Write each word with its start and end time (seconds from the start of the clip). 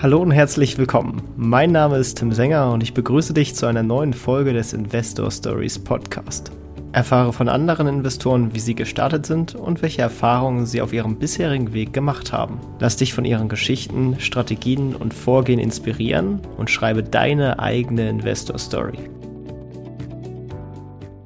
Hallo 0.00 0.22
und 0.22 0.30
herzlich 0.30 0.78
willkommen. 0.78 1.20
Mein 1.36 1.72
Name 1.72 1.96
ist 1.96 2.18
Tim 2.18 2.30
Sänger 2.30 2.70
und 2.70 2.84
ich 2.84 2.94
begrüße 2.94 3.34
dich 3.34 3.56
zu 3.56 3.66
einer 3.66 3.82
neuen 3.82 4.12
Folge 4.12 4.52
des 4.52 4.72
Investor 4.72 5.28
Stories 5.28 5.76
Podcast. 5.76 6.52
Erfahre 6.92 7.32
von 7.32 7.48
anderen 7.48 7.88
Investoren, 7.88 8.54
wie 8.54 8.60
sie 8.60 8.76
gestartet 8.76 9.26
sind 9.26 9.56
und 9.56 9.82
welche 9.82 10.02
Erfahrungen 10.02 10.66
sie 10.66 10.82
auf 10.82 10.92
ihrem 10.92 11.18
bisherigen 11.18 11.72
Weg 11.72 11.92
gemacht 11.92 12.32
haben. 12.32 12.60
Lass 12.78 12.94
dich 12.94 13.12
von 13.12 13.24
ihren 13.24 13.48
Geschichten, 13.48 14.14
Strategien 14.20 14.94
und 14.94 15.12
Vorgehen 15.12 15.58
inspirieren 15.58 16.42
und 16.56 16.70
schreibe 16.70 17.02
deine 17.02 17.58
eigene 17.58 18.08
Investor 18.08 18.56
Story. 18.56 18.98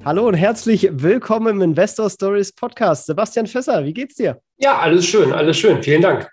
Hallo 0.02 0.26
und 0.26 0.34
herzlich 0.34 0.88
willkommen 0.90 1.56
im 1.56 1.60
Investor 1.60 2.08
Stories 2.08 2.54
Podcast. 2.54 3.04
Sebastian 3.04 3.46
Fässer, 3.46 3.84
wie 3.84 3.92
geht's 3.92 4.14
dir? 4.14 4.40
Ja, 4.56 4.78
alles 4.78 5.04
schön, 5.04 5.30
alles 5.30 5.58
schön. 5.58 5.82
Vielen 5.82 6.00
Dank. 6.00 6.32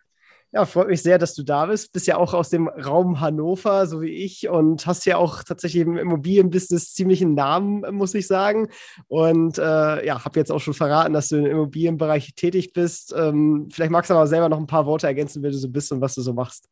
Ja, 0.51 0.65
freut 0.65 0.87
mich 0.87 1.03
sehr, 1.03 1.19
dass 1.19 1.35
du 1.35 1.43
da 1.43 1.67
bist. 1.67 1.93
Bist 1.93 2.07
ja 2.07 2.17
auch 2.17 2.33
aus 2.33 2.49
dem 2.49 2.67
Raum 2.67 3.19
Hannover, 3.19 3.85
so 3.85 4.01
wie 4.01 4.09
ich, 4.09 4.49
und 4.49 4.87
hast 4.87 5.05
ja 5.05 5.17
auch 5.17 5.43
tatsächlich 5.43 5.83
im 5.83 5.95
Immobilienbusiness 5.95 6.93
ziemlichen 6.95 7.35
Namen, 7.35 7.83
muss 7.95 8.15
ich 8.15 8.25
sagen. 8.25 8.67
Und 9.07 9.59
äh, 9.59 10.05
ja, 10.05 10.25
habe 10.25 10.39
jetzt 10.39 10.51
auch 10.51 10.59
schon 10.59 10.73
verraten, 10.73 11.13
dass 11.13 11.29
du 11.29 11.37
im 11.37 11.45
Immobilienbereich 11.45 12.33
tätig 12.33 12.73
bist. 12.73 13.13
Ähm, 13.15 13.67
vielleicht 13.71 13.91
magst 13.91 14.09
du 14.09 14.15
aber 14.15 14.25
selber 14.25 14.49
noch 14.49 14.57
ein 14.57 14.65
paar 14.65 14.87
Worte 14.87 15.05
ergänzen, 15.05 15.43
wer 15.43 15.51
du 15.51 15.57
so 15.57 15.69
bist 15.69 15.91
und 15.91 16.01
was 16.01 16.15
du 16.15 16.21
so 16.21 16.33
machst. 16.33 16.67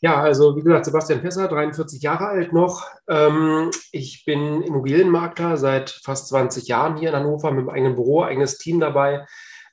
Ja, 0.00 0.22
also 0.22 0.56
wie 0.56 0.62
gesagt, 0.62 0.84
Sebastian 0.84 1.22
Pesser, 1.22 1.48
43 1.48 2.00
Jahre 2.02 2.26
alt 2.26 2.52
noch. 2.52 2.86
Ähm, 3.08 3.72
ich 3.90 4.24
bin 4.24 4.62
Immobilienmakler 4.62 5.56
seit 5.56 5.90
fast 5.90 6.28
20 6.28 6.68
Jahren 6.68 6.96
hier 6.96 7.08
in 7.08 7.16
Hannover 7.16 7.50
mit 7.50 7.62
einem 7.62 7.70
eigenen 7.70 7.94
Büro, 7.96 8.22
eigenes 8.22 8.58
Team 8.58 8.78
dabei. 8.78 9.26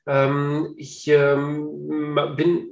Ähm, 0.06 0.74
ich 0.76 1.06
ähm, 1.06 2.18
bin 2.36 2.68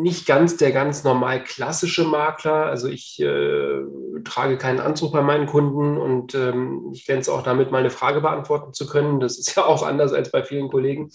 nicht 0.00 0.26
ganz 0.26 0.56
der 0.56 0.72
ganz 0.72 1.04
normal 1.04 1.44
klassische 1.44 2.04
Makler. 2.04 2.66
Also 2.66 2.88
ich 2.88 3.20
äh, 3.20 3.80
trage 4.24 4.58
keinen 4.58 4.80
Anzug 4.80 5.12
bei 5.12 5.22
meinen 5.22 5.46
Kunden 5.46 5.98
und 5.98 6.34
ähm, 6.34 6.90
ich 6.92 7.04
glänze 7.04 7.32
auch 7.32 7.42
damit, 7.42 7.70
mal 7.70 7.78
eine 7.78 7.90
Frage 7.90 8.20
beantworten 8.20 8.72
zu 8.72 8.86
können. 8.86 9.20
Das 9.20 9.38
ist 9.38 9.54
ja 9.56 9.64
auch 9.64 9.82
anders 9.82 10.12
als 10.12 10.30
bei 10.30 10.42
vielen 10.42 10.68
Kollegen. 10.68 11.10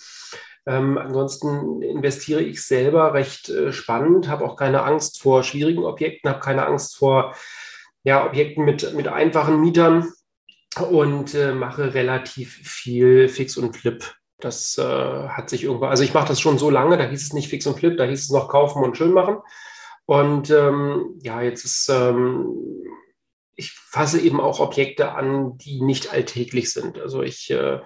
Ähm, 0.65 0.97
ansonsten 0.97 1.81
investiere 1.81 2.41
ich 2.41 2.63
selber 2.63 3.13
recht 3.13 3.49
äh, 3.49 3.71
spannend, 3.71 4.27
habe 4.27 4.45
auch 4.45 4.57
keine 4.57 4.83
Angst 4.83 5.21
vor 5.21 5.43
schwierigen 5.43 5.85
Objekten, 5.85 6.29
habe 6.29 6.41
keine 6.41 6.65
Angst 6.65 6.97
vor 6.97 7.33
ja, 8.03 8.25
Objekten 8.25 8.65
mit, 8.65 8.93
mit 8.93 9.07
einfachen 9.07 9.61
Mietern 9.61 10.11
und 10.89 11.33
äh, 11.33 11.53
mache 11.53 11.93
relativ 11.93 12.53
viel 12.53 13.29
Fix 13.29 13.57
und 13.57 13.75
Flip 13.75 14.03
das 14.39 14.77
äh, 14.77 15.27
hat 15.29 15.49
sich 15.49 15.63
irgendwo, 15.63 15.85
also 15.85 16.03
ich 16.03 16.13
mache 16.13 16.27
das 16.27 16.39
schon 16.39 16.57
so 16.57 16.69
lange, 16.69 16.97
da 16.97 17.05
hieß 17.05 17.21
es 17.21 17.33
nicht 17.33 17.49
fix 17.49 17.65
und 17.65 17.79
flip, 17.79 17.97
da 17.97 18.03
hieß 18.03 18.23
es 18.23 18.29
noch 18.29 18.49
kaufen 18.49 18.83
und 18.83 18.97
schön 18.97 19.11
machen. 19.11 19.37
Und 20.05 20.49
ähm, 20.51 21.19
ja, 21.21 21.41
jetzt 21.41 21.65
ist, 21.65 21.89
ähm, 21.89 22.47
ich 23.55 23.71
fasse 23.73 24.21
eben 24.21 24.39
auch 24.39 24.59
Objekte 24.59 25.13
an, 25.13 25.57
die 25.57 25.81
nicht 25.81 26.13
alltäglich 26.13 26.71
sind. 26.71 26.99
Also 26.99 27.23
ich 27.23 27.49
äh, 27.49 27.81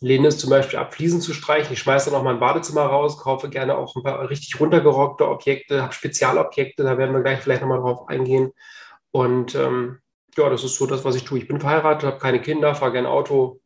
lehne 0.00 0.28
es 0.28 0.38
zum 0.38 0.50
Beispiel 0.50 0.78
ab, 0.78 0.92
Fliesen 0.92 1.20
zu 1.20 1.32
streichen. 1.32 1.72
Ich 1.72 1.78
schmeiße 1.78 2.10
dann 2.10 2.18
auch 2.18 2.24
mein 2.24 2.40
Badezimmer 2.40 2.82
raus, 2.82 3.18
kaufe 3.18 3.48
gerne 3.48 3.78
auch 3.78 3.94
ein 3.96 4.02
paar 4.02 4.28
richtig 4.28 4.60
runtergerockte 4.60 5.26
Objekte, 5.26 5.82
habe 5.82 5.92
Spezialobjekte, 5.92 6.82
da 6.82 6.98
werden 6.98 7.14
wir 7.14 7.22
gleich 7.22 7.40
vielleicht 7.40 7.62
nochmal 7.62 7.80
drauf 7.80 8.08
eingehen. 8.08 8.52
Und 9.12 9.54
ähm, 9.54 10.00
ja, 10.36 10.50
das 10.50 10.64
ist 10.64 10.76
so 10.76 10.86
das, 10.86 11.04
was 11.04 11.14
ich 11.14 11.24
tue. 11.24 11.38
Ich 11.38 11.48
bin 11.48 11.60
verheiratet, 11.60 12.04
habe 12.04 12.18
keine 12.18 12.42
Kinder, 12.42 12.74
fahre 12.74 12.92
gerne 12.92 13.08
Auto 13.08 13.60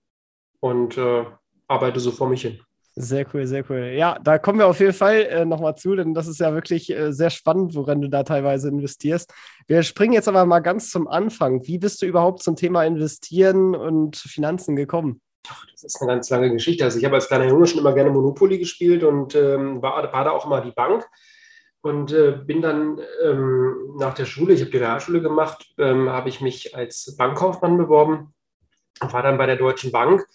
und 0.60 0.96
äh, 0.96 1.24
arbeite 1.70 2.00
so 2.00 2.10
vor 2.10 2.28
mich 2.28 2.42
hin. 2.42 2.60
Sehr 2.96 3.24
cool, 3.32 3.46
sehr 3.46 3.64
cool. 3.70 3.92
Ja, 3.94 4.18
da 4.18 4.38
kommen 4.38 4.58
wir 4.58 4.66
auf 4.66 4.80
jeden 4.80 4.92
Fall 4.92 5.20
äh, 5.22 5.44
nochmal 5.44 5.76
zu, 5.76 5.94
denn 5.94 6.12
das 6.12 6.26
ist 6.26 6.40
ja 6.40 6.52
wirklich 6.52 6.90
äh, 6.90 7.12
sehr 7.12 7.30
spannend, 7.30 7.74
woran 7.76 8.00
du 8.00 8.08
da 8.08 8.24
teilweise 8.24 8.68
investierst. 8.68 9.32
Wir 9.68 9.84
springen 9.84 10.12
jetzt 10.12 10.28
aber 10.28 10.44
mal 10.44 10.58
ganz 10.58 10.90
zum 10.90 11.06
Anfang. 11.06 11.66
Wie 11.66 11.78
bist 11.78 12.02
du 12.02 12.06
überhaupt 12.06 12.42
zum 12.42 12.56
Thema 12.56 12.84
Investieren 12.84 13.76
und 13.76 14.16
Finanzen 14.16 14.74
gekommen? 14.74 15.20
Das 15.70 15.84
ist 15.84 16.02
eine 16.02 16.10
ganz 16.12 16.28
lange 16.30 16.50
Geschichte. 16.50 16.84
Also 16.84 16.98
ich 16.98 17.04
habe 17.04 17.14
als 17.14 17.28
kleiner 17.28 17.46
Junge 17.46 17.66
schon 17.66 17.78
immer 17.78 17.94
gerne 17.94 18.10
Monopoly 18.10 18.58
gespielt 18.58 19.04
und 19.04 19.36
ähm, 19.36 19.80
war, 19.80 20.12
war, 20.12 20.24
da 20.24 20.32
auch 20.32 20.44
immer 20.44 20.60
die 20.60 20.72
Bank 20.72 21.06
und 21.82 22.12
äh, 22.12 22.32
bin 22.44 22.60
dann 22.60 23.00
ähm, 23.24 23.94
nach 23.98 24.14
der 24.14 24.26
Schule, 24.26 24.52
ich 24.52 24.60
habe 24.60 24.72
die 24.72 24.78
Realschule 24.78 25.22
gemacht, 25.22 25.74
ähm, 25.78 26.10
habe 26.10 26.28
ich 26.28 26.40
mich 26.40 26.76
als 26.76 27.16
Bankkaufmann 27.16 27.78
beworben, 27.78 28.34
war 29.00 29.22
dann 29.22 29.38
bei 29.38 29.46
der 29.46 29.56
Deutschen 29.56 29.92
Bank 29.92 30.26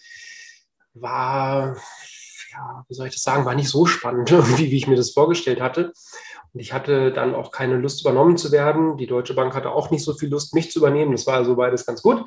war, 1.00 1.76
ja, 2.52 2.84
wie 2.88 2.94
soll 2.94 3.06
ich 3.06 3.14
das 3.14 3.22
sagen, 3.22 3.44
war 3.44 3.54
nicht 3.54 3.68
so 3.68 3.86
spannend, 3.86 4.30
wie, 4.58 4.70
wie 4.70 4.76
ich 4.76 4.86
mir 4.86 4.96
das 4.96 5.10
vorgestellt 5.10 5.60
hatte. 5.60 5.92
Und 6.52 6.60
ich 6.60 6.72
hatte 6.72 7.12
dann 7.12 7.34
auch 7.34 7.50
keine 7.50 7.76
Lust, 7.76 8.00
übernommen 8.00 8.36
zu 8.36 8.50
werden. 8.50 8.96
Die 8.96 9.06
Deutsche 9.06 9.34
Bank 9.34 9.54
hatte 9.54 9.70
auch 9.70 9.90
nicht 9.90 10.04
so 10.04 10.14
viel 10.14 10.30
Lust, 10.30 10.54
mich 10.54 10.70
zu 10.70 10.78
übernehmen. 10.78 11.12
Das 11.12 11.26
war 11.26 11.34
also 11.34 11.56
beides 11.56 11.84
ganz 11.84 12.02
gut. 12.02 12.24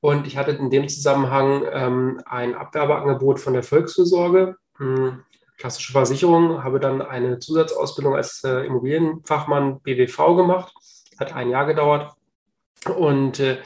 Und 0.00 0.26
ich 0.26 0.36
hatte 0.36 0.52
in 0.52 0.70
dem 0.70 0.88
Zusammenhang 0.88 1.64
ähm, 1.70 2.22
ein 2.24 2.54
Abwerbeangebot 2.54 3.38
von 3.38 3.52
der 3.52 3.62
Volksfürsorge, 3.62 4.56
hm, 4.78 5.22
klassische 5.58 5.92
Versicherung, 5.92 6.64
habe 6.64 6.80
dann 6.80 7.02
eine 7.02 7.38
Zusatzausbildung 7.38 8.16
als 8.16 8.42
äh, 8.44 8.66
Immobilienfachmann 8.66 9.80
BWV 9.80 10.36
gemacht. 10.36 10.74
Hat 11.18 11.34
ein 11.34 11.50
Jahr 11.50 11.66
gedauert. 11.66 12.12
Und 12.96 13.40
äh, 13.40 13.58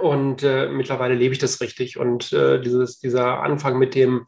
und 0.01 0.43
äh, 0.43 0.69
mittlerweile 0.69 1.15
lebe 1.15 1.33
ich 1.33 1.39
das 1.39 1.61
richtig 1.61 1.97
und 1.97 2.33
äh, 2.33 2.61
dieses, 2.61 2.99
dieser 2.99 3.41
Anfang 3.41 3.77
mit 3.77 3.95
dem 3.95 4.25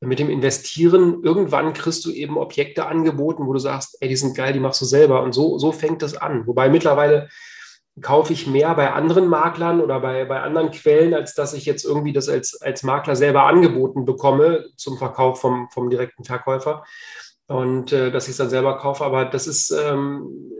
mit 0.00 0.18
dem 0.18 0.28
Investieren, 0.28 1.22
irgendwann 1.22 1.72
kriegst 1.72 2.04
du 2.04 2.10
eben 2.10 2.36
Objekte 2.36 2.86
angeboten, 2.86 3.46
wo 3.46 3.52
du 3.52 3.58
sagst, 3.58 3.96
ey, 4.00 4.08
die 4.08 4.16
sind 4.16 4.36
geil, 4.36 4.52
die 4.52 4.60
machst 4.60 4.80
du 4.80 4.84
selber. 4.84 5.22
Und 5.22 5.32
so, 5.32 5.58
so 5.58 5.72
fängt 5.72 6.02
das 6.02 6.16
an. 6.16 6.46
Wobei 6.46 6.68
mittlerweile 6.68 7.28
kaufe 8.02 8.34
ich 8.34 8.46
mehr 8.46 8.74
bei 8.74 8.92
anderen 8.92 9.26
Maklern 9.26 9.80
oder 9.80 10.00
bei, 10.00 10.26
bei 10.26 10.40
anderen 10.40 10.70
Quellen, 10.70 11.14
als 11.14 11.34
dass 11.34 11.54
ich 11.54 11.64
jetzt 11.64 11.84
irgendwie 11.84 12.12
das 12.12 12.28
als, 12.28 12.60
als 12.60 12.82
Makler 12.82 13.16
selber 13.16 13.44
angeboten 13.44 14.04
bekomme 14.04 14.66
zum 14.76 14.98
Verkauf 14.98 15.40
vom, 15.40 15.68
vom 15.70 15.88
direkten 15.88 16.24
Verkäufer 16.24 16.84
und 17.46 17.92
äh, 17.92 18.10
dass 18.10 18.24
ich 18.24 18.32
es 18.32 18.36
dann 18.36 18.50
selber 18.50 18.76
kaufe. 18.76 19.02
Aber 19.02 19.24
das 19.24 19.46
ist, 19.46 19.70
ähm, 19.70 20.52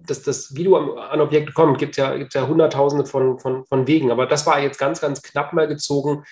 das, 0.00 0.22
das, 0.22 0.56
wie 0.56 0.64
du 0.64 0.74
an, 0.74 0.90
an 0.98 1.20
Objekte 1.20 1.52
kommst, 1.52 1.78
gibt 1.78 1.92
es 1.92 1.98
ja, 1.98 2.16
gibt's 2.16 2.34
ja 2.34 2.48
hunderttausende 2.48 3.06
von, 3.06 3.38
von, 3.38 3.64
von 3.66 3.86
Wegen. 3.86 4.10
Aber 4.10 4.26
das 4.26 4.44
war 4.44 4.60
jetzt 4.60 4.78
ganz, 4.78 5.00
ganz 5.00 5.22
knapp 5.22 5.52
mal 5.52 5.68
gezogen 5.68 6.24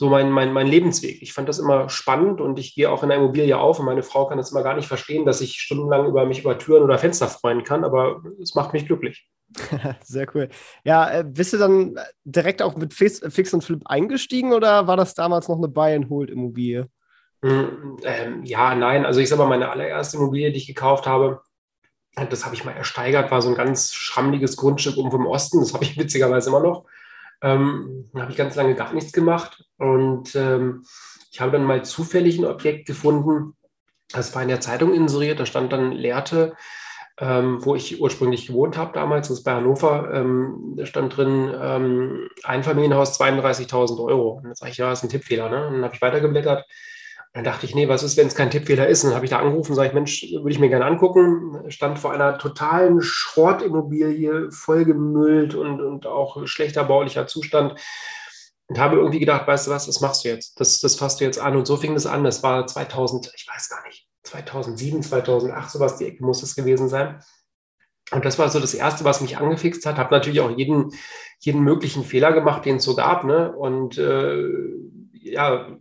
so 0.00 0.08
mein, 0.08 0.30
mein, 0.30 0.54
mein 0.54 0.66
Lebensweg. 0.66 1.20
Ich 1.20 1.34
fand 1.34 1.46
das 1.46 1.58
immer 1.58 1.90
spannend 1.90 2.40
und 2.40 2.58
ich 2.58 2.74
gehe 2.74 2.90
auch 2.90 3.02
in 3.02 3.10
der 3.10 3.18
Immobilie 3.18 3.58
auf 3.58 3.78
und 3.80 3.84
meine 3.84 4.02
Frau 4.02 4.26
kann 4.26 4.38
das 4.38 4.50
immer 4.50 4.62
gar 4.62 4.74
nicht 4.74 4.88
verstehen, 4.88 5.26
dass 5.26 5.42
ich 5.42 5.60
stundenlang 5.60 6.06
über 6.06 6.24
mich 6.24 6.40
über 6.40 6.56
Türen 6.56 6.84
oder 6.84 6.96
Fenster 6.96 7.28
freuen 7.28 7.64
kann, 7.64 7.84
aber 7.84 8.22
es 8.42 8.54
macht 8.54 8.72
mich 8.72 8.86
glücklich. 8.86 9.28
Sehr 10.02 10.26
cool. 10.34 10.48
Ja, 10.84 11.18
äh, 11.18 11.22
bist 11.22 11.52
du 11.52 11.58
dann 11.58 12.00
direkt 12.24 12.62
auch 12.62 12.78
mit 12.78 12.94
Fix, 12.94 13.20
Fix 13.28 13.52
und 13.52 13.62
Flip 13.62 13.82
eingestiegen 13.84 14.54
oder 14.54 14.86
war 14.86 14.96
das 14.96 15.12
damals 15.12 15.48
noch 15.48 15.58
eine 15.58 15.68
Buy-and-Hold-Immobilie? 15.68 16.88
Mm, 17.42 17.98
ähm, 18.04 18.42
ja, 18.44 18.74
nein. 18.74 19.04
Also 19.04 19.20
ich 19.20 19.28
sage 19.28 19.42
mal, 19.42 19.50
meine 19.50 19.68
allererste 19.68 20.16
Immobilie, 20.16 20.50
die 20.50 20.56
ich 20.56 20.66
gekauft 20.66 21.06
habe, 21.06 21.42
das 22.30 22.46
habe 22.46 22.54
ich 22.54 22.64
mal 22.64 22.72
ersteigert, 22.72 23.30
war 23.30 23.42
so 23.42 23.50
ein 23.50 23.54
ganz 23.54 23.92
schrammliges 23.92 24.56
Grundstück 24.56 24.96
irgendwo 24.96 25.18
im 25.18 25.26
Osten. 25.26 25.60
Das 25.60 25.74
habe 25.74 25.84
ich 25.84 25.98
witzigerweise 25.98 26.48
immer 26.48 26.60
noch. 26.60 26.86
Ähm, 27.42 28.06
da 28.12 28.22
habe 28.22 28.32
ich 28.32 28.36
ganz 28.36 28.54
lange 28.54 28.74
gar 28.74 28.92
nichts 28.92 29.12
gemacht 29.12 29.64
und 29.78 30.34
ähm, 30.34 30.84
ich 31.32 31.40
habe 31.40 31.52
dann 31.52 31.64
mal 31.64 31.84
zufällig 31.84 32.38
ein 32.38 32.44
Objekt 32.44 32.86
gefunden, 32.86 33.56
das 34.12 34.34
war 34.34 34.42
in 34.42 34.48
der 34.48 34.60
Zeitung 34.60 34.92
inseriert, 34.92 35.40
da 35.40 35.46
stand 35.46 35.72
dann 35.72 35.92
Lehrte, 35.92 36.54
ähm, 37.18 37.64
wo 37.64 37.74
ich 37.74 38.00
ursprünglich 38.00 38.46
gewohnt 38.46 38.76
habe 38.76 38.92
damals, 38.94 39.28
das 39.28 39.38
ist 39.38 39.44
bei 39.44 39.52
Hannover, 39.52 40.10
ähm, 40.12 40.74
da 40.76 40.86
stand 40.86 41.16
drin 41.16 41.54
ähm, 41.60 42.28
Einfamilienhaus 42.42 43.20
32.000 43.20 44.02
Euro. 44.02 44.30
Und 44.32 44.44
dann 44.44 44.54
sage 44.54 44.72
ich, 44.72 44.78
ja, 44.78 44.88
das 44.88 45.00
ist 45.00 45.04
ein 45.04 45.10
Tippfehler. 45.10 45.50
Ne? 45.50 45.66
Und 45.66 45.74
dann 45.74 45.84
habe 45.84 45.94
ich 45.94 46.00
weitergeblättert 46.00 46.66
Dann 47.32 47.44
dachte 47.44 47.64
ich, 47.64 47.76
nee, 47.76 47.88
was 47.88 48.02
ist, 48.02 48.16
wenn 48.16 48.26
es 48.26 48.34
kein 48.34 48.50
Tippfehler 48.50 48.88
ist? 48.88 49.04
Und 49.04 49.10
dann 49.10 49.16
habe 49.16 49.24
ich 49.24 49.30
da 49.30 49.38
angerufen, 49.38 49.74
sage 49.74 49.88
ich, 49.88 49.94
Mensch, 49.94 50.26
würde 50.32 50.50
ich 50.50 50.58
mir 50.58 50.68
gerne 50.68 50.84
angucken. 50.84 51.70
Stand 51.70 51.98
vor 52.00 52.12
einer 52.12 52.38
totalen 52.38 53.00
Schrottimmobilie, 53.00 54.50
vollgemüllt 54.50 55.54
und, 55.54 55.80
und 55.80 56.06
auch 56.06 56.44
schlechter 56.46 56.82
baulicher 56.84 57.28
Zustand. 57.28 57.80
Und 58.66 58.78
habe 58.78 58.96
irgendwie 58.96 59.20
gedacht, 59.20 59.46
weißt 59.46 59.68
du 59.68 59.70
was, 59.70 59.86
das 59.86 60.00
machst 60.00 60.24
du 60.24 60.28
jetzt. 60.28 60.58
Das, 60.58 60.80
das 60.80 60.96
fasst 60.96 61.20
du 61.20 61.24
jetzt 61.24 61.38
an. 61.38 61.56
Und 61.56 61.66
so 61.66 61.76
fing 61.76 61.94
das 61.94 62.06
an. 62.06 62.24
Das 62.24 62.42
war 62.42 62.66
2000, 62.66 63.32
ich 63.36 63.46
weiß 63.46 63.68
gar 63.68 63.86
nicht, 63.86 64.08
2007, 64.24 65.02
2008, 65.02 65.70
sowas, 65.70 65.96
die 65.98 66.06
Ecke 66.06 66.24
muss 66.24 66.42
es 66.42 66.56
gewesen 66.56 66.88
sein. 66.88 67.22
Und 68.10 68.24
das 68.24 68.40
war 68.40 68.48
so 68.48 68.58
das 68.58 68.74
Erste, 68.74 69.04
was 69.04 69.20
mich 69.20 69.38
angefixt 69.38 69.86
hat. 69.86 69.98
Habe 69.98 70.14
natürlich 70.14 70.40
auch 70.40 70.50
jeden, 70.50 70.92
jeden 71.38 71.62
möglichen 71.62 72.04
Fehler 72.04 72.32
gemacht, 72.32 72.64
den 72.64 72.76
es 72.76 72.84
so 72.84 72.96
gab. 72.96 73.24
Ne? 73.24 73.52
Und 73.52 73.98
äh, 73.98 74.48
ja, 75.12 75.76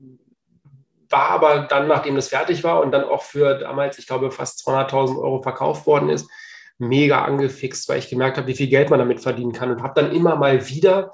war 1.09 1.29
aber 1.29 1.59
dann, 1.61 1.87
nachdem 1.87 2.15
das 2.15 2.29
fertig 2.29 2.63
war 2.63 2.81
und 2.81 2.91
dann 2.91 3.03
auch 3.03 3.23
für 3.23 3.57
damals, 3.57 3.97
ich 3.99 4.07
glaube, 4.07 4.31
fast 4.31 4.67
200.000 4.67 5.19
Euro 5.19 5.41
verkauft 5.41 5.87
worden 5.87 6.09
ist, 6.09 6.29
mega 6.77 7.23
angefixt, 7.23 7.89
weil 7.89 7.99
ich 7.99 8.09
gemerkt 8.09 8.37
habe, 8.37 8.47
wie 8.47 8.55
viel 8.55 8.67
Geld 8.67 8.89
man 8.89 8.99
damit 8.99 9.21
verdienen 9.21 9.51
kann 9.51 9.71
und 9.71 9.83
habe 9.83 10.01
dann 10.01 10.13
immer 10.13 10.35
mal 10.35 10.67
wieder 10.69 11.13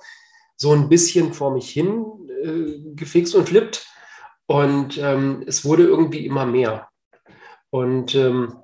so 0.55 0.73
ein 0.73 0.89
bisschen 0.89 1.33
vor 1.33 1.51
mich 1.51 1.69
hin 1.69 2.05
äh, 2.43 2.93
gefixt 2.95 3.35
und 3.35 3.49
flippt 3.49 3.87
und 4.45 4.97
ähm, 4.97 5.43
es 5.47 5.65
wurde 5.65 5.83
irgendwie 5.83 6.25
immer 6.25 6.45
mehr. 6.45 6.87
Und 7.71 8.15
ähm, 8.15 8.55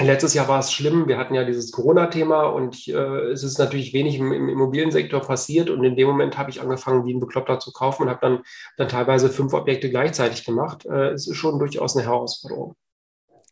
Letztes 0.00 0.34
Jahr 0.34 0.48
war 0.48 0.58
es 0.58 0.72
schlimm. 0.72 1.06
Wir 1.06 1.18
hatten 1.18 1.34
ja 1.34 1.44
dieses 1.44 1.70
Corona-Thema 1.70 2.44
und 2.44 2.88
äh, 2.88 2.92
es 3.30 3.44
ist 3.44 3.58
natürlich 3.58 3.92
wenig 3.92 4.18
im, 4.18 4.32
im, 4.32 4.48
Immobiliensektor 4.48 5.20
passiert. 5.20 5.70
Und 5.70 5.84
in 5.84 5.96
dem 5.96 6.08
Moment 6.08 6.38
habe 6.38 6.50
ich 6.50 6.60
angefangen, 6.60 7.04
wie 7.04 7.14
ein 7.14 7.20
Bekloppter 7.20 7.58
zu 7.58 7.72
kaufen 7.72 8.04
und 8.04 8.08
habe 8.08 8.20
dann, 8.20 8.40
dann 8.78 8.88
teilweise 8.88 9.28
fünf 9.28 9.52
Objekte 9.52 9.90
gleichzeitig 9.90 10.44
gemacht. 10.44 10.86
Äh, 10.86 11.10
es 11.10 11.28
ist 11.28 11.36
schon 11.36 11.58
durchaus 11.58 11.96
eine 11.96 12.06
Herausforderung. 12.06 12.74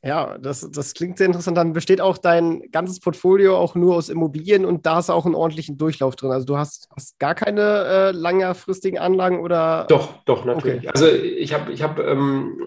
Ja, 0.02 0.38
das, 0.38 0.66
das 0.70 0.94
klingt 0.94 1.18
sehr 1.18 1.26
interessant. 1.26 1.58
Dann 1.58 1.74
besteht 1.74 2.00
auch 2.00 2.16
dein 2.16 2.62
ganzes 2.70 3.00
Portfolio 3.00 3.58
auch 3.58 3.74
nur 3.74 3.96
aus 3.96 4.08
Immobilien 4.08 4.64
und 4.64 4.86
da 4.86 4.96
hast 4.96 5.10
du 5.10 5.12
auch 5.12 5.26
einen 5.26 5.34
ordentlichen 5.34 5.76
Durchlauf 5.76 6.16
drin. 6.16 6.30
Also 6.30 6.46
du 6.46 6.56
hast, 6.56 6.88
hast 6.96 7.18
gar 7.18 7.34
keine 7.34 7.60
äh, 7.60 8.10
langfristigen 8.12 8.98
Anlagen 8.98 9.40
oder? 9.40 9.84
Doch, 9.90 10.24
doch, 10.24 10.46
natürlich. 10.46 10.88
Okay. 10.88 10.88
Also 10.88 11.06
ich 11.06 11.52
habe 11.52 11.70
ich 11.70 11.82
hab, 11.82 11.98
ähm, 11.98 12.58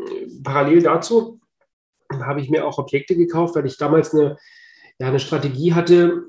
parallel 0.44 0.84
dazu 0.84 1.40
habe 2.22 2.42
ich 2.42 2.50
mir 2.50 2.66
auch 2.66 2.78
Objekte 2.78 3.16
gekauft, 3.16 3.56
weil 3.56 3.66
ich 3.66 3.78
damals 3.78 4.14
eine, 4.14 4.38
ja, 5.00 5.08
eine 5.08 5.20
Strategie 5.20 5.74
hatte, 5.74 6.24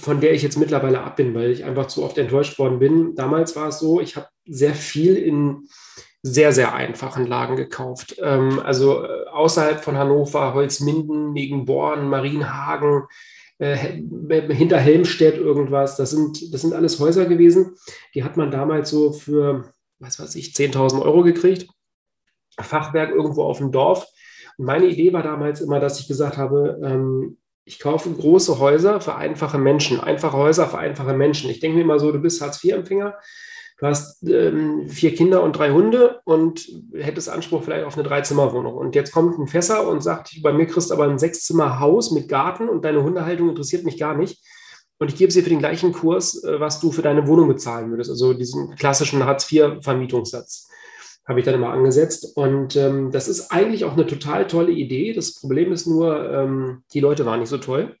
von 0.00 0.20
der 0.20 0.32
ich 0.32 0.42
jetzt 0.42 0.58
mittlerweile 0.58 1.02
ab 1.02 1.16
bin, 1.16 1.34
weil 1.34 1.50
ich 1.50 1.64
einfach 1.64 1.86
zu 1.86 2.02
oft 2.02 2.18
enttäuscht 2.18 2.58
worden 2.58 2.78
bin. 2.78 3.14
Damals 3.14 3.54
war 3.56 3.68
es 3.68 3.78
so, 3.78 4.00
ich 4.00 4.16
habe 4.16 4.28
sehr 4.46 4.74
viel 4.74 5.16
in 5.16 5.68
sehr, 6.22 6.52
sehr 6.52 6.74
einfachen 6.74 7.26
Lagen 7.26 7.56
gekauft. 7.56 8.16
Ähm, 8.22 8.60
also 8.60 9.04
äh, 9.04 9.26
außerhalb 9.32 9.82
von 9.82 9.96
Hannover, 9.96 10.54
Holzminden, 10.54 11.32
Negenborn, 11.32 12.08
Marienhagen, 12.08 13.04
äh, 13.58 13.76
hinter 13.76 14.78
Helmstedt 14.78 15.36
irgendwas. 15.36 15.96
Das 15.96 16.10
sind, 16.10 16.52
das 16.52 16.60
sind 16.60 16.74
alles 16.74 17.00
Häuser 17.00 17.26
gewesen. 17.26 17.76
Die 18.14 18.22
hat 18.24 18.36
man 18.36 18.50
damals 18.50 18.90
so 18.90 19.12
für, 19.12 19.72
was 19.98 20.18
weiß 20.18 20.36
ich, 20.36 20.48
10.000 20.54 21.02
Euro 21.02 21.22
gekriegt. 21.22 21.68
Fachwerk 22.60 23.10
irgendwo 23.10 23.44
auf 23.44 23.58
dem 23.58 23.72
Dorf. 23.72 24.06
Meine 24.62 24.86
Idee 24.86 25.12
war 25.12 25.22
damals 25.22 25.60
immer, 25.60 25.80
dass 25.80 26.00
ich 26.00 26.08
gesagt 26.08 26.36
habe, 26.36 26.80
ähm, 26.82 27.36
ich 27.64 27.78
kaufe 27.78 28.10
große 28.10 28.58
Häuser 28.58 29.00
für 29.00 29.14
einfache 29.14 29.58
Menschen, 29.58 30.00
einfache 30.00 30.36
Häuser 30.36 30.68
für 30.68 30.78
einfache 30.78 31.14
Menschen. 31.14 31.50
Ich 31.50 31.60
denke 31.60 31.76
mir 31.76 31.82
immer 31.82 31.98
so, 31.98 32.10
du 32.10 32.18
bist 32.18 32.40
Hartz-IV-Empfänger, 32.40 33.14
du 33.78 33.86
hast 33.86 34.22
ähm, 34.28 34.88
vier 34.88 35.14
Kinder 35.14 35.42
und 35.42 35.52
drei 35.52 35.70
Hunde 35.70 36.20
und 36.24 36.66
hättest 36.92 37.28
Anspruch 37.28 37.62
vielleicht 37.62 37.84
auf 37.84 37.94
eine 37.94 38.06
Dreizimmerwohnung. 38.06 38.74
Und 38.74 38.94
jetzt 38.94 39.12
kommt 39.12 39.38
ein 39.38 39.46
Fässer 39.46 39.88
und 39.88 40.02
sagt, 40.02 40.40
bei 40.42 40.52
mir 40.52 40.66
kriegst 40.66 40.90
du 40.90 40.94
aber 40.94 41.04
ein 41.04 41.18
Sechszimmerhaus 41.18 42.10
mit 42.10 42.28
Garten 42.28 42.68
und 42.68 42.84
deine 42.84 43.02
Hundehaltung 43.02 43.48
interessiert 43.48 43.84
mich 43.84 43.98
gar 43.98 44.16
nicht. 44.16 44.44
Und 44.98 45.08
ich 45.08 45.16
gebe 45.16 45.28
es 45.28 45.34
dir 45.34 45.42
für 45.42 45.50
den 45.50 45.58
gleichen 45.58 45.92
Kurs, 45.92 46.42
äh, 46.44 46.60
was 46.60 46.80
du 46.80 46.92
für 46.92 47.02
deine 47.02 47.26
Wohnung 47.26 47.48
bezahlen 47.48 47.90
würdest, 47.90 48.10
also 48.10 48.32
diesen 48.32 48.74
klassischen 48.76 49.24
Hartz-IV-Vermietungssatz 49.24 50.68
habe 51.26 51.38
ich 51.38 51.44
dann 51.44 51.54
immer 51.54 51.70
angesetzt. 51.70 52.36
Und 52.36 52.76
ähm, 52.76 53.10
das 53.12 53.28
ist 53.28 53.50
eigentlich 53.50 53.84
auch 53.84 53.92
eine 53.92 54.06
total 54.06 54.46
tolle 54.46 54.72
Idee. 54.72 55.12
Das 55.12 55.34
Problem 55.34 55.72
ist 55.72 55.86
nur, 55.86 56.30
ähm, 56.30 56.82
die 56.92 57.00
Leute 57.00 57.26
waren 57.26 57.40
nicht 57.40 57.48
so 57.48 57.58
toll. 57.58 57.96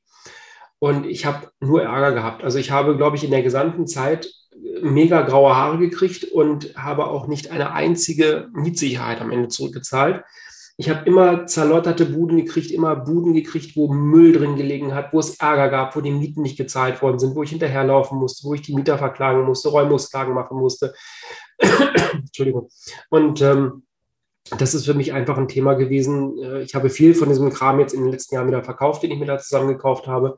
Und 0.78 1.06
ich 1.06 1.24
habe 1.24 1.48
nur 1.60 1.82
Ärger 1.82 2.12
gehabt. 2.12 2.42
Also 2.42 2.58
ich 2.58 2.72
habe, 2.72 2.96
glaube 2.96 3.16
ich, 3.16 3.22
in 3.22 3.30
der 3.30 3.42
gesamten 3.42 3.86
Zeit 3.86 4.26
äh, 4.52 4.80
mega 4.82 5.22
graue 5.22 5.54
Haare 5.54 5.78
gekriegt 5.78 6.24
und 6.24 6.74
habe 6.76 7.06
auch 7.06 7.28
nicht 7.28 7.50
eine 7.52 7.72
einzige 7.72 8.48
Mietsicherheit 8.52 9.20
am 9.20 9.30
Ende 9.30 9.48
zurückgezahlt. 9.48 10.24
Ich 10.78 10.90
habe 10.90 11.06
immer 11.06 11.46
zerlotterte 11.46 12.06
Buden 12.06 12.38
gekriegt, 12.38 12.72
immer 12.72 12.96
Buden 12.96 13.34
gekriegt, 13.34 13.76
wo 13.76 13.92
Müll 13.92 14.32
drin 14.32 14.56
gelegen 14.56 14.94
hat, 14.94 15.12
wo 15.12 15.20
es 15.20 15.38
Ärger 15.38 15.68
gab, 15.68 15.94
wo 15.94 16.00
die 16.00 16.10
Mieten 16.10 16.42
nicht 16.42 16.56
gezahlt 16.56 17.02
worden 17.02 17.20
sind, 17.20 17.36
wo 17.36 17.42
ich 17.44 17.50
hinterherlaufen 17.50 18.18
musste, 18.18 18.48
wo 18.48 18.54
ich 18.54 18.62
die 18.62 18.74
Mieter 18.74 18.98
verklagen 18.98 19.44
musste, 19.44 19.68
Räumungsklagen 19.68 20.34
machen 20.34 20.58
musste. 20.58 20.94
Entschuldigung. 22.12 22.68
Und 23.10 23.40
ähm, 23.40 23.84
das 24.58 24.74
ist 24.74 24.86
für 24.86 24.94
mich 24.94 25.12
einfach 25.12 25.38
ein 25.38 25.48
Thema 25.48 25.74
gewesen. 25.74 26.38
Äh, 26.38 26.62
ich 26.62 26.74
habe 26.74 26.90
viel 26.90 27.14
von 27.14 27.28
diesem 27.28 27.50
Kram 27.50 27.80
jetzt 27.80 27.94
in 27.94 28.02
den 28.02 28.12
letzten 28.12 28.34
Jahren 28.34 28.48
wieder 28.48 28.64
verkauft, 28.64 29.02
den 29.02 29.10
ich 29.10 29.18
mir 29.18 29.26
da 29.26 29.38
zusammengekauft 29.38 30.06
habe 30.06 30.36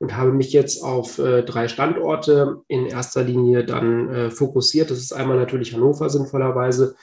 und 0.00 0.16
habe 0.16 0.32
mich 0.32 0.52
jetzt 0.52 0.82
auf 0.82 1.18
äh, 1.18 1.42
drei 1.42 1.68
Standorte 1.68 2.62
in 2.68 2.86
erster 2.86 3.22
Linie 3.22 3.64
dann 3.64 4.08
äh, 4.08 4.30
fokussiert. 4.30 4.90
Das 4.90 4.98
ist 4.98 5.12
einmal 5.12 5.36
natürlich 5.36 5.72
Hannover 5.72 6.10
sinnvollerweise. 6.10 6.96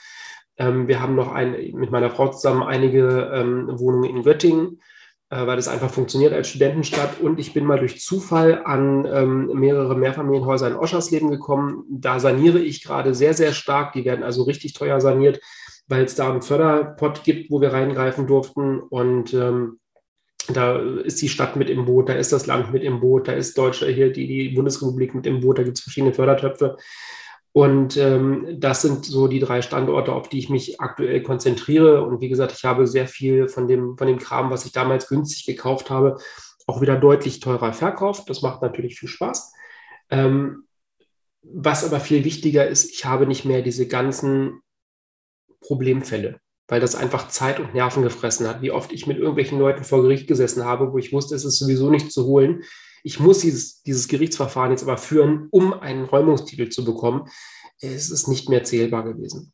Ähm, 0.58 0.88
wir 0.88 1.00
haben 1.00 1.14
noch 1.14 1.32
ein, 1.32 1.52
mit 1.74 1.90
meiner 1.90 2.10
Frau 2.10 2.28
zusammen 2.28 2.62
einige 2.62 3.30
ähm, 3.32 3.68
Wohnungen 3.78 4.10
in 4.10 4.22
Göttingen 4.22 4.80
weil 5.34 5.56
das 5.56 5.68
einfach 5.68 5.90
funktioniert 5.90 6.32
als 6.32 6.48
Studentenstadt. 6.48 7.20
Und 7.20 7.40
ich 7.40 7.54
bin 7.54 7.64
mal 7.64 7.78
durch 7.78 8.00
Zufall 8.00 8.62
an 8.64 9.06
ähm, 9.10 9.46
mehrere 9.54 9.96
Mehrfamilienhäuser 9.96 10.68
in 10.68 10.76
Oschersleben 10.76 11.30
gekommen. 11.30 11.84
Da 11.88 12.20
saniere 12.20 12.58
ich 12.58 12.84
gerade 12.84 13.14
sehr, 13.14 13.32
sehr 13.32 13.52
stark. 13.52 13.94
Die 13.94 14.04
werden 14.04 14.24
also 14.24 14.42
richtig 14.42 14.74
teuer 14.74 15.00
saniert, 15.00 15.40
weil 15.88 16.04
es 16.04 16.14
da 16.14 16.30
einen 16.30 16.42
Förderpot 16.42 17.24
gibt, 17.24 17.50
wo 17.50 17.60
wir 17.62 17.72
reingreifen 17.72 18.26
durften. 18.26 18.80
Und 18.80 19.32
ähm, 19.32 19.78
da 20.48 20.76
ist 20.78 21.22
die 21.22 21.28
Stadt 21.28 21.56
mit 21.56 21.70
im 21.70 21.84
Boot, 21.84 22.08
da 22.08 22.14
ist 22.14 22.32
das 22.32 22.46
Land 22.46 22.72
mit 22.72 22.82
im 22.82 23.00
Boot, 23.00 23.28
da 23.28 23.32
ist 23.32 23.56
Deutschland 23.56 23.94
hier 23.94 24.12
die, 24.12 24.26
die 24.26 24.48
Bundesrepublik 24.50 25.14
mit 25.14 25.26
im 25.26 25.40
Boot, 25.40 25.58
da 25.58 25.62
gibt 25.62 25.78
es 25.78 25.82
verschiedene 25.84 26.12
Fördertöpfe. 26.12 26.76
Und 27.52 27.98
ähm, 27.98 28.56
das 28.58 28.80
sind 28.80 29.04
so 29.04 29.28
die 29.28 29.38
drei 29.38 29.60
Standorte, 29.60 30.12
auf 30.12 30.28
die 30.28 30.38
ich 30.38 30.48
mich 30.48 30.80
aktuell 30.80 31.22
konzentriere. 31.22 32.02
Und 32.02 32.22
wie 32.22 32.30
gesagt, 32.30 32.52
ich 32.52 32.64
habe 32.64 32.86
sehr 32.86 33.06
viel 33.06 33.46
von 33.48 33.68
dem, 33.68 33.98
von 33.98 34.06
dem 34.06 34.18
Kram, 34.18 34.50
was 34.50 34.64
ich 34.64 34.72
damals 34.72 35.06
günstig 35.08 35.44
gekauft 35.44 35.90
habe, 35.90 36.16
auch 36.66 36.80
wieder 36.80 36.96
deutlich 36.96 37.40
teurer 37.40 37.74
verkauft. 37.74 38.30
Das 38.30 38.40
macht 38.40 38.62
natürlich 38.62 38.98
viel 38.98 39.08
Spaß. 39.08 39.52
Ähm, 40.10 40.64
was 41.42 41.84
aber 41.84 42.00
viel 42.00 42.24
wichtiger 42.24 42.66
ist, 42.66 42.90
ich 42.90 43.04
habe 43.04 43.26
nicht 43.26 43.44
mehr 43.44 43.60
diese 43.60 43.86
ganzen 43.86 44.60
Problemfälle, 45.60 46.40
weil 46.68 46.80
das 46.80 46.94
einfach 46.94 47.28
Zeit 47.28 47.60
und 47.60 47.74
Nerven 47.74 48.02
gefressen 48.02 48.48
hat. 48.48 48.62
Wie 48.62 48.70
oft 48.70 48.92
ich 48.92 49.06
mit 49.06 49.18
irgendwelchen 49.18 49.58
Leuten 49.58 49.84
vor 49.84 50.00
Gericht 50.02 50.26
gesessen 50.26 50.64
habe, 50.64 50.92
wo 50.92 50.98
ich 50.98 51.12
wusste, 51.12 51.34
es 51.34 51.44
ist 51.44 51.58
sowieso 51.58 51.90
nicht 51.90 52.12
zu 52.12 52.24
holen 52.24 52.62
ich 53.02 53.20
muss 53.20 53.40
dieses, 53.40 53.82
dieses 53.82 54.08
Gerichtsverfahren 54.08 54.70
jetzt 54.70 54.82
aber 54.82 54.96
führen, 54.96 55.48
um 55.50 55.72
einen 55.72 56.04
Räumungstitel 56.04 56.68
zu 56.68 56.84
bekommen. 56.84 57.28
Es 57.80 58.10
ist 58.10 58.28
nicht 58.28 58.48
mehr 58.48 58.64
zählbar 58.64 59.04
gewesen. 59.04 59.52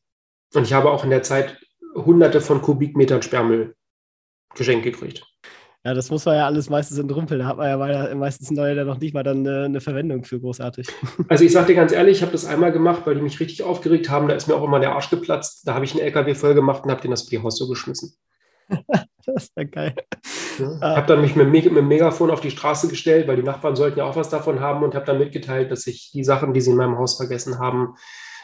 Und 0.54 0.64
ich 0.64 0.72
habe 0.72 0.90
auch 0.90 1.04
in 1.04 1.10
der 1.10 1.22
Zeit 1.22 1.58
hunderte 1.94 2.40
von 2.40 2.62
Kubikmetern 2.62 3.22
Sperrmüll 3.22 3.74
geschenkt 4.54 4.84
gekriegt. 4.84 5.24
Ja, 5.84 5.94
das 5.94 6.10
muss 6.10 6.24
man 6.24 6.36
ja 6.36 6.44
alles 6.44 6.68
meistens 6.68 6.98
entrümpeln. 6.98 7.40
Da 7.40 7.46
hat 7.46 7.56
man 7.56 7.68
ja 7.68 8.14
meistens 8.14 8.50
neue 8.50 8.74
dann 8.74 8.86
noch 8.86 8.98
nicht 8.98 9.14
mal 9.14 9.22
dann 9.22 9.46
eine, 9.46 9.64
eine 9.64 9.80
Verwendung 9.80 10.24
für 10.24 10.40
großartig. 10.40 10.88
Also 11.28 11.44
ich 11.44 11.52
sage 11.52 11.68
dir 11.68 11.76
ganz 11.76 11.92
ehrlich, 11.92 12.18
ich 12.18 12.22
habe 12.22 12.32
das 12.32 12.44
einmal 12.44 12.72
gemacht, 12.72 13.02
weil 13.06 13.14
die 13.14 13.22
mich 13.22 13.40
richtig 13.40 13.62
aufgeregt 13.62 14.10
haben. 14.10 14.28
Da 14.28 14.34
ist 14.34 14.48
mir 14.48 14.56
auch 14.56 14.64
immer 14.64 14.80
der 14.80 14.92
Arsch 14.92 15.08
geplatzt. 15.08 15.66
Da 15.66 15.74
habe 15.74 15.84
ich 15.84 15.92
einen 15.92 16.00
LKW 16.00 16.34
voll 16.34 16.54
gemacht 16.54 16.84
und 16.84 16.90
habe 16.90 17.00
den 17.00 17.12
das 17.12 17.22
für 17.22 17.30
die 17.30 17.42
Haus 17.42 17.56
so 17.56 17.68
geschmissen. 17.68 18.14
das 19.26 19.44
ist 19.44 19.52
ja 19.56 19.64
geil. 19.64 19.94
Ja, 20.58 20.76
ich 20.76 20.82
habe 20.82 21.06
dann 21.06 21.20
mich 21.20 21.36
mit, 21.36 21.50
mit 21.50 21.64
dem 21.64 21.88
Megafon 21.88 22.30
auf 22.30 22.40
die 22.40 22.50
Straße 22.50 22.88
gestellt, 22.88 23.28
weil 23.28 23.36
die 23.36 23.42
Nachbarn 23.42 23.76
sollten 23.76 23.98
ja 23.98 24.04
auch 24.04 24.16
was 24.16 24.28
davon 24.28 24.60
haben 24.60 24.82
und 24.82 24.94
habe 24.94 25.06
dann 25.06 25.18
mitgeteilt, 25.18 25.70
dass 25.70 25.86
ich 25.86 26.10
die 26.12 26.24
Sachen, 26.24 26.52
die 26.52 26.60
sie 26.60 26.70
in 26.70 26.76
meinem 26.76 26.98
Haus 26.98 27.16
vergessen 27.16 27.58
haben, 27.58 27.94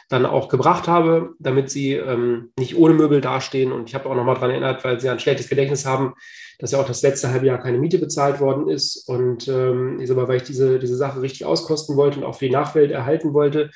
dann 0.09 0.25
auch 0.25 0.49
gebracht 0.49 0.87
habe, 0.87 1.33
damit 1.39 1.69
sie 1.69 1.93
ähm, 1.93 2.51
nicht 2.59 2.77
ohne 2.77 2.93
Möbel 2.93 3.21
dastehen. 3.21 3.71
Und 3.71 3.89
ich 3.89 3.95
habe 3.95 4.07
auch 4.07 4.15
nochmal 4.15 4.35
daran 4.35 4.51
erinnert, 4.51 4.83
weil 4.83 4.99
sie 4.99 5.09
ein 5.09 5.19
schlechtes 5.19 5.49
Gedächtnis 5.49 5.85
haben, 5.85 6.13
dass 6.59 6.71
ja 6.71 6.79
auch 6.79 6.85
das 6.85 7.01
letzte 7.01 7.31
halbe 7.31 7.47
Jahr 7.47 7.57
keine 7.57 7.79
Miete 7.79 7.97
bezahlt 7.97 8.39
worden 8.39 8.69
ist. 8.69 9.09
Und 9.09 9.47
ähm, 9.47 9.99
ich 9.99 10.07
sag 10.07 10.17
mal, 10.17 10.27
weil 10.27 10.37
ich 10.37 10.43
diese, 10.43 10.77
diese 10.77 10.95
Sache 10.95 11.21
richtig 11.21 11.45
auskosten 11.45 11.97
wollte 11.97 12.19
und 12.19 12.23
auch 12.23 12.35
für 12.35 12.45
die 12.45 12.53
Nachwelt 12.53 12.91
erhalten 12.91 13.33
wollte, 13.33 13.71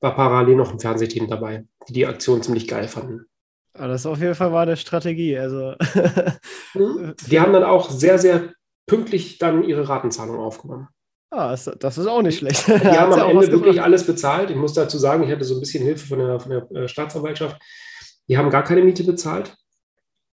war 0.00 0.14
parallel 0.14 0.56
noch 0.56 0.72
ein 0.72 0.80
Fernsehteam 0.80 1.28
dabei, 1.28 1.64
die 1.88 1.92
die 1.92 2.06
Aktion 2.06 2.42
ziemlich 2.42 2.68
geil 2.68 2.88
fanden. 2.88 3.26
Aber 3.74 3.88
das 3.88 4.06
auf 4.06 4.20
jeden 4.20 4.34
Fall 4.34 4.52
war 4.52 4.62
eine 4.62 4.76
Strategie. 4.76 5.38
Also. 5.38 5.74
Mhm. 6.74 7.14
die 7.30 7.38
haben 7.38 7.52
dann 7.52 7.64
auch 7.64 7.90
sehr, 7.90 8.18
sehr 8.18 8.54
pünktlich 8.86 9.36
dann 9.36 9.62
ihre 9.62 9.88
Ratenzahlung 9.88 10.38
aufgenommen. 10.38 10.88
Ah, 11.30 11.50
das 11.50 11.98
ist 11.98 12.06
auch 12.06 12.22
nicht 12.22 12.38
schlecht. 12.38 12.66
Die 12.66 12.72
haben 12.98 13.12
am 13.12 13.30
Ende 13.30 13.50
wirklich 13.50 13.80
alles 13.80 14.06
bezahlt. 14.06 14.50
Ich 14.50 14.56
muss 14.56 14.74
dazu 14.74 14.98
sagen, 14.98 15.22
ich 15.22 15.30
hatte 15.30 15.44
so 15.44 15.54
ein 15.54 15.60
bisschen 15.60 15.84
Hilfe 15.84 16.06
von 16.06 16.18
der, 16.18 16.40
von 16.40 16.50
der 16.50 16.70
äh, 16.82 16.88
Staatsanwaltschaft. 16.88 17.60
Die 18.28 18.36
haben 18.36 18.50
gar 18.50 18.64
keine 18.64 18.82
Miete 18.82 19.04
bezahlt. 19.04 19.54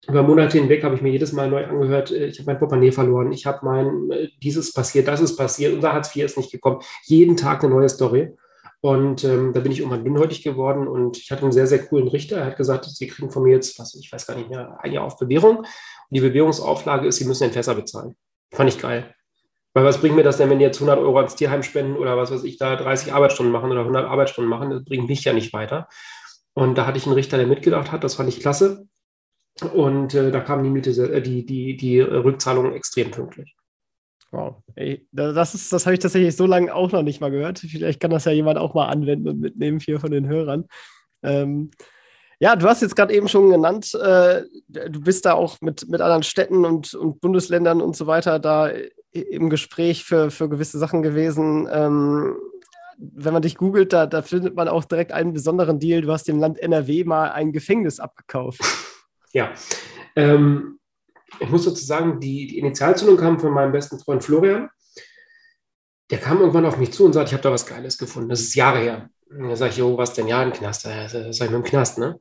über 0.08 0.24
Monate 0.24 0.58
hinweg 0.58 0.84
habe 0.84 0.96
ich 0.96 1.02
mir 1.02 1.12
jedes 1.12 1.34
Mal 1.34 1.50
neu 1.50 1.66
angehört, 1.66 2.12
äh, 2.12 2.28
ich 2.28 2.40
habe 2.40 2.52
mein 2.52 2.60
Portemonnaie 2.60 2.92
verloren, 2.92 3.34
ich 3.34 3.46
habe 3.46 3.66
mein, 3.66 4.12
äh, 4.12 4.30
dieses 4.42 4.72
passiert, 4.72 5.08
das 5.08 5.20
ist 5.20 5.36
passiert, 5.36 5.74
unser 5.74 5.92
Hartz 5.92 6.16
IV 6.16 6.24
ist 6.24 6.38
nicht 6.38 6.52
gekommen. 6.52 6.80
Jeden 7.04 7.36
Tag 7.36 7.64
eine 7.64 7.74
neue 7.74 7.90
Story. 7.90 8.36
Und 8.86 9.24
ähm, 9.24 9.52
da 9.52 9.62
bin 9.62 9.72
ich 9.72 9.80
irgendwann 9.80 10.04
dünnhäutig 10.04 10.44
geworden 10.44 10.88
und 10.88 11.18
ich 11.18 11.32
hatte 11.32 11.42
einen 11.42 11.52
sehr, 11.52 11.66
sehr 11.66 11.84
coolen 11.88 12.08
Richter. 12.08 12.38
Er 12.38 12.46
hat 12.46 12.56
gesagt, 12.56 12.86
Sie 12.86 13.08
kriegen 13.08 13.32
von 13.32 13.42
mir 13.42 13.54
jetzt, 13.54 13.80
was, 13.80 13.96
ich 13.96 14.12
weiß 14.12 14.28
gar 14.28 14.36
nicht 14.36 14.48
mehr, 14.48 14.78
ein 14.80 14.92
Jahr 14.92 15.06
auf 15.06 15.18
Bewährung. 15.18 15.58
Und 15.58 15.68
die 16.12 16.20
Bewährungsauflage 16.20 17.08
ist, 17.08 17.16
Sie 17.16 17.26
müssen 17.26 17.46
den 17.46 17.52
Fässer 17.52 17.74
bezahlen. 17.74 18.16
Fand 18.52 18.70
ich 18.70 18.80
geil. 18.80 19.12
Weil 19.74 19.86
was 19.86 20.00
bringt 20.00 20.16
mir 20.16 20.22
das 20.22 20.38
denn, 20.38 20.52
wenn 20.52 20.60
die 20.60 20.66
jetzt 20.66 20.78
100 20.78 21.00
Euro 21.00 21.18
ans 21.18 21.36
Tierheim 21.36 21.64
spenden 21.64 21.98
oder 21.98 22.16
was 22.16 22.30
weiß 22.30 22.44
ich, 22.44 22.60
da 22.60 22.76
30 22.76 23.12
Arbeitsstunden 23.12 23.52
machen 23.52 23.72
oder 23.72 23.80
100 23.80 24.06
Arbeitsstunden 24.06 24.52
machen? 24.52 24.70
Das 24.70 24.86
bringt 24.86 25.10
mich 25.10 25.24
ja 25.24 25.34
nicht 25.34 25.52
weiter. 25.52 25.88
Und 26.54 26.78
da 26.78 26.86
hatte 26.86 27.00
ich 27.00 27.08
einen 27.08 27.16
Richter, 27.16 27.38
der 27.38 27.48
mitgedacht 27.48 27.92
hat. 27.92 28.04
Das 28.04 28.14
fand 28.14 28.30
ich 28.30 28.40
klasse. 28.40 28.88
Und 29.74 30.14
äh, 30.14 30.30
da 30.30 30.42
kam 30.42 30.62
die 30.62 30.70
Miete, 30.70 30.92
äh, 30.92 31.24
die, 31.24 31.44
die, 31.44 31.76
die 31.76 32.02
Rückzahlung 32.02 32.72
extrem 32.74 33.10
pünktlich. 33.10 33.55
Wow. 34.32 34.56
Ey, 34.76 35.08
das 35.12 35.56
ist, 35.56 35.72
das 35.72 35.86
habe 35.86 35.94
ich 35.94 36.00
tatsächlich 36.00 36.36
so 36.36 36.46
lange 36.46 36.74
auch 36.74 36.92
noch 36.92 37.04
nicht 37.04 37.22
mal 37.22 37.32
gehört. 37.32 37.60
Vielleicht 37.60 38.00
kann 38.00 38.12
das 38.12 38.26
ja 38.26 38.32
jemand 38.32 38.58
auch 38.58 38.74
mal 38.74 38.88
anwenden 38.88 39.30
und 39.30 39.40
mitnehmen 39.40 39.80
hier 39.80 40.00
von 40.00 40.12
den 40.12 40.28
Hörern. 40.28 40.66
Ähm, 41.24 41.72
ja, 42.40 42.56
du 42.56 42.68
hast 42.68 42.82
jetzt 42.82 42.96
gerade 42.96 43.14
eben 43.14 43.28
schon 43.30 43.50
genannt, 43.50 43.94
äh, 43.96 44.44
du 44.68 45.02
bist 45.02 45.26
da 45.26 45.34
auch 45.34 45.62
mit, 45.62 45.88
mit 45.88 46.02
anderen 46.02 46.24
Städten 46.24 46.66
und, 46.66 46.94
und 46.94 47.22
Bundesländern 47.22 47.82
und 47.82 47.96
so 47.96 48.08
weiter 48.08 48.40
da 48.40 48.70
im 49.14 49.50
Gespräch 49.50 50.04
für, 50.04 50.30
für 50.30 50.50
gewisse 50.50 50.78
Sachen 50.78 51.02
gewesen. 51.02 51.68
Ähm, 51.72 52.36
wenn 52.98 53.34
man 53.34 53.42
dich 53.42 53.56
googelt, 53.56 53.94
da, 53.94 54.06
da 54.06 54.22
findet 54.22 54.56
man 54.56 54.68
auch 54.68 54.86
direkt 54.86 55.12
einen 55.12 55.34
besonderen 55.34 55.80
Deal. 55.80 56.02
Du 56.02 56.12
hast 56.12 56.28
dem 56.28 56.40
Land 56.40 56.60
NRW 56.60 57.04
mal 57.04 57.32
ein 57.32 57.52
Gefängnis 57.52 58.00
abgekauft. 58.00 58.62
Ja, 59.32 59.52
ähm, 60.16 60.80
ich 61.40 61.50
muss 61.50 61.66
dazu 61.66 61.84
sagen, 61.84 62.20
die, 62.20 62.48
die 62.48 62.60
Initialzündung 62.60 63.18
kam 63.18 63.40
von 63.40 63.52
meinem 63.52 63.72
besten 63.72 64.00
Freund 64.00 64.24
Florian. 64.24 64.70
Der 66.12 66.20
kam 66.20 66.40
irgendwann 66.40 66.66
auf 66.66 66.78
mich 66.78 66.92
zu 66.92 67.06
und 67.06 67.14
sagte, 67.14 67.30
ich 67.30 67.34
habe 67.34 67.44
da 67.44 67.52
was 67.52 67.66
Geiles 67.66 67.98
gefunden. 67.98 68.30
Das 68.30 68.42
ist 68.42 68.56
Jahre 68.56 68.80
her. 68.80 69.10
Da 69.30 69.56
sage 69.56 69.72
ich, 69.72 69.78
jo, 69.78 69.98
was 69.98 70.14
denn? 70.14 70.28
Ja, 70.28 70.42
ein 70.42 70.54
Knast. 70.54 70.86
Das 70.86 71.12
sag 71.12 71.46
ich 71.46 71.52
mir 71.52 71.58
im 71.58 71.64
Knast, 71.64 71.98
ne? 71.98 72.20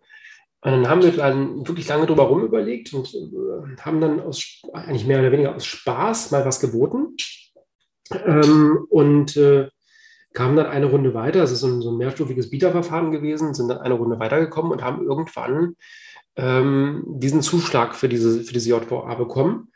Und 0.62 0.70
dann 0.70 0.88
haben 0.88 1.02
wir 1.02 1.12
dann 1.12 1.68
wirklich 1.68 1.86
lange 1.88 2.06
drüber 2.06 2.22
rum 2.22 2.42
überlegt 2.42 2.94
und 2.94 3.14
äh, 3.14 3.76
haben 3.82 4.00
dann 4.00 4.20
aus, 4.20 4.62
eigentlich 4.72 5.06
mehr 5.06 5.20
oder 5.20 5.30
weniger 5.30 5.54
aus 5.54 5.66
Spaß 5.66 6.30
mal 6.30 6.46
was 6.46 6.58
geboten. 6.58 7.16
Ähm, 8.10 8.86
und 8.88 9.36
äh, 9.36 9.68
kamen 10.32 10.56
dann 10.56 10.66
eine 10.66 10.86
Runde 10.86 11.12
weiter. 11.12 11.42
Es 11.42 11.52
ist 11.52 11.60
so 11.60 11.68
ein, 11.68 11.82
so 11.82 11.90
ein 11.90 11.98
mehrstufiges 11.98 12.48
Bieterverfahren 12.48 13.12
gewesen, 13.12 13.52
sind 13.52 13.68
dann 13.68 13.78
eine 13.78 13.94
Runde 13.94 14.18
weitergekommen 14.18 14.72
und 14.72 14.82
haben 14.82 15.06
irgendwann 15.06 15.76
ähm, 16.36 17.04
diesen 17.06 17.42
Zuschlag 17.42 17.94
für 17.94 18.08
diese, 18.08 18.42
für 18.42 18.52
diese 18.52 18.70
JVA 18.70 19.14
bekommen. 19.14 19.68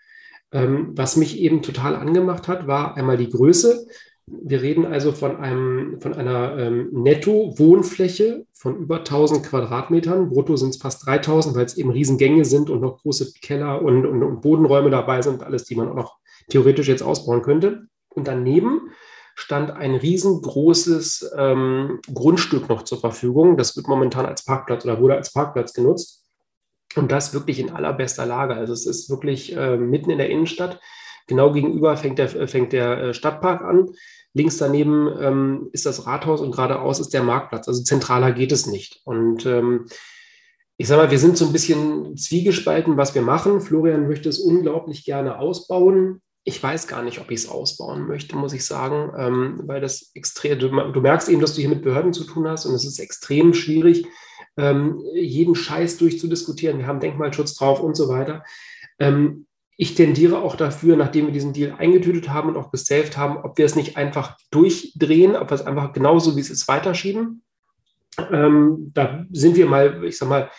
Ähm, 0.51 0.93
was 0.95 1.17
mich 1.17 1.39
eben 1.39 1.63
total 1.63 1.95
angemacht 1.95 2.49
hat, 2.49 2.67
war 2.67 2.97
einmal 2.97 3.17
die 3.17 3.29
Größe. 3.29 3.87
Wir 4.27 4.63
reden 4.63 4.85
also 4.85 5.13
von, 5.13 5.37
einem, 5.37 6.01
von 6.01 6.15
einer 6.15 6.57
ähm, 6.59 6.91
Netto-Wohnfläche 6.93 8.47
von 8.53 8.77
über 8.77 8.99
1000 8.99 9.47
Quadratmetern. 9.47 10.29
Brutto 10.29 10.57
sind 10.57 10.71
es 10.71 10.77
fast 10.77 11.07
3000, 11.07 11.57
weil 11.57 11.65
es 11.65 11.77
eben 11.77 11.91
Riesengänge 11.91 12.45
sind 12.45 12.71
und 12.71 12.81
noch 12.81 13.03
große 13.03 13.33
Keller 13.41 13.83
und, 13.83 14.05
und, 14.05 14.23
und 14.23 14.41
Bodenräume 14.41 14.91
dabei 14.91 15.23
sind, 15.23 15.43
alles, 15.43 15.65
die 15.65 15.77
man 15.77 15.89
auch 15.89 15.95
noch 15.95 16.17
theoretisch 16.51 16.89
jetzt 16.89 17.03
ausbauen 17.03 17.43
könnte. 17.43 17.87
Und 18.11 18.29
daneben 18.29 18.91
stand 19.35 19.71
ein 19.71 19.95
riesengroßes 19.95 21.31
ähm, 21.37 22.01
Grundstück 22.13 22.69
noch 22.69 22.83
zur 22.83 22.99
Verfügung. 22.99 23.57
Das 23.57 23.77
wird 23.77 23.87
momentan 23.87 24.27
als 24.27 24.45
Parkplatz 24.45 24.85
oder 24.85 25.01
wurde 25.01 25.15
als 25.15 25.33
Parkplatz 25.33 25.73
genutzt. 25.73 26.18
Und 26.99 27.13
das 27.13 27.33
wirklich 27.33 27.61
in 27.61 27.71
allerbester 27.71 28.27
Lage. 28.27 28.55
Also 28.55 28.73
es 28.73 28.87
ist 28.87 29.09
wirklich 29.09 29.57
äh, 29.57 29.77
mitten 29.77 30.11
in 30.11 30.19
der 30.19 30.31
Innenstadt. 30.31 30.81
Genau 31.29 31.53
gegenüber 31.53 31.97
fängt 31.97 32.19
der, 32.19 32.29
fängt 32.49 32.73
der 32.73 32.99
äh, 32.99 33.15
Stadtpark 33.15 33.63
an. 33.63 33.91
Links 34.35 34.57
daneben 34.59 35.09
ähm, 35.21 35.69
ist 35.73 35.87
das 35.87 36.07
Rathaus 36.07 36.41
und 36.41 36.53
geradeaus 36.53 37.01
ist 37.01 37.15
der 37.15 37.23
Marktplatz. 37.23 37.69
Also 37.69 37.83
zentraler 37.83 38.33
geht 38.33 38.53
es 38.53 38.67
nicht. 38.67 39.01
Und 39.05 39.47
ähm, 39.47 39.87
ich 40.77 40.87
sage 40.87 41.03
mal, 41.03 41.11
wir 41.11 41.19
sind 41.19 41.37
so 41.37 41.47
ein 41.47 41.53
bisschen 41.53 42.17
zwiegespalten, 42.17 42.97
was 42.97 43.15
wir 43.15 43.23
machen. 43.23 43.61
Florian 43.61 44.07
möchte 44.07 44.29
es 44.29 44.39
unglaublich 44.39 45.05
gerne 45.05 45.39
ausbauen. 45.39 46.23
Ich 46.45 46.63
weiß 46.63 46.87
gar 46.87 47.03
nicht, 47.03 47.21
ob 47.21 47.31
ich 47.31 47.41
es 47.41 47.49
ausbauen 47.49 48.07
möchte, 48.07 48.37
muss 48.37 48.53
ich 48.53 48.65
sagen, 48.65 49.13
ähm, 49.19 49.61
weil 49.65 49.81
das 49.81 50.13
extrem, 50.15 50.59
du, 50.59 50.69
du 50.69 51.01
merkst 51.01 51.29
eben, 51.29 51.41
dass 51.41 51.55
du 51.55 51.61
hier 51.61 51.69
mit 51.69 51.83
Behörden 51.83 52.13
zu 52.13 52.25
tun 52.25 52.49
hast 52.49 52.65
und 52.65 52.75
es 52.75 52.87
ist 52.87 52.99
extrem 53.01 53.55
schwierig, 53.55 54.07
ähm, 54.59 55.01
jeden 55.15 55.55
Scheiß 55.55 55.97
durchzudiskutieren. 55.99 56.79
Wir 56.79 56.87
haben 56.87 57.01
Denkmalschutz 57.01 57.55
drauf 57.55 57.81
und 57.81 57.97
so 57.97 58.09
weiter. 58.09 58.45
Ähm, 58.99 59.47
ich 59.77 59.95
tendiere 59.95 60.39
auch 60.39 60.57
dafür, 60.57 60.97
nachdem 60.97 61.27
wir 61.27 61.33
diesen 61.33 61.53
Deal 61.53 61.77
eingetütet 61.79 62.31
haben 62.31 62.49
und 62.49 62.57
auch 62.57 62.73
gesaved 62.73 63.17
haben, 63.17 63.39
ob 63.39 63.59
wir 63.59 63.65
es 63.65 63.77
nicht 63.77 63.97
einfach 63.97 64.37
durchdrehen, 64.51 65.37
ob 65.37 65.51
wir 65.51 65.55
es 65.55 65.65
einfach 65.65 65.93
genauso 65.93 66.37
wie 66.37 66.41
es 66.41 66.51
ist 66.51 66.67
weiterschieben. 66.67 67.43
Ähm, 68.33 68.91
da 68.93 69.25
sind 69.31 69.57
wir 69.57 69.67
mal, 69.67 70.03
ich 70.05 70.19
sag 70.19 70.29
mal, 70.29 70.51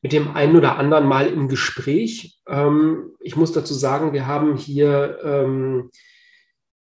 mit 0.00 0.14
dem 0.14 0.34
einen 0.34 0.56
oder 0.56 0.78
anderen 0.78 1.06
Mal 1.06 1.26
im 1.26 1.48
Gespräch. 1.48 2.38
Ähm, 2.48 3.10
ich 3.20 3.36
muss 3.36 3.52
dazu 3.52 3.74
sagen, 3.74 4.14
wir 4.14 4.26
haben 4.26 4.56
hier 4.56 5.18
ähm, 5.22 5.90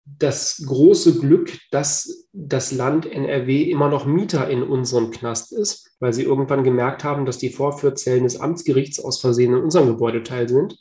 das 0.05 0.63
große 0.65 1.19
Glück, 1.19 1.57
dass 1.71 2.27
das 2.31 2.71
Land 2.71 3.11
NRW 3.11 3.63
immer 3.63 3.89
noch 3.89 4.05
Mieter 4.05 4.47
in 4.49 4.61
unserem 4.61 5.09
Knast 5.09 5.51
ist, 5.51 5.95
weil 5.99 6.13
sie 6.13 6.23
irgendwann 6.23 6.63
gemerkt 6.63 7.03
haben, 7.03 7.25
dass 7.25 7.39
die 7.39 7.49
Vorführzellen 7.49 8.23
des 8.23 8.39
Amtsgerichts 8.39 8.99
aus 8.99 9.19
Versehen 9.19 9.53
in 9.53 9.63
unserem 9.63 9.87
Gebäudeteil 9.87 10.47
sind. 10.47 10.77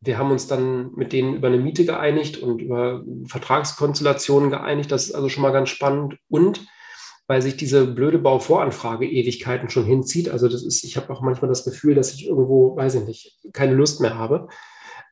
Wir 0.00 0.18
haben 0.18 0.30
uns 0.30 0.46
dann 0.46 0.92
mit 0.94 1.14
denen 1.14 1.36
über 1.36 1.48
eine 1.48 1.58
Miete 1.58 1.86
geeinigt 1.86 2.36
und 2.36 2.60
über 2.60 3.02
Vertragskonstellationen 3.26 4.50
geeinigt. 4.50 4.92
Das 4.92 5.06
ist 5.06 5.14
also 5.14 5.30
schon 5.30 5.42
mal 5.42 5.52
ganz 5.52 5.70
spannend. 5.70 6.18
Und 6.28 6.66
weil 7.26 7.40
sich 7.40 7.56
diese 7.56 7.86
blöde 7.86 8.18
Bauvoranfrage 8.18 9.06
Ewigkeiten 9.06 9.70
schon 9.70 9.84
hinzieht. 9.84 10.28
Also 10.28 10.48
das 10.48 10.62
ist, 10.62 10.84
ich 10.84 10.98
habe 10.98 11.10
auch 11.10 11.22
manchmal 11.22 11.48
das 11.48 11.64
Gefühl, 11.64 11.94
dass 11.94 12.12
ich 12.12 12.26
irgendwo, 12.26 12.76
weiß 12.76 12.96
ich 12.96 13.04
nicht, 13.06 13.38
keine 13.54 13.74
Lust 13.74 14.02
mehr 14.02 14.18
habe. 14.18 14.48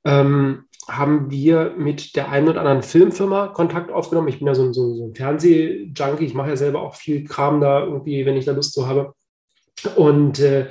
Ähm, 0.05 0.65
haben 0.89 1.31
wir 1.31 1.75
mit 1.77 2.17
der 2.17 2.31
einen 2.31 2.49
oder 2.49 2.61
anderen 2.61 2.83
Filmfirma 2.83 3.49
Kontakt 3.49 3.91
aufgenommen. 3.91 4.29
Ich 4.29 4.39
bin 4.39 4.49
ja 4.49 4.55
so 4.55 4.65
ein, 4.65 4.73
so, 4.73 4.95
so 4.95 5.07
ein 5.07 5.15
Fernsehjunkie, 5.15 6.25
ich 6.25 6.35
mache 6.35 6.51
ja 6.51 6.57
selber 6.57 6.83
auch 6.83 6.95
viel 6.95 7.25
Kram 7.25 7.61
da 7.61 7.85
irgendwie, 7.85 8.27
wenn 8.27 8.37
ich 8.37 8.45
da 8.45 8.53
Lust 8.53 8.75
so 8.75 8.87
habe. 8.87 9.15
Und 9.97 10.41
äh, 10.41 10.69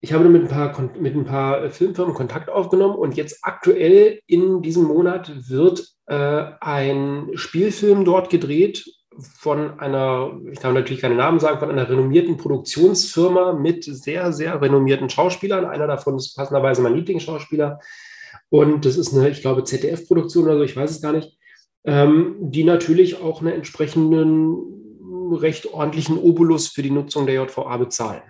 ich 0.00 0.12
habe 0.12 0.28
mit 0.28 0.42
ein, 0.42 0.48
paar, 0.48 0.90
mit 0.98 1.14
ein 1.14 1.24
paar 1.24 1.70
Filmfirmen 1.70 2.14
Kontakt 2.14 2.48
aufgenommen 2.48 2.96
und 2.96 3.16
jetzt 3.16 3.38
aktuell 3.42 4.20
in 4.26 4.62
diesem 4.62 4.84
Monat 4.84 5.48
wird 5.48 5.88
äh, 6.06 6.44
ein 6.60 7.30
Spielfilm 7.34 8.04
dort 8.04 8.30
gedreht 8.30 8.84
von 9.18 9.80
einer, 9.80 10.38
ich 10.50 10.60
kann 10.60 10.74
natürlich 10.74 11.00
keine 11.00 11.14
Namen 11.14 11.40
sagen, 11.40 11.58
von 11.58 11.70
einer 11.70 11.88
renommierten 11.88 12.36
Produktionsfirma 12.36 13.54
mit 13.54 13.84
sehr, 13.84 14.32
sehr 14.32 14.60
renommierten 14.60 15.08
Schauspielern. 15.08 15.64
Einer 15.64 15.86
davon 15.86 16.16
ist 16.16 16.36
passenderweise 16.36 16.82
mein 16.82 16.94
Lieblingsschauspieler. 16.94 17.80
Und 18.50 18.84
das 18.84 18.96
ist 18.96 19.12
eine, 19.12 19.28
ich 19.28 19.40
glaube, 19.40 19.64
ZDF-Produktion 19.64 20.44
oder 20.44 20.58
so, 20.58 20.62
ich 20.62 20.76
weiß 20.76 20.90
es 20.90 21.02
gar 21.02 21.12
nicht, 21.12 21.36
ähm, 21.84 22.36
die 22.40 22.64
natürlich 22.64 23.20
auch 23.20 23.40
einen 23.40 23.52
entsprechenden 23.52 24.76
recht 25.32 25.72
ordentlichen 25.72 26.18
Obolus 26.18 26.68
für 26.68 26.82
die 26.82 26.90
Nutzung 26.90 27.26
der 27.26 27.36
JVA 27.36 27.76
bezahlen. 27.76 28.22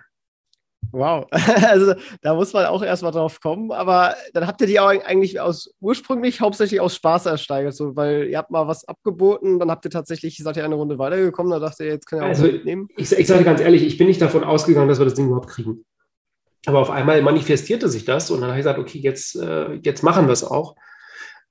Wow, 0.91 1.27
also 1.31 1.93
da 2.21 2.33
muss 2.33 2.53
man 2.53 2.65
auch 2.65 2.81
erstmal 2.81 3.11
drauf 3.11 3.41
kommen, 3.41 3.71
aber 3.71 4.15
dann 4.33 4.47
habt 4.47 4.61
ihr 4.61 4.67
die 4.67 4.79
auch 4.79 4.87
eigentlich 4.87 5.39
aus 5.39 5.73
ursprünglich 5.81 6.39
hauptsächlich 6.39 6.79
aus 6.79 6.95
Spaß 6.95 7.25
ersteigert, 7.25 7.75
so, 7.75 7.95
weil 7.95 8.27
ihr 8.29 8.37
habt 8.37 8.51
mal 8.51 8.67
was 8.67 8.87
abgeboten, 8.87 9.59
dann 9.59 9.69
habt 9.69 9.85
ihr 9.85 9.91
tatsächlich, 9.91 10.37
seid 10.37 10.55
ihr 10.55 10.63
eine 10.63 10.75
Runde 10.75 10.97
weitergekommen, 10.97 11.51
da 11.51 11.59
dachte 11.59 11.83
ihr, 11.83 11.91
jetzt 11.91 12.07
könnt 12.07 12.21
ihr 12.21 12.25
auch 12.25 12.29
also, 12.29 12.43
mitnehmen. 12.43 12.87
Ich, 12.95 13.11
ich 13.11 13.27
sage 13.27 13.43
ganz 13.43 13.59
ehrlich, 13.59 13.83
ich 13.83 13.97
bin 13.97 14.07
nicht 14.07 14.21
davon 14.21 14.43
ausgegangen, 14.43 14.87
dass 14.87 14.99
wir 14.99 15.05
das 15.05 15.15
Ding 15.15 15.27
überhaupt 15.27 15.49
kriegen. 15.49 15.83
Aber 16.67 16.79
auf 16.79 16.89
einmal 16.89 17.21
manifestierte 17.21 17.87
sich 17.87 18.03
das 18.03 18.29
und 18.29 18.41
dann 18.41 18.49
habe 18.49 18.59
ich 18.59 18.65
gesagt, 18.65 18.77
okay, 18.77 18.99
jetzt, 18.99 19.37
äh, 19.37 19.75
jetzt 19.75 20.03
machen 20.03 20.27
wir 20.27 20.33
es 20.33 20.43
auch. 20.43 20.75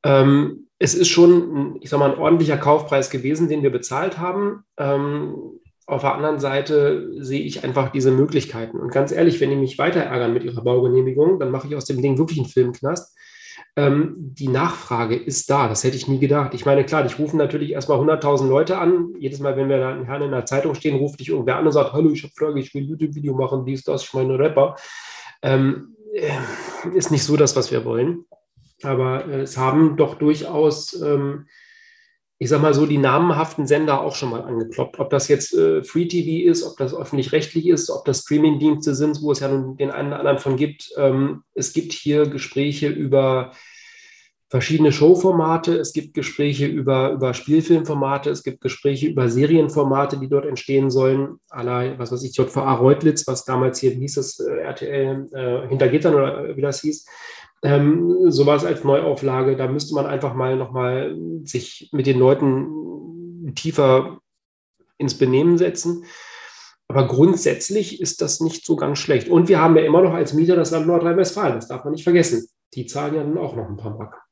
Ähm, 0.05 0.69
es 0.79 0.95
ist 0.95 1.09
schon, 1.09 1.79
ich 1.81 1.89
sage 1.89 2.01
mal, 2.01 2.13
ein 2.13 2.19
ordentlicher 2.19 2.59
Kaufpreis 2.59 3.09
gewesen, 3.09 3.49
den 3.49 3.63
wir 3.63 3.71
bezahlt 3.71 4.19
haben. 4.19 4.65
Ähm, 4.77 5.35
auf 5.87 6.03
der 6.03 6.15
anderen 6.15 6.39
Seite 6.39 7.09
sehe 7.25 7.41
ich 7.41 7.65
einfach 7.65 7.93
diese 7.93 8.11
Möglichkeiten. 8.11 8.79
Und 8.79 8.93
ganz 8.93 9.11
ehrlich, 9.11 9.41
wenn 9.41 9.49
die 9.49 9.57
mich 9.57 9.79
weiter 9.79 10.01
ärgern 10.01 10.35
mit 10.35 10.45
ihrer 10.45 10.63
Baugenehmigung, 10.63 11.39
dann 11.39 11.51
mache 11.51 11.67
ich 11.67 11.77
aus 11.77 11.87
dem 11.87 12.03
Ding 12.03 12.19
wirklich 12.19 12.39
einen 12.39 12.49
Filmknast. 12.49 13.17
Ähm, 13.79 14.15
die 14.17 14.49
Nachfrage 14.49 15.15
ist 15.15 15.51
da, 15.51 15.69
das 15.69 15.85
hätte 15.85 15.97
ich 15.97 16.09
nie 16.09 16.19
gedacht. 16.19 16.55
Ich 16.55 16.65
meine, 16.65 16.85
klar, 16.85 17.05
ich 17.05 17.19
rufe 17.19 17.37
natürlich 17.37 17.73
erstmal 17.73 17.99
100.000 17.99 18.49
Leute 18.49 18.79
an. 18.79 19.15
Jedes 19.19 19.39
Mal, 19.41 19.57
wenn 19.57 19.69
wir 19.69 19.79
da 19.79 19.95
in 19.95 20.07
Herrn 20.07 20.23
in 20.23 20.31
der 20.31 20.47
Zeitung 20.47 20.75
stehen, 20.75 20.97
ruft 20.97 21.21
dich 21.21 21.29
irgendwer 21.29 21.57
an 21.57 21.67
und 21.67 21.73
sagt, 21.73 21.93
hallo, 21.93 22.11
ich 22.11 22.23
habe 22.23 22.33
Frage, 22.35 22.59
ich 22.59 22.75
will 22.75 22.85
YouTube-Video 22.85 23.35
machen, 23.35 23.67
dies, 23.67 23.85
das, 23.85 24.05
ich 24.05 24.15
meine 24.15 24.39
Rapper. 24.39 24.77
Ähm, 25.43 25.95
äh, 26.15 26.31
ist 26.95 27.11
nicht 27.11 27.25
so 27.25 27.37
das, 27.37 27.55
was 27.55 27.71
wir 27.71 27.85
wollen. 27.85 28.25
Aber 28.83 29.27
äh, 29.27 29.43
es 29.43 29.59
haben 29.59 29.97
doch 29.99 30.15
durchaus 30.15 30.99
ähm, 31.01 31.47
ich 32.39 32.51
sag 32.51 32.61
mal 32.61 32.75
so, 32.75 32.85
die 32.85 32.99
namenhaften 32.99 33.67
Sender 33.67 34.03
auch 34.03 34.15
schon 34.15 34.31
mal 34.31 34.43
angekloppt. 34.43 34.99
Ob 34.99 35.09
das 35.09 35.29
jetzt 35.29 35.55
äh, 35.55 35.83
Free 35.83 36.07
TV 36.07 36.51
ist, 36.51 36.65
ob 36.65 36.77
das 36.77 36.95
öffentlich-rechtlich 36.95 37.67
ist, 37.67 37.89
ob 37.89 38.05
das 38.05 38.21
Streaming-Dienste 38.21 38.95
sind, 38.95 39.23
wo 39.23 39.33
es 39.33 39.41
ja 39.41 39.49
nun 39.49 39.77
den 39.77 39.91
einen 39.91 40.09
oder 40.09 40.19
anderen 40.19 40.39
von 40.39 40.57
gibt. 40.57 40.91
Ähm, 40.99 41.45
es 41.55 41.73
gibt 41.73 41.93
hier 41.93 42.27
Gespräche 42.29 42.89
über 42.89 43.53
verschiedene 44.49 44.93
Showformate, 44.93 45.77
es 45.77 45.93
gibt 45.93 46.15
Gespräche 46.15 46.67
über, 46.67 47.11
über 47.11 47.35
Spielfilmformate, 47.35 48.31
es 48.31 48.45
gibt 48.45 48.61
Gespräche 48.61 49.09
über 49.09 49.29
Serienformate, 49.29 50.19
die 50.19 50.29
dort 50.29 50.47
entstehen 50.47 50.91
sollen, 50.91 51.41
aller, 51.49 51.99
was 51.99 52.13
weiß 52.13 52.23
ich, 52.23 52.37
JVA 52.37 52.75
Reutlitz, 52.75 53.27
was 53.27 53.45
damals 53.45 53.81
hier, 53.81 53.91
hieß 53.91 54.19
es, 54.19 54.39
äh, 54.39 54.59
RTL 54.59 55.27
äh, 55.33 55.69
hinter 55.69 55.89
Gittern 55.89 56.15
oder 56.15 56.57
wie 56.57 56.61
das 56.61 56.81
hieß, 56.83 57.07
ähm, 57.63 58.31
sowas 58.31 58.65
als 58.65 58.85
Neuauflage, 58.85 59.57
da 59.57 59.67
müsste 59.67 59.95
man 59.95 60.07
einfach 60.07 60.35
mal 60.35 60.57
nochmal 60.57 61.17
sich 61.45 61.89
mit 61.93 62.07
den 62.07 62.19
Leuten 62.19 63.53
tiefer 63.55 64.19
ins 64.99 65.15
Benehmen 65.15 65.59
setzen. 65.59 66.05
Aber 66.89 67.09
grundsätzlich 67.09 68.01
ist 68.01 68.23
das 68.23 68.41
nicht 68.41 68.65
so 68.65 68.77
ganz 68.77 68.99
schlecht. 68.99 69.29
Und 69.29 69.49
wir 69.49 69.61
haben 69.61 69.77
ja 69.77 69.83
immer 69.83 70.03
noch 70.03 70.15
als 70.15 70.33
Mieter 70.33 70.55
das 70.55 70.71
Land 70.71 70.87
Nordrhein-Westfalen, 70.87 71.57
das 71.57 71.69
darf 71.69 71.85
man 71.85 71.93
nicht 71.93 72.05
vergessen. 72.05 72.49
Die 72.75 72.87
zahlen 72.87 73.15
ja 73.15 73.23
dann 73.23 73.39
auch 73.39 73.57
noch 73.57 73.69
ein 73.69 73.77
paar 73.77 73.97
Mark. 73.97 74.23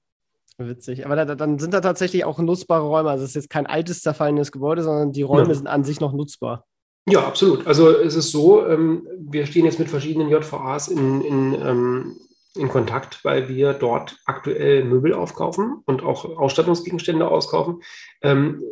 Witzig. 0.57 1.04
Aber 1.04 1.16
da, 1.16 1.35
dann 1.35 1.59
sind 1.59 1.75
da 1.75 1.81
tatsächlich 1.81 2.25
auch 2.25 2.38
nutzbare 2.38 2.87
Räume. 2.87 3.11
Also 3.11 3.25
es 3.25 3.31
ist 3.31 3.35
jetzt 3.35 3.50
kein 3.50 3.66
altes, 3.66 4.02
zerfallenes 4.02 4.52
Gebäude, 4.52 4.85
sondern 4.85 5.11
die 5.11 5.23
Räume 5.23 5.49
ja. 5.49 5.54
sind 5.54 5.66
an 5.66 5.83
sich 5.83 6.00
noch 6.00 6.12
nutzbar. 6.12 6.64
Ja, 7.09 7.26
absolut. 7.26 7.66
Also 7.66 7.90
es 7.90 8.14
ist 8.14 8.31
so, 8.31 8.64
ähm, 8.66 9.07
wir 9.19 9.47
stehen 9.47 9.64
jetzt 9.64 9.81
mit 9.81 9.90
verschiedenen 9.90 10.31
JVAs 10.31 10.88
in, 10.88 11.21
in, 11.23 11.54
ähm, 11.54 12.16
in 12.57 12.69
Kontakt, 12.69 13.25
weil 13.25 13.49
wir 13.49 13.73
dort 13.73 14.17
aktuell 14.25 14.85
Möbel 14.85 15.13
aufkaufen 15.13 15.83
und 15.87 16.03
auch 16.03 16.25
Ausstattungsgegenstände 16.25 17.29
auskaufen. 17.29 17.83
Ähm, 18.23 18.63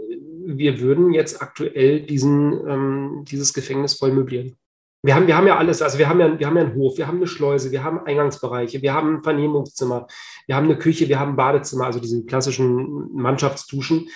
wir 0.45 0.81
würden 0.81 1.13
jetzt 1.13 1.43
aktuell 1.43 2.01
diesen, 2.03 2.67
ähm, 2.69 3.25
dieses 3.27 3.53
Gefängnis 3.53 3.95
voll 3.95 4.13
möblieren. 4.13 4.57
Wir 5.05 5.17
haben, 5.17 5.27
wir 5.27 5.37
haben 5.37 5.49
ja 5.49 5.57
alles, 5.57 5.83
also 5.83 5.99
wir 5.99 6.09
haben 6.09 6.21
ja, 6.21 6.39
wir 6.39 6.47
haben 6.47 6.57
ja 6.57 6.63
einen 6.63 6.75
Hof, 6.75 6.97
wir 6.97 7.09
haben 7.09 7.17
eine 7.17 7.27
Schleuse, 7.27 7.73
wir 7.73 7.83
haben 7.83 8.07
Eingangsbereiche, 8.07 8.83
wir 8.83 8.95
haben 8.95 9.17
ein 9.17 9.23
Vernehmungszimmer, 9.25 10.07
wir 10.47 10.55
haben 10.55 10.67
eine 10.67 10.79
Küche, 10.79 11.09
wir 11.09 11.19
haben 11.19 11.33
ein 11.33 11.37
Badezimmer, 11.37 11.87
also 11.87 11.99
diese 11.99 12.25
klassischen 12.25 13.13
Mannschaftsduschen. 13.13 14.09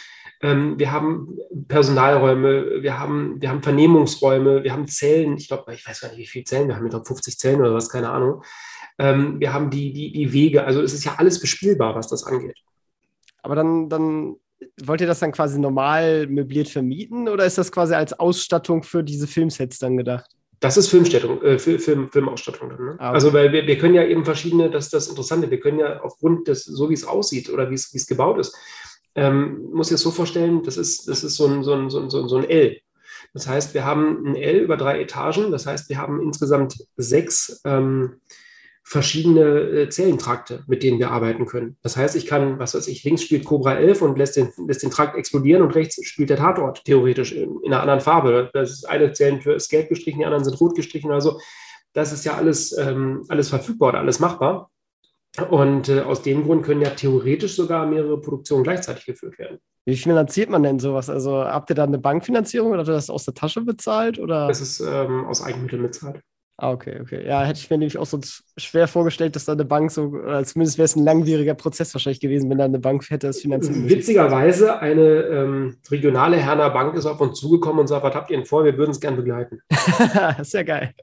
Ähm, 0.43 0.79
wir 0.79 0.93
haben 0.93 1.39
Personalräume, 1.67 2.83
wir 2.83 3.01
haben, 3.01 3.41
wir 3.41 3.51
haben 3.51 3.65
Vernehmungsräume, 3.65 4.63
wir 4.63 4.73
haben 4.73 4.87
Zellen, 4.87 5.37
ich 5.37 5.49
glaube, 5.49 5.75
ich 5.75 5.85
weiß 5.87 6.03
gar 6.03 6.09
nicht, 6.11 6.19
wie 6.19 6.27
viele 6.27 6.45
Zellen, 6.45 6.69
wir 6.69 6.77
haben, 6.77 6.87
ich 6.87 6.91
glaube, 6.91 7.07
50 7.07 7.37
Zellen 7.37 7.61
oder 7.61 7.75
was, 7.75 7.89
keine 7.89 8.11
Ahnung. 8.11 8.43
Ähm, 8.99 9.41
wir 9.41 9.53
haben 9.53 9.71
die, 9.71 9.93
die, 9.93 10.13
die 10.13 10.33
Wege. 10.33 10.65
Also 10.65 10.83
es 10.83 10.95
ist 10.95 11.05
ja 11.05 11.15
alles 11.19 11.41
bespielbar, 11.41 11.95
was 11.95 12.09
das 12.09 12.25
angeht. 12.25 12.57
Aber 13.43 13.55
dann, 13.55 13.89
dann 13.89 14.37
wollt 14.83 15.01
ihr 15.01 15.07
das 15.07 15.21
dann 15.21 15.33
quasi 15.33 15.59
normal 15.59 16.27
möbliert 16.27 16.69
vermieten 16.69 17.29
oder 17.29 17.45
ist 17.45 17.59
das 17.59 17.71
quasi 17.71 17.95
als 17.95 18.19
Ausstattung 18.19 18.83
für 18.83 19.05
diese 19.05 19.27
Filmsets 19.27 19.79
dann 19.79 19.97
gedacht? 19.97 20.31
Das 20.61 20.79
ist 20.79 20.89
Filmstattung, 20.89 21.43
äh, 21.43 21.59
Film, 21.59 22.11
Filmausstattung. 22.11 22.71
Dann, 22.71 22.85
ne? 22.85 22.97
ah, 22.99 23.09
okay. 23.09 23.15
Also, 23.15 23.33
weil 23.33 23.53
wir, 23.53 23.67
wir 23.67 23.77
können 23.77 23.95
ja 23.95 24.05
eben 24.05 24.25
verschiedene, 24.25 24.71
das 24.71 24.87
ist 24.87 24.95
das 24.95 25.09
Interessante, 25.09 25.51
wir 25.51 25.61
können 25.61 25.79
ja 25.79 26.01
aufgrund 26.01 26.49
des, 26.49 26.65
so 26.65 26.89
wie 26.89 26.95
es 26.95 27.05
aussieht 27.05 27.51
oder 27.51 27.71
wie 27.71 27.75
es, 27.75 27.93
wie 27.93 27.99
es 27.99 28.07
gebaut 28.07 28.39
ist, 28.39 28.57
ähm, 29.15 29.69
muss 29.73 29.89
ich 29.91 29.97
es 29.97 30.01
so 30.01 30.11
vorstellen, 30.11 30.63
das 30.63 30.79
ist, 30.79 31.09
das 31.09 31.25
ist 31.25 31.37
so 31.37 31.47
ein, 31.47 31.63
so, 31.63 31.75
ein, 31.75 31.91
so, 31.91 32.01
ein, 32.01 32.11
so 32.11 32.37
ein 32.37 32.49
L. 32.49 32.79
Das 33.35 33.47
heißt, 33.47 33.75
wir 33.75 33.85
haben 33.85 34.27
ein 34.27 34.35
L 34.35 34.57
über 34.57 34.79
drei 34.79 35.01
Etagen, 35.01 35.51
das 35.51 35.67
heißt, 35.67 35.91
wir 35.91 35.99
haben 35.99 36.23
insgesamt 36.23 36.77
sechs 36.97 37.61
ähm, 37.65 38.21
verschiedene 38.89 39.43
äh, 39.43 39.89
Zellentrakte, 39.89 40.63
mit 40.69 40.85
denen 40.85 41.01
wir 41.01 41.11
arbeiten 41.11 41.45
können. 41.45 41.77
Das 41.83 41.97
heißt, 41.97 42.15
ich 42.15 42.25
kann, 42.25 42.61
was 42.61 42.77
weiß 42.77 42.87
ich, 42.87 43.03
links 43.03 43.23
spielt 43.23 43.45
Cobra 43.45 43.75
11 43.75 44.01
und 44.01 44.17
lässt 44.17 44.37
den, 44.37 44.53
lässt 44.65 44.85
den 44.85 44.93
Trakt 44.93 45.17
explodieren 45.17 45.63
und 45.63 45.75
rechts 45.75 45.99
spielt 46.07 46.31
der 46.31 46.37
Tatort 46.37 46.85
theoretisch 46.85 47.33
in, 47.33 47.61
in 47.65 47.73
einer 47.73 47.83
anderen 47.83 48.01
Farbe. 48.01 48.49
Das 48.53 48.71
ist 48.71 48.89
eine 48.89 49.13
Zellentür 49.13 49.57
ist 49.57 49.71
gelb 49.71 49.89
gestrichen, 49.89 50.21
die 50.21 50.25
anderen 50.25 50.45
sind 50.45 50.61
rot 50.61 50.77
gestrichen 50.77 51.11
oder 51.11 51.21
so. 51.21 51.41
Das 51.95 52.13
ist 52.13 52.25
ja 52.25 52.35
alles, 52.35 52.79
ähm, 52.79 53.25
alles 53.29 53.49
verfügbar 53.49 53.89
oder 53.89 53.99
alles 53.99 54.21
machbar. 54.21 54.71
Und 55.51 55.89
äh, 55.89 56.03
aus 56.03 56.23
dem 56.23 56.45
Grund 56.45 56.65
können 56.65 56.83
ja 56.83 56.91
theoretisch 56.91 57.57
sogar 57.57 57.87
mehrere 57.87 58.21
Produktionen 58.21 58.63
gleichzeitig 58.63 59.05
geführt 59.05 59.37
werden. 59.41 59.59
Wie 59.85 59.97
finanziert 59.97 60.49
man 60.49 60.63
denn 60.63 60.79
sowas? 60.79 61.11
Also 61.11 61.45
habt 61.45 61.71
ihr 61.71 61.77
da 61.77 61.83
eine 61.83 61.99
Bankfinanzierung 61.99 62.71
oder 62.71 62.79
habt 62.79 62.89
ihr 62.89 62.93
das 62.93 63.11
aus 63.11 63.25
der 63.25 63.35
Tasche 63.35 63.63
bezahlt? 63.63 64.21
Oder? 64.21 64.47
Das 64.47 64.61
ist 64.61 64.79
ähm, 64.79 65.25
aus 65.25 65.43
Eigenmitteln 65.43 65.83
bezahlt. 65.83 66.23
Ah, 66.59 66.73
okay, 66.73 67.01
okay. 67.03 67.27
Ja, 67.27 67.45
hätte 67.45 67.59
ich 67.59 67.69
mir 67.69 67.77
nämlich 67.77 67.99
auch 67.99 68.07
so 68.07 68.19
schwer 68.57 68.89
vorgestellt, 68.89 69.37
dass 69.37 69.45
da 69.45 69.53
eine 69.53 69.67
Bank 69.67 69.91
so, 69.91 70.05
oder 70.05 70.43
zumindest 70.43 70.79
wäre 70.79 70.87
es 70.87 70.97
ein 70.97 71.05
langwieriger 71.05 71.53
Prozess 71.53 71.93
wahrscheinlich 71.93 72.21
gewesen, 72.21 72.49
wenn 72.49 72.57
da 72.57 72.65
eine 72.65 72.79
Bank 72.79 73.11
hätte 73.11 73.27
das 73.27 73.43
finanziert. 73.43 73.87
Witzigerweise, 73.91 74.79
eine 74.79 75.03
ähm, 75.03 75.77
regionale 75.91 76.39
Herner 76.39 76.71
Bank 76.71 76.95
ist 76.95 77.05
auf 77.05 77.21
uns 77.21 77.39
zugekommen 77.39 77.81
und 77.81 77.89
sagt, 77.89 78.05
was 78.05 78.15
habt 78.15 78.31
ihr 78.31 78.39
denn 78.39 78.47
vor? 78.47 78.65
Wir 78.65 78.79
würden 78.79 78.93
es 78.93 79.01
gern 79.01 79.17
begleiten. 79.17 79.61
das 79.69 80.39
ist 80.39 80.55
ja 80.55 80.63
geil. 80.63 80.95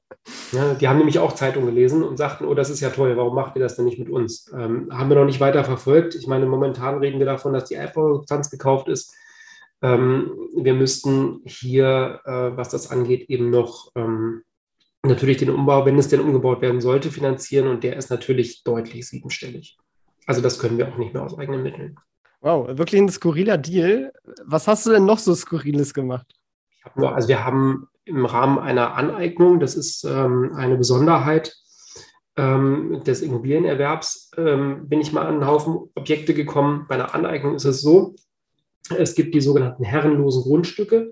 Ja, 0.54 0.74
die 0.74 0.88
haben 0.88 0.98
nämlich 0.98 1.20
auch 1.20 1.34
Zeitung 1.34 1.68
gelesen 1.68 2.02
und 2.02 2.18
sagten, 2.18 2.46
oh, 2.46 2.56
das 2.56 2.72
ist 2.72 2.80
ja 2.80 2.90
toll, 2.90 3.16
warum 3.16 3.36
macht 3.36 3.56
ihr 3.56 3.62
das 3.62 3.76
denn 3.76 3.86
nicht 3.86 4.00
mit 4.00 4.10
uns? 4.10 4.52
Ähm, 4.58 4.90
haben 4.92 5.10
wir 5.10 5.18
noch 5.18 5.26
nicht 5.26 5.40
weiter 5.40 5.64
verfolgt. 5.64 6.16
Ich 6.16 6.26
meine, 6.26 6.48
momentan 6.48 6.98
reden 6.98 7.20
wir 7.20 7.28
davon, 7.28 7.54
dass 7.54 7.66
die 7.66 7.76
Apple-Substanz 7.76 8.50
gekauft 8.50 8.88
ist. 8.88 9.14
Ähm, 9.84 10.32
wir 10.56 10.74
müssten 10.74 11.42
hier, 11.46 12.22
äh, 12.26 12.58
was 12.58 12.70
das 12.70 12.90
angeht, 12.90 13.30
eben 13.30 13.52
noch 13.52 13.92
ähm, 13.96 14.42
natürlich 15.06 15.38
den 15.38 15.50
Umbau, 15.50 15.86
wenn 15.86 16.00
es 16.00 16.08
denn 16.08 16.22
umgebaut 16.22 16.62
werden 16.62 16.82
sollte, 16.82 17.12
finanzieren 17.12 17.68
und 17.68 17.84
der 17.84 17.98
ist 17.98 18.10
natürlich 18.10 18.64
deutlich 18.64 19.08
siebenstellig. 19.08 19.78
Also 20.26 20.42
das 20.42 20.60
können 20.60 20.78
wir 20.78 20.88
auch 20.88 20.98
nicht 20.98 21.14
mehr 21.14 21.24
aus 21.24 21.38
eigenen 21.38 21.64
Mitteln. 21.64 21.98
Wow, 22.42 22.68
wirklich 22.78 23.02
ein 23.02 23.10
skurriler 23.10 23.58
Deal. 23.58 24.14
Was 24.46 24.68
hast 24.68 24.86
du 24.86 24.92
denn 24.92 25.06
noch 25.06 25.20
so 25.20 25.34
Skurriles 25.36 25.94
gemacht? 25.94 26.28
Nur, 26.96 27.14
also 27.14 27.28
wir 27.28 27.44
haben 27.44 27.88
im 28.06 28.26
Rahmen 28.26 28.60
einer 28.60 28.96
Aneignung, 28.96 29.60
das 29.60 29.76
ist 29.76 30.04
ähm, 30.04 30.52
eine 30.56 30.78
Besonderheit 30.78 31.56
ähm, 32.36 33.02
des 33.06 33.22
Immobilienerwerbs, 33.22 34.32
ähm, 34.38 34.90
bin 34.90 35.00
ich 35.00 35.14
mal 35.14 35.26
an 35.26 35.36
einen 35.36 35.48
Haufen 35.48 35.90
Objekte 35.96 36.34
gekommen. 36.34 36.86
Bei 36.90 36.96
einer 36.96 37.14
Aneignung 37.16 37.56
ist 37.56 37.66
es 37.66 37.82
so, 37.82 38.16
es 38.98 39.16
gibt 39.16 39.34
die 39.34 39.42
sogenannten 39.42 39.84
herrenlosen 39.84 40.44
Grundstücke. 40.44 41.12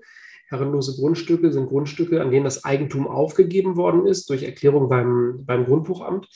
Herrenlose 0.52 0.94
Grundstücke 0.96 1.50
sind 1.50 1.68
Grundstücke, 1.68 2.20
an 2.20 2.30
denen 2.30 2.44
das 2.44 2.64
Eigentum 2.64 3.08
aufgegeben 3.08 3.76
worden 3.76 4.06
ist 4.06 4.30
durch 4.30 4.44
Erklärung 4.44 4.88
beim, 4.88 5.44
beim 5.44 5.64
Grundbuchamt. 5.64 6.28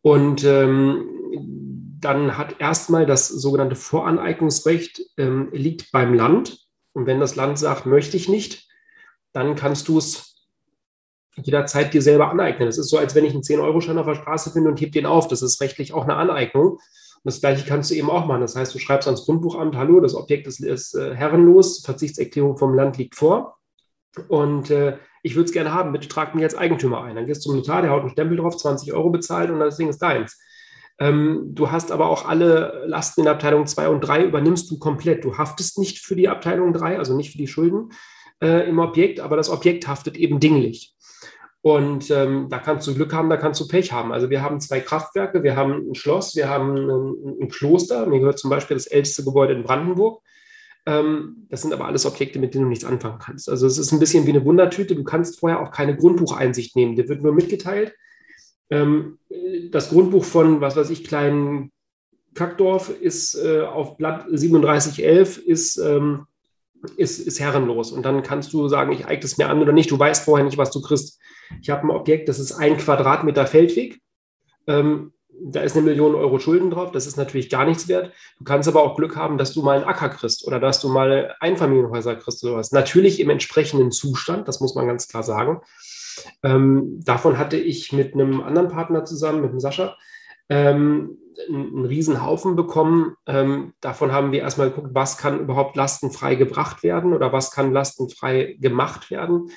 Und 0.00 0.44
ähm, 0.44 1.98
dann 2.00 2.38
hat 2.38 2.60
erstmal 2.60 3.04
das 3.04 3.28
sogenannte 3.28 3.76
Voraneignungsrecht 3.76 5.02
ähm, 5.16 5.50
liegt 5.52 5.92
beim 5.92 6.14
Land. 6.14 6.58
Und 6.92 7.06
wenn 7.06 7.20
das 7.20 7.36
Land 7.36 7.58
sagt, 7.58 7.86
möchte 7.86 8.16
ich 8.16 8.28
nicht, 8.28 8.68
dann 9.32 9.54
kannst 9.56 9.88
du 9.88 9.98
es 9.98 10.46
jederzeit 11.36 11.94
dir 11.94 12.02
selber 12.02 12.30
aneignen. 12.30 12.68
Das 12.68 12.78
ist 12.78 12.90
so, 12.90 12.98
als 12.98 13.14
wenn 13.14 13.24
ich 13.24 13.32
einen 13.32 13.42
10-Euro-Schein 13.42 13.98
auf 13.98 14.06
der 14.06 14.14
Straße 14.14 14.50
finde 14.50 14.70
und 14.70 14.80
heb 14.80 14.92
den 14.92 15.06
auf. 15.06 15.28
Das 15.28 15.42
ist 15.42 15.60
rechtlich 15.60 15.94
auch 15.94 16.04
eine 16.04 16.16
Aneignung. 16.16 16.78
Und 17.24 17.32
das 17.32 17.40
Gleiche 17.40 17.64
kannst 17.66 17.90
du 17.90 17.94
eben 17.94 18.10
auch 18.10 18.26
machen. 18.26 18.40
Das 18.40 18.56
heißt, 18.56 18.74
du 18.74 18.78
schreibst 18.78 19.06
ans 19.06 19.24
Grundbuchamt, 19.24 19.76
hallo, 19.76 20.00
das 20.00 20.14
Objekt 20.14 20.46
ist, 20.46 20.60
ist 20.60 20.94
äh, 20.94 21.14
herrenlos, 21.14 21.84
Verzichtserklärung 21.84 22.56
vom 22.56 22.74
Land 22.74 22.98
liegt 22.98 23.14
vor. 23.14 23.58
Und 24.28 24.70
äh, 24.70 24.98
ich 25.22 25.36
würde 25.36 25.46
es 25.46 25.52
gerne 25.52 25.72
haben, 25.72 25.92
bitte 25.92 26.08
trag 26.08 26.34
mir 26.34 26.42
jetzt 26.42 26.58
Eigentümer 26.58 27.02
ein. 27.02 27.14
Dann 27.14 27.26
gehst 27.26 27.44
du 27.44 27.50
zum 27.50 27.56
Notar, 27.56 27.82
der 27.82 27.92
haut 27.92 28.00
einen 28.00 28.10
Stempel 28.10 28.36
drauf, 28.36 28.56
20 28.56 28.92
Euro 28.92 29.10
bezahlt 29.10 29.50
und 29.50 29.60
das 29.60 29.76
Ding 29.76 29.88
ist 29.88 30.02
deins. 30.02 30.38
Ähm, 30.98 31.50
du 31.54 31.70
hast 31.70 31.90
aber 31.92 32.08
auch 32.08 32.28
alle 32.28 32.84
Lasten 32.86 33.22
in 33.22 33.28
Abteilung 33.28 33.66
2 33.66 33.88
und 33.88 34.00
3 34.00 34.24
übernimmst 34.24 34.70
du 34.70 34.78
komplett. 34.78 35.24
Du 35.24 35.38
haftest 35.38 35.78
nicht 35.78 36.00
für 36.00 36.16
die 36.16 36.28
Abteilung 36.28 36.72
3, 36.72 36.98
also 36.98 37.16
nicht 37.16 37.30
für 37.30 37.38
die 37.38 37.46
Schulden 37.46 37.92
äh, 38.42 38.68
im 38.68 38.78
Objekt, 38.78 39.20
aber 39.20 39.36
das 39.36 39.48
Objekt 39.48 39.86
haftet 39.86 40.16
eben 40.16 40.40
dinglich. 40.40 40.94
Und 41.62 42.10
ähm, 42.10 42.48
da 42.50 42.58
kannst 42.58 42.88
du 42.88 42.94
Glück 42.94 43.12
haben, 43.12 43.30
da 43.30 43.36
kannst 43.36 43.60
du 43.60 43.68
Pech 43.68 43.92
haben. 43.92 44.12
Also 44.12 44.30
wir 44.30 44.42
haben 44.42 44.60
zwei 44.60 44.80
Kraftwerke, 44.80 45.44
wir 45.44 45.54
haben 45.54 45.90
ein 45.90 45.94
Schloss, 45.94 46.34
wir 46.34 46.48
haben 46.48 46.76
ein, 46.76 47.42
ein 47.42 47.48
Kloster. 47.48 48.06
Mir 48.06 48.18
gehört 48.18 48.40
zum 48.40 48.50
Beispiel 48.50 48.76
das 48.76 48.88
älteste 48.88 49.22
Gebäude 49.22 49.52
in 49.52 49.62
Brandenburg. 49.62 50.22
Ähm, 50.86 51.46
das 51.50 51.62
sind 51.62 51.72
aber 51.72 51.86
alles 51.86 52.04
Objekte, 52.04 52.40
mit 52.40 52.54
denen 52.54 52.64
du 52.64 52.68
nichts 52.68 52.84
anfangen 52.84 53.20
kannst. 53.20 53.48
Also 53.48 53.68
es 53.68 53.78
ist 53.78 53.92
ein 53.92 54.00
bisschen 54.00 54.26
wie 54.26 54.30
eine 54.30 54.44
Wundertüte. 54.44 54.96
Du 54.96 55.04
kannst 55.04 55.38
vorher 55.38 55.60
auch 55.60 55.70
keine 55.70 55.96
Grundbucheinsicht 55.96 56.74
nehmen. 56.74 56.96
Dir 56.96 57.08
wird 57.08 57.22
nur 57.22 57.32
mitgeteilt. 57.32 57.94
Ähm, 58.68 59.18
das 59.70 59.90
Grundbuch 59.90 60.24
von, 60.24 60.60
was 60.60 60.74
weiß 60.74 60.90
ich, 60.90 61.04
kleinen 61.04 61.70
Kackdorf 62.34 62.88
ist 62.88 63.36
äh, 63.36 63.60
auf 63.60 63.96
Blatt 63.98 64.24
3711 64.24 65.38
ist 65.38 65.76
ähm, 65.78 66.26
ist, 66.96 67.20
ist 67.20 67.40
herrenlos. 67.40 67.92
Und 67.92 68.04
dann 68.04 68.22
kannst 68.22 68.52
du 68.52 68.68
sagen, 68.68 68.92
ich 68.92 69.06
eigne 69.06 69.24
es 69.24 69.38
mir 69.38 69.48
an 69.48 69.60
oder 69.60 69.72
nicht. 69.72 69.90
Du 69.90 69.98
weißt 69.98 70.24
vorher 70.24 70.44
nicht, 70.44 70.58
was 70.58 70.70
du 70.70 70.80
kriegst. 70.80 71.20
Ich 71.60 71.70
habe 71.70 71.86
ein 71.86 71.90
Objekt, 71.90 72.28
das 72.28 72.38
ist 72.38 72.52
ein 72.52 72.76
Quadratmeter 72.76 73.46
Feldweg. 73.46 74.00
Ähm, 74.66 75.12
da 75.44 75.60
ist 75.60 75.76
eine 75.76 75.84
Million 75.84 76.14
Euro 76.14 76.38
Schulden 76.38 76.70
drauf. 76.70 76.92
Das 76.92 77.06
ist 77.06 77.16
natürlich 77.16 77.50
gar 77.50 77.64
nichts 77.64 77.88
wert. 77.88 78.12
Du 78.38 78.44
kannst 78.44 78.68
aber 78.68 78.82
auch 78.82 78.96
Glück 78.96 79.16
haben, 79.16 79.38
dass 79.38 79.52
du 79.52 79.62
mal 79.62 79.76
einen 79.76 79.84
Acker 79.84 80.08
kriegst 80.08 80.46
oder 80.46 80.60
dass 80.60 80.80
du 80.80 80.88
mal 80.88 81.34
Einfamilienhäuser 81.40 82.16
kriegst 82.16 82.44
oder 82.44 82.56
was. 82.56 82.72
Natürlich 82.72 83.18
im 83.20 83.30
entsprechenden 83.30 83.90
Zustand, 83.90 84.46
das 84.46 84.60
muss 84.60 84.74
man 84.74 84.86
ganz 84.86 85.08
klar 85.08 85.22
sagen. 85.22 85.60
Ähm, 86.42 87.00
davon 87.04 87.38
hatte 87.38 87.56
ich 87.56 87.92
mit 87.92 88.14
einem 88.14 88.42
anderen 88.42 88.68
Partner 88.68 89.04
zusammen, 89.04 89.40
mit 89.40 89.50
dem 89.50 89.60
Sascha, 89.60 89.96
ähm, 90.48 91.18
einen 91.48 91.86
riesen 91.86 92.24
Haufen 92.24 92.56
bekommen. 92.56 93.16
Ähm, 93.26 93.72
davon 93.80 94.12
haben 94.12 94.32
wir 94.32 94.40
erstmal 94.40 94.70
geguckt, 94.70 94.90
was 94.92 95.16
kann 95.16 95.40
überhaupt 95.40 95.76
lastenfrei 95.76 96.34
gebracht 96.34 96.82
werden 96.82 97.14
oder 97.14 97.32
was 97.32 97.50
kann 97.50 97.72
lastenfrei 97.72 98.56
gemacht 98.60 99.10
werden. 99.10 99.50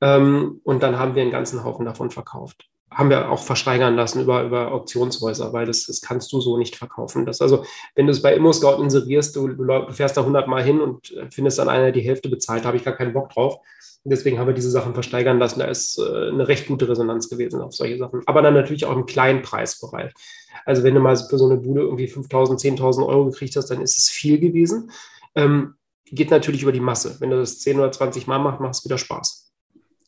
Ähm, 0.00 0.60
und 0.64 0.82
dann 0.82 0.98
haben 0.98 1.14
wir 1.14 1.22
einen 1.22 1.30
ganzen 1.30 1.64
Haufen 1.64 1.86
davon 1.86 2.10
verkauft. 2.10 2.68
Haben 2.90 3.10
wir 3.10 3.30
auch 3.30 3.42
versteigern 3.42 3.96
lassen 3.96 4.22
über, 4.22 4.44
über 4.44 4.72
Auktionshäuser, 4.72 5.52
weil 5.52 5.66
das, 5.66 5.86
das 5.86 6.00
kannst 6.00 6.32
du 6.32 6.40
so 6.40 6.56
nicht 6.56 6.76
verkaufen. 6.76 7.26
Das 7.26 7.42
also, 7.42 7.64
wenn 7.94 8.06
du 8.06 8.12
es 8.12 8.22
bei 8.22 8.34
ImmoScout 8.34 8.82
inserierst, 8.82 9.34
du, 9.34 9.48
du 9.48 9.92
fährst 9.92 10.16
da 10.16 10.20
100 10.20 10.46
Mal 10.46 10.62
hin 10.62 10.80
und 10.80 11.14
findest 11.30 11.58
dann 11.58 11.68
einer, 11.68 11.92
die 11.92 12.00
Hälfte 12.00 12.28
bezahlt, 12.28 12.64
habe 12.64 12.76
ich 12.76 12.84
gar 12.84 12.94
keinen 12.94 13.12
Bock 13.12 13.30
drauf. 13.30 13.58
Deswegen 14.08 14.38
haben 14.38 14.46
wir 14.46 14.54
diese 14.54 14.70
Sachen 14.70 14.94
versteigern 14.94 15.40
lassen. 15.40 15.58
Da 15.58 15.66
ist 15.66 15.98
äh, 15.98 16.28
eine 16.28 16.46
recht 16.46 16.68
gute 16.68 16.88
Resonanz 16.88 17.28
gewesen 17.28 17.60
auf 17.60 17.74
solche 17.74 17.98
Sachen. 17.98 18.22
Aber 18.26 18.40
dann 18.40 18.54
natürlich 18.54 18.84
auch 18.84 18.94
im 18.94 19.06
kleinen 19.06 19.42
Preisbereich. 19.42 20.12
Also 20.64 20.84
wenn 20.84 20.94
du 20.94 21.00
mal 21.00 21.16
für 21.16 21.38
so 21.38 21.46
eine 21.46 21.56
Bude 21.56 21.82
irgendwie 21.82 22.06
5.000, 22.06 22.78
10.000 22.78 23.06
Euro 23.06 23.26
gekriegt 23.26 23.56
hast, 23.56 23.68
dann 23.70 23.82
ist 23.82 23.98
es 23.98 24.08
viel 24.08 24.38
gewesen. 24.38 24.92
Ähm, 25.34 25.74
geht 26.06 26.30
natürlich 26.30 26.62
über 26.62 26.72
die 26.72 26.80
Masse. 26.80 27.16
Wenn 27.18 27.30
du 27.30 27.38
das 27.38 27.58
10 27.58 27.78
oder 27.78 27.90
20 27.90 28.28
Mal 28.28 28.38
machst, 28.38 28.60
macht 28.60 28.74
es 28.74 28.84
wieder 28.84 28.98
Spaß. 28.98 29.45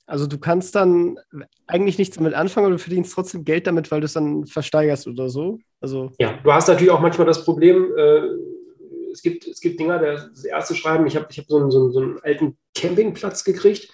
Also 0.08 0.26
du 0.26 0.38
kannst 0.38 0.74
dann 0.74 1.18
eigentlich 1.66 1.98
nichts 1.98 2.16
damit 2.16 2.34
anfangen, 2.34 2.66
aber 2.66 2.74
du 2.74 2.80
verdienst 2.80 3.12
trotzdem 3.12 3.44
Geld 3.44 3.66
damit, 3.66 3.90
weil 3.90 4.00
du 4.00 4.06
es 4.06 4.14
dann 4.14 4.46
versteigerst 4.46 5.06
oder 5.06 5.28
so. 5.28 5.58
Also 5.80 6.10
ja, 6.18 6.38
du 6.42 6.52
hast 6.52 6.66
natürlich 6.66 6.90
auch 6.90 7.00
manchmal 7.00 7.26
das 7.26 7.44
Problem, 7.44 7.92
äh, 7.96 8.22
es, 9.12 9.22
gibt, 9.22 9.46
es 9.46 9.60
gibt 9.60 9.78
Dinger, 9.78 9.98
das 9.98 10.44
erste 10.44 10.74
Schreiben, 10.74 11.06
ich 11.06 11.14
habe 11.14 11.26
ich 11.30 11.38
hab 11.38 11.46
so, 11.46 11.58
einen, 11.58 11.70
so, 11.70 11.90
so 11.90 12.00
einen 12.00 12.18
alten 12.22 12.56
Campingplatz 12.74 13.44
gekriegt 13.44 13.92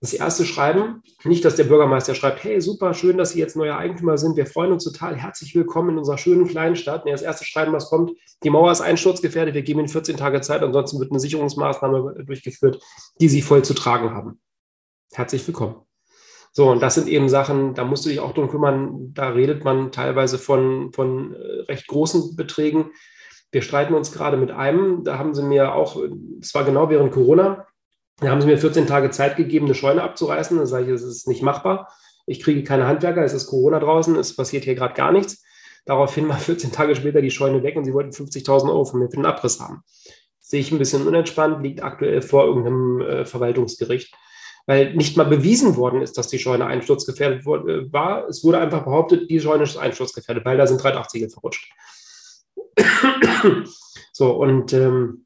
das 0.00 0.12
erste 0.12 0.44
Schreiben, 0.44 1.02
nicht, 1.24 1.44
dass 1.44 1.56
der 1.56 1.64
Bürgermeister 1.64 2.14
schreibt, 2.14 2.44
hey, 2.44 2.60
super, 2.60 2.94
schön, 2.94 3.18
dass 3.18 3.30
Sie 3.30 3.40
jetzt 3.40 3.56
neuer 3.56 3.76
Eigentümer 3.76 4.16
sind, 4.16 4.36
wir 4.36 4.46
freuen 4.46 4.70
uns 4.70 4.84
total, 4.84 5.16
herzlich 5.16 5.54
willkommen 5.56 5.90
in 5.90 5.98
unserer 5.98 6.18
schönen 6.18 6.46
kleinen 6.46 6.76
Stadt. 6.76 7.04
Nee, 7.04 7.10
das 7.10 7.22
erste 7.22 7.44
Schreiben, 7.44 7.72
was 7.72 7.90
kommt, 7.90 8.12
die 8.44 8.50
Mauer 8.50 8.70
ist 8.70 8.80
einsturzgefährdet, 8.80 9.54
wir 9.54 9.62
geben 9.62 9.80
Ihnen 9.80 9.88
14 9.88 10.16
Tage 10.16 10.40
Zeit, 10.40 10.62
ansonsten 10.62 11.00
wird 11.00 11.10
eine 11.10 11.18
Sicherungsmaßnahme 11.18 12.24
durchgeführt, 12.24 12.80
die 13.20 13.28
Sie 13.28 13.42
voll 13.42 13.64
zu 13.64 13.74
tragen 13.74 14.10
haben. 14.10 14.40
Herzlich 15.12 15.46
willkommen. 15.46 15.76
So, 16.52 16.70
und 16.70 16.82
das 16.82 16.94
sind 16.94 17.08
eben 17.08 17.28
Sachen, 17.28 17.74
da 17.74 17.84
musst 17.84 18.04
du 18.04 18.08
dich 18.10 18.20
auch 18.20 18.32
drum 18.32 18.48
kümmern, 18.48 19.12
da 19.14 19.30
redet 19.30 19.64
man 19.64 19.92
teilweise 19.92 20.38
von, 20.38 20.92
von 20.92 21.34
äh, 21.34 21.60
recht 21.62 21.86
großen 21.86 22.36
Beträgen. 22.36 22.90
Wir 23.50 23.62
streiten 23.62 23.94
uns 23.94 24.12
gerade 24.12 24.36
mit 24.36 24.50
einem, 24.50 25.04
da 25.04 25.18
haben 25.18 25.34
sie 25.34 25.42
mir 25.42 25.74
auch, 25.74 25.96
es 26.40 26.54
war 26.54 26.64
genau 26.64 26.90
während 26.90 27.12
Corona, 27.12 27.66
da 28.20 28.30
haben 28.30 28.40
sie 28.40 28.48
mir 28.48 28.58
14 28.58 28.86
Tage 28.86 29.10
Zeit 29.10 29.36
gegeben, 29.36 29.66
eine 29.66 29.74
Scheune 29.74 30.02
abzureißen. 30.02 30.58
Da 30.58 30.66
sage 30.66 30.86
ich, 30.86 30.90
es 30.90 31.02
ist 31.02 31.28
nicht 31.28 31.42
machbar. 31.42 31.88
Ich 32.26 32.42
kriege 32.42 32.64
keine 32.64 32.86
Handwerker, 32.86 33.22
es 33.22 33.32
ist 33.32 33.46
Corona 33.46 33.78
draußen, 33.78 34.16
es 34.16 34.34
passiert 34.34 34.64
hier 34.64 34.74
gerade 34.74 34.94
gar 34.94 35.12
nichts. 35.12 35.44
Daraufhin 35.86 36.28
war 36.28 36.36
14 36.38 36.72
Tage 36.72 36.96
später 36.96 37.22
die 37.22 37.30
Scheune 37.30 37.62
weg 37.62 37.76
und 37.76 37.84
sie 37.84 37.94
wollten 37.94 38.10
50.000 38.10 38.68
Euro 38.68 38.84
von 38.84 39.00
mir 39.00 39.08
für 39.08 39.16
den 39.16 39.26
Abriss 39.26 39.60
haben. 39.60 39.82
sehe 40.40 40.60
ich 40.60 40.72
ein 40.72 40.78
bisschen 40.78 41.06
unentspannt, 41.06 41.62
liegt 41.62 41.82
aktuell 41.82 42.20
vor 42.20 42.44
irgendeinem 42.44 43.00
äh, 43.00 43.24
Verwaltungsgericht, 43.24 44.14
weil 44.68 44.94
nicht 44.94 45.16
mal 45.16 45.24
bewiesen 45.24 45.76
worden 45.76 46.02
ist, 46.02 46.18
dass 46.18 46.28
die 46.28 46.38
Scheune 46.38 46.66
einsturzgefährdet 46.66 47.40
äh, 47.40 47.90
war. 47.90 48.28
Es 48.28 48.44
wurde 48.44 48.58
einfach 48.58 48.84
behauptet, 48.84 49.30
die 49.30 49.40
Scheune 49.40 49.62
ist 49.62 49.78
einsturzgefährdet, 49.78 50.44
weil 50.44 50.58
da 50.58 50.66
sind 50.66 50.82
380 50.82 51.32
verrutscht. 51.32 51.72
so, 54.12 54.32
und 54.32 54.74
ähm, 54.74 55.24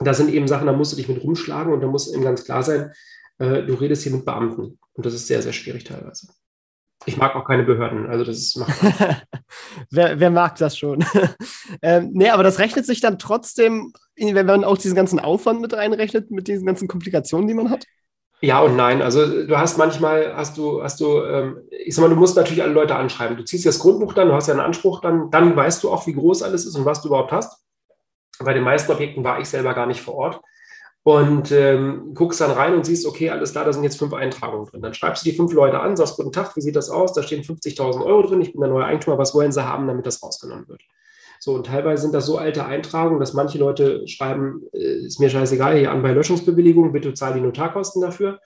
das 0.00 0.16
sind 0.16 0.30
eben 0.30 0.48
Sachen, 0.48 0.66
da 0.66 0.72
musst 0.72 0.92
du 0.92 0.96
dich 0.96 1.08
mit 1.08 1.22
rumschlagen 1.22 1.72
und 1.72 1.80
da 1.80 1.86
muss 1.86 2.12
eben 2.12 2.24
ganz 2.24 2.44
klar 2.44 2.64
sein, 2.64 2.90
äh, 3.38 3.62
du 3.62 3.74
redest 3.74 4.02
hier 4.02 4.10
mit 4.10 4.24
Beamten. 4.24 4.80
Und 4.94 5.06
das 5.06 5.14
ist 5.14 5.28
sehr, 5.28 5.42
sehr 5.42 5.52
schwierig 5.52 5.84
teilweise. 5.84 6.26
Ich 7.06 7.16
mag 7.16 7.36
auch 7.36 7.44
keine 7.44 7.62
Behörden, 7.62 8.06
also 8.06 8.24
das 8.24 8.36
ist 8.36 8.58
wer, 9.90 10.18
wer, 10.18 10.30
mag 10.30 10.56
das 10.56 10.76
schon? 10.76 11.04
ähm, 11.82 12.10
nee, 12.14 12.30
aber 12.30 12.42
das 12.42 12.58
rechnet 12.58 12.86
sich 12.86 13.00
dann 13.00 13.20
trotzdem, 13.20 13.92
wenn 14.16 14.46
man 14.46 14.64
auch 14.64 14.76
diesen 14.76 14.96
ganzen 14.96 15.20
Aufwand 15.20 15.60
mit 15.60 15.72
reinrechnet, 15.72 16.32
mit 16.32 16.48
diesen 16.48 16.66
ganzen 16.66 16.88
Komplikationen, 16.88 17.46
die 17.46 17.54
man 17.54 17.70
hat? 17.70 17.86
Ja 18.42 18.60
und 18.60 18.74
nein. 18.74 19.02
Also 19.02 19.44
du 19.46 19.56
hast 19.56 19.78
manchmal, 19.78 20.34
hast 20.34 20.58
du, 20.58 20.82
hast 20.82 21.00
du, 21.00 21.22
ähm, 21.22 21.58
ich 21.70 21.94
sag 21.94 22.02
mal, 22.02 22.08
du 22.08 22.16
musst 22.16 22.36
natürlich 22.36 22.62
alle 22.62 22.72
Leute 22.72 22.96
anschreiben. 22.96 23.36
Du 23.36 23.44
ziehst 23.44 23.64
das 23.64 23.78
Grundbuch 23.78 24.14
dann, 24.14 24.28
du 24.28 24.34
hast 24.34 24.48
ja 24.48 24.54
einen 24.54 24.60
Anspruch 24.60 25.00
dann, 25.00 25.30
dann 25.30 25.54
weißt 25.54 25.82
du 25.84 25.90
auch, 25.90 26.08
wie 26.08 26.12
groß 26.12 26.42
alles 26.42 26.66
ist 26.66 26.74
und 26.74 26.84
was 26.84 27.00
du 27.02 27.08
überhaupt 27.08 27.30
hast. 27.30 27.64
Bei 28.40 28.52
den 28.52 28.64
meisten 28.64 28.90
Objekten 28.90 29.22
war 29.22 29.38
ich 29.38 29.48
selber 29.48 29.74
gar 29.74 29.86
nicht 29.86 30.00
vor 30.00 30.14
Ort. 30.14 30.40
Und 31.04 31.52
ähm, 31.52 32.14
guckst 32.14 32.40
dann 32.40 32.50
rein 32.50 32.74
und 32.74 32.84
siehst, 32.84 33.06
okay, 33.06 33.30
alles 33.30 33.52
klar, 33.52 33.64
da 33.64 33.72
sind 33.72 33.84
jetzt 33.84 33.98
fünf 33.98 34.12
Eintragungen 34.12 34.66
drin. 34.66 34.82
Dann 34.82 34.94
schreibst 34.94 35.24
du 35.24 35.30
die 35.30 35.36
fünf 35.36 35.52
Leute 35.52 35.78
an, 35.78 35.96
sagst, 35.96 36.16
guten 36.16 36.32
Tag, 36.32 36.56
wie 36.56 36.60
sieht 36.60 36.76
das 36.76 36.90
aus? 36.90 37.12
Da 37.12 37.22
stehen 37.22 37.42
50.000 37.42 38.04
Euro 38.04 38.22
drin, 38.22 38.40
ich 38.40 38.52
bin 38.52 38.60
der 38.60 38.70
neue 38.70 38.84
Eigentümer, 38.84 39.18
was 39.18 39.34
wollen 39.34 39.52
sie 39.52 39.64
haben, 39.64 39.86
damit 39.86 40.06
das 40.06 40.22
rausgenommen 40.22 40.68
wird? 40.68 40.82
So, 41.42 41.54
und 41.54 41.66
teilweise 41.66 42.02
sind 42.02 42.14
das 42.14 42.26
so 42.26 42.38
alte 42.38 42.66
Eintragungen, 42.66 43.18
dass 43.18 43.32
manche 43.32 43.58
Leute 43.58 44.06
schreiben, 44.06 44.62
äh, 44.72 45.06
ist 45.06 45.18
mir 45.18 45.28
scheißegal, 45.28 45.76
hier 45.76 45.90
an 45.90 46.02
bei 46.02 46.12
Löschungsbewilligung, 46.12 46.92
bitte 46.92 47.14
zahl 47.14 47.34
die 47.34 47.40
Notarkosten 47.40 48.00
dafür. 48.00 48.38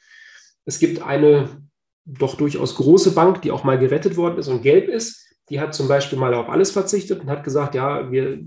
Es 0.64 0.78
gibt 0.78 1.02
eine 1.02 1.48
doch 2.06 2.36
durchaus 2.36 2.76
große 2.76 3.12
Bank, 3.12 3.42
die 3.42 3.50
auch 3.50 3.64
mal 3.64 3.78
gerettet 3.78 4.16
worden 4.16 4.38
ist 4.38 4.48
und 4.48 4.62
gelb 4.62 4.88
ist 4.88 5.26
die 5.48 5.60
hat 5.60 5.74
zum 5.74 5.86
Beispiel 5.86 6.18
mal 6.18 6.34
auf 6.34 6.48
alles 6.48 6.72
verzichtet 6.72 7.20
und 7.20 7.30
hat 7.30 7.44
gesagt, 7.44 7.74
ja, 7.74 8.10
wir 8.10 8.38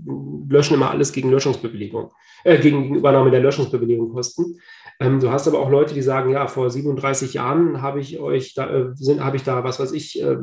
löschen 0.48 0.74
immer 0.74 0.90
alles 0.90 1.12
gegen 1.12 1.30
Löschungsbewilligung, 1.30 2.10
äh, 2.44 2.58
gegen 2.58 2.94
Übernahme 2.94 3.30
der 3.30 3.40
Löschungsbewilligung 3.40 4.12
kosten. 4.12 4.58
Ähm, 4.98 5.18
du 5.20 5.30
hast 5.30 5.48
aber 5.48 5.60
auch 5.60 5.70
Leute, 5.70 5.94
die 5.94 6.02
sagen, 6.02 6.30
ja, 6.30 6.46
vor 6.46 6.68
37 6.68 7.34
Jahren 7.34 7.80
habe 7.80 8.00
ich 8.00 8.20
euch 8.20 8.52
da, 8.54 8.68
äh, 8.68 9.18
habe 9.20 9.36
ich 9.36 9.44
da, 9.44 9.64
was 9.64 9.80
weiß 9.80 9.92
ich, 9.92 10.22
äh, 10.22 10.36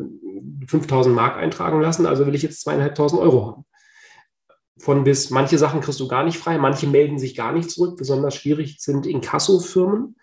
5000 0.68 1.16
Mark 1.16 1.38
eintragen 1.38 1.80
lassen, 1.80 2.08
also 2.08 2.26
will 2.26 2.36
ich 2.36 2.44
jetzt 2.44 2.62
zweieinhalbtausend 2.62 3.22
Euro 3.22 3.46
haben. 3.46 3.66
Von 4.80 5.04
bis, 5.04 5.30
manche 5.32 5.58
Sachen 5.58 5.82
kriegst 5.82 6.00
du 6.00 6.08
gar 6.08 6.24
nicht 6.24 6.38
frei, 6.38 6.58
manche 6.58 6.88
melden 6.88 7.18
sich 7.18 7.36
gar 7.36 7.52
nicht 7.52 7.72
zurück. 7.72 7.98
Besonders 7.98 8.36
schwierig 8.36 8.78
sind 8.80 9.06
Inkasso-Firmen. 9.06 10.16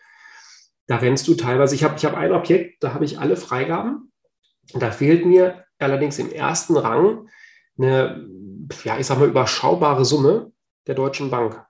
Da 0.86 0.96
rennst 0.96 1.26
du 1.26 1.34
teilweise, 1.34 1.74
ich 1.74 1.82
habe 1.82 1.96
ich 1.96 2.04
hab 2.04 2.14
ein 2.14 2.32
Objekt, 2.32 2.82
da 2.82 2.94
habe 2.94 3.04
ich 3.04 3.18
alle 3.18 3.36
Freigaben. 3.36 4.12
Da 4.72 4.90
fehlt 4.90 5.26
mir 5.26 5.64
allerdings 5.78 6.18
im 6.18 6.30
ersten 6.30 6.76
Rang 6.76 7.28
eine, 7.78 8.28
ja, 8.84 8.98
ich 8.98 9.06
sag 9.06 9.18
mal, 9.18 9.28
überschaubare 9.28 10.04
Summe 10.04 10.52
der 10.86 10.94
Deutschen 10.94 11.30
Bank. 11.30 11.64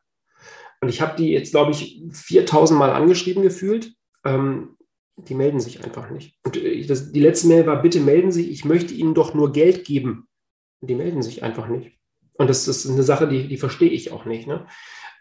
Und 0.81 0.89
ich 0.89 1.01
habe 1.01 1.17
die 1.17 1.31
jetzt, 1.31 1.53
glaube 1.53 1.71
ich, 1.71 2.03
4000 2.13 2.79
Mal 2.79 2.91
angeschrieben 2.91 3.43
gefühlt. 3.43 3.95
Ähm, 4.25 4.77
die 5.17 5.35
melden 5.35 5.61
sich 5.61 5.85
einfach 5.85 6.11
nicht. 6.11 6.39
Und 6.45 6.57
äh, 6.57 6.85
das, 6.85 7.13
die 7.13 7.21
letzte 7.21 7.47
Mail 7.47 7.67
war, 7.67 7.81
bitte 7.81 8.01
melden 8.01 8.33
Sie, 8.33 8.51
ich 8.51 8.65
möchte 8.65 8.95
Ihnen 8.95 9.15
doch 9.15 9.33
nur 9.33 9.53
Geld 9.53 9.85
geben. 9.85 10.29
Und 10.81 10.91
die 10.91 10.95
melden 10.95 11.23
sich 11.23 11.43
einfach 11.43 11.69
nicht. 11.69 11.99
Und 12.37 12.51
das, 12.51 12.67
ist 12.67 12.89
eine 12.89 13.03
Sache, 13.03 13.29
die, 13.29 13.49
die 13.49 13.57
verstehe 13.57 13.91
ich 13.91 14.13
auch 14.13 14.25
nicht. 14.25 14.47
Ne? 14.47 14.67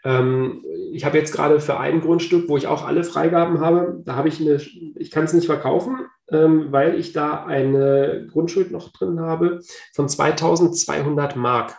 Ähm, 0.04 0.64
ich 0.92 1.04
habe 1.04 1.18
jetzt 1.18 1.32
gerade 1.32 1.60
für 1.60 1.78
ein 1.78 2.00
Grundstück, 2.00 2.48
wo 2.48 2.56
ich 2.56 2.66
auch 2.66 2.84
alle 2.84 3.04
Freigaben 3.04 3.60
habe, 3.60 4.02
da 4.04 4.16
habe 4.16 4.28
ich 4.28 4.40
eine, 4.40 4.60
ich 4.96 5.10
kann 5.10 5.24
es 5.24 5.32
nicht 5.32 5.46
verkaufen, 5.46 6.06
ähm, 6.30 6.70
weil 6.70 6.98
ich 6.98 7.12
da 7.12 7.44
eine 7.44 8.26
Grundschuld 8.30 8.70
noch 8.70 8.92
drin 8.92 9.20
habe 9.20 9.60
von 9.94 10.08
2200 10.08 11.36
Mark 11.36 11.78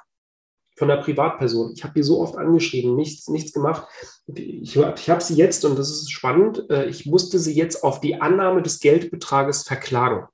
von 0.77 0.87
der 0.87 0.97
Privatperson. 0.97 1.73
Ich 1.75 1.83
habe 1.83 1.93
die 1.93 2.03
so 2.03 2.19
oft 2.19 2.35
angeschrieben, 2.35 2.95
nichts, 2.95 3.29
nichts 3.29 3.53
gemacht. 3.53 3.87
Ich, 4.27 4.75
ich 4.75 5.09
habe 5.09 5.23
sie 5.23 5.35
jetzt, 5.35 5.63
und 5.63 5.77
das 5.77 5.89
ist 5.89 6.11
spannend, 6.11 6.69
äh, 6.69 6.85
ich 6.85 7.05
musste 7.05 7.39
sie 7.39 7.53
jetzt 7.53 7.83
auf 7.83 8.01
die 8.01 8.19
Annahme 8.21 8.61
des 8.61 8.79
Geldbetrages 8.79 9.63
verklagen. 9.63 10.27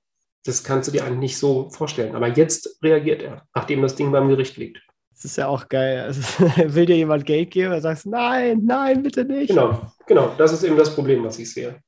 Das 0.46 0.64
kannst 0.64 0.88
du 0.88 0.92
dir 0.92 1.06
eigentlich 1.06 1.20
nicht 1.20 1.38
so 1.38 1.70
vorstellen. 1.70 2.16
Aber 2.16 2.28
jetzt 2.28 2.80
reagiert 2.82 3.22
er, 3.22 3.44
nachdem 3.54 3.82
das 3.84 3.96
Ding 3.96 4.12
beim 4.12 4.30
Gericht 4.30 4.58
liegt. 4.58 4.82
Das 5.22 5.32
ist 5.32 5.38
ja 5.38 5.48
auch 5.48 5.70
geil. 5.70 6.02
Also, 6.02 6.22
will 6.74 6.86
dir 6.86 6.96
jemand 6.96 7.26
Geld 7.26 7.52
geben, 7.52 7.72
dann 7.72 7.82
sagst 7.82 8.06
du, 8.06 8.10
nein, 8.10 8.62
nein, 8.64 9.04
bitte 9.04 9.24
nicht. 9.24 9.50
Genau, 9.50 9.80
genau. 10.08 10.34
Das 10.38 10.52
ist 10.52 10.64
eben 10.64 10.78
das 10.78 10.96
Problem, 10.96 11.24
was 11.24 11.38
ich 11.38 11.54
sehe. 11.54 11.80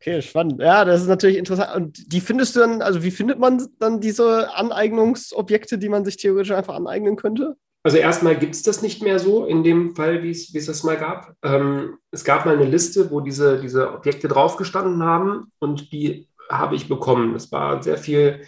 Okay, 0.00 0.20
spannend. 0.20 0.60
Ja, 0.60 0.84
das 0.84 1.00
ist 1.00 1.08
natürlich 1.08 1.38
interessant. 1.38 1.74
Und 1.74 2.12
die 2.12 2.20
findest 2.20 2.54
du 2.54 2.60
dann, 2.60 2.82
also 2.82 3.02
wie 3.02 3.10
findet 3.10 3.38
man 3.38 3.66
dann 3.78 4.00
diese 4.00 4.54
Aneignungsobjekte, 4.54 5.78
die 5.78 5.88
man 5.88 6.04
sich 6.04 6.18
theoretisch 6.18 6.50
einfach 6.50 6.74
aneignen 6.74 7.16
könnte? 7.16 7.56
Also 7.84 7.96
erstmal 7.96 8.36
gibt 8.36 8.54
es 8.54 8.62
das 8.62 8.82
nicht 8.82 9.02
mehr 9.02 9.18
so 9.18 9.46
in 9.46 9.62
dem 9.62 9.94
Fall, 9.96 10.22
wie 10.22 10.30
es 10.30 10.52
das 10.66 10.84
mal 10.84 10.98
gab. 10.98 11.34
Ähm, 11.42 11.96
es 12.10 12.24
gab 12.24 12.44
mal 12.44 12.54
eine 12.54 12.66
Liste, 12.66 13.10
wo 13.10 13.20
diese, 13.20 13.60
diese 13.60 13.92
Objekte 13.94 14.28
draufgestanden 14.28 15.02
haben 15.02 15.50
und 15.58 15.90
die 15.92 16.28
habe 16.50 16.76
ich 16.76 16.88
bekommen. 16.88 17.34
Es 17.34 17.50
war 17.50 17.82
sehr 17.82 17.96
viel, 17.96 18.42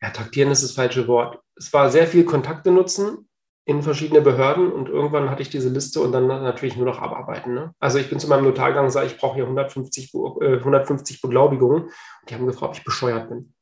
ja, 0.00 0.10
taktieren 0.10 0.50
ist 0.50 0.62
das 0.62 0.72
falsche 0.72 1.06
Wort. 1.08 1.40
Es 1.56 1.72
war 1.74 1.90
sehr 1.90 2.06
viel 2.06 2.24
Kontakte 2.24 2.70
nutzen 2.70 3.29
in 3.70 3.82
verschiedene 3.82 4.20
Behörden 4.20 4.72
und 4.72 4.88
irgendwann 4.88 5.30
hatte 5.30 5.42
ich 5.42 5.48
diese 5.48 5.68
Liste 5.68 6.00
und 6.00 6.10
dann 6.10 6.26
natürlich 6.26 6.76
nur 6.76 6.86
noch 6.86 6.98
abarbeiten. 6.98 7.54
Ne? 7.54 7.72
Also 7.78 7.98
ich 7.98 8.10
bin 8.10 8.18
zu 8.18 8.26
meinem 8.26 8.42
Notar 8.42 8.68
gegangen 8.68 8.86
und 8.86 8.90
sage, 8.90 9.06
ich 9.06 9.16
brauche 9.16 9.36
hier 9.36 9.44
150, 9.44 10.12
äh, 10.12 10.56
150 10.56 11.20
Beglaubigungen. 11.22 11.84
Und 11.84 11.92
die 12.28 12.34
haben 12.34 12.46
gefragt, 12.46 12.72
ob 12.72 12.78
ich 12.78 12.84
bescheuert 12.84 13.28
bin. 13.28 13.54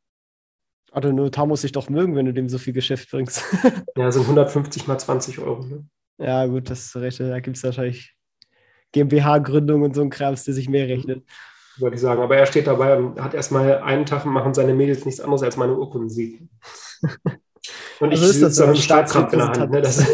Aber 0.93 1.03
der 1.03 1.13
Notar 1.13 1.45
muss 1.45 1.61
sich 1.61 1.73
doch 1.73 1.91
mögen, 1.91 2.17
wenn 2.17 2.25
du 2.25 2.33
dem 2.33 2.49
so 2.49 2.57
viel 2.57 2.73
Geschäft 2.73 3.11
bringst. 3.11 3.45
ja, 3.97 4.11
sind 4.11 4.23
150 4.23 4.87
mal 4.87 4.99
20 4.99 5.41
Euro. 5.41 5.63
Ne? 5.63 5.85
Ja, 6.17 6.47
gut, 6.47 6.71
das 6.71 6.87
ist 6.87 6.97
recht. 6.97 7.21
Da 7.21 7.39
gibt 7.41 7.59
es 7.59 7.63
wahrscheinlich 7.63 8.17
GmbH-Gründung 8.93 9.83
und 9.83 9.95
so 9.95 10.01
ein 10.01 10.09
Krams, 10.09 10.45
der 10.45 10.55
sich 10.55 10.71
mehr 10.71 10.89
rechnet. 10.89 11.23
Würde 11.77 11.97
ich 11.97 12.01
sagen. 12.01 12.23
Aber 12.23 12.35
er 12.35 12.47
steht 12.47 12.67
dabei 12.67 12.97
und 12.97 13.21
hat 13.21 13.35
erstmal 13.35 13.83
einen 13.83 14.07
Tag 14.07 14.25
und 14.25 14.33
machen 14.33 14.55
seine 14.55 14.73
Mädels 14.73 15.05
nichts 15.05 15.21
anderes 15.21 15.43
als 15.43 15.59
meine 15.59 15.77
Urkunden. 15.77 16.49
Und 18.01 18.13
ich 18.13 18.21
also 18.21 18.33
sitze 18.33 18.51
so 18.51 18.67
mit 18.67 18.77
dem 18.77 18.83
Staatsrat 18.83 19.33
in 19.33 19.39
der 19.39 19.49
Hand. 19.49 19.71
Ne? 19.71 19.83
Das 19.83 20.01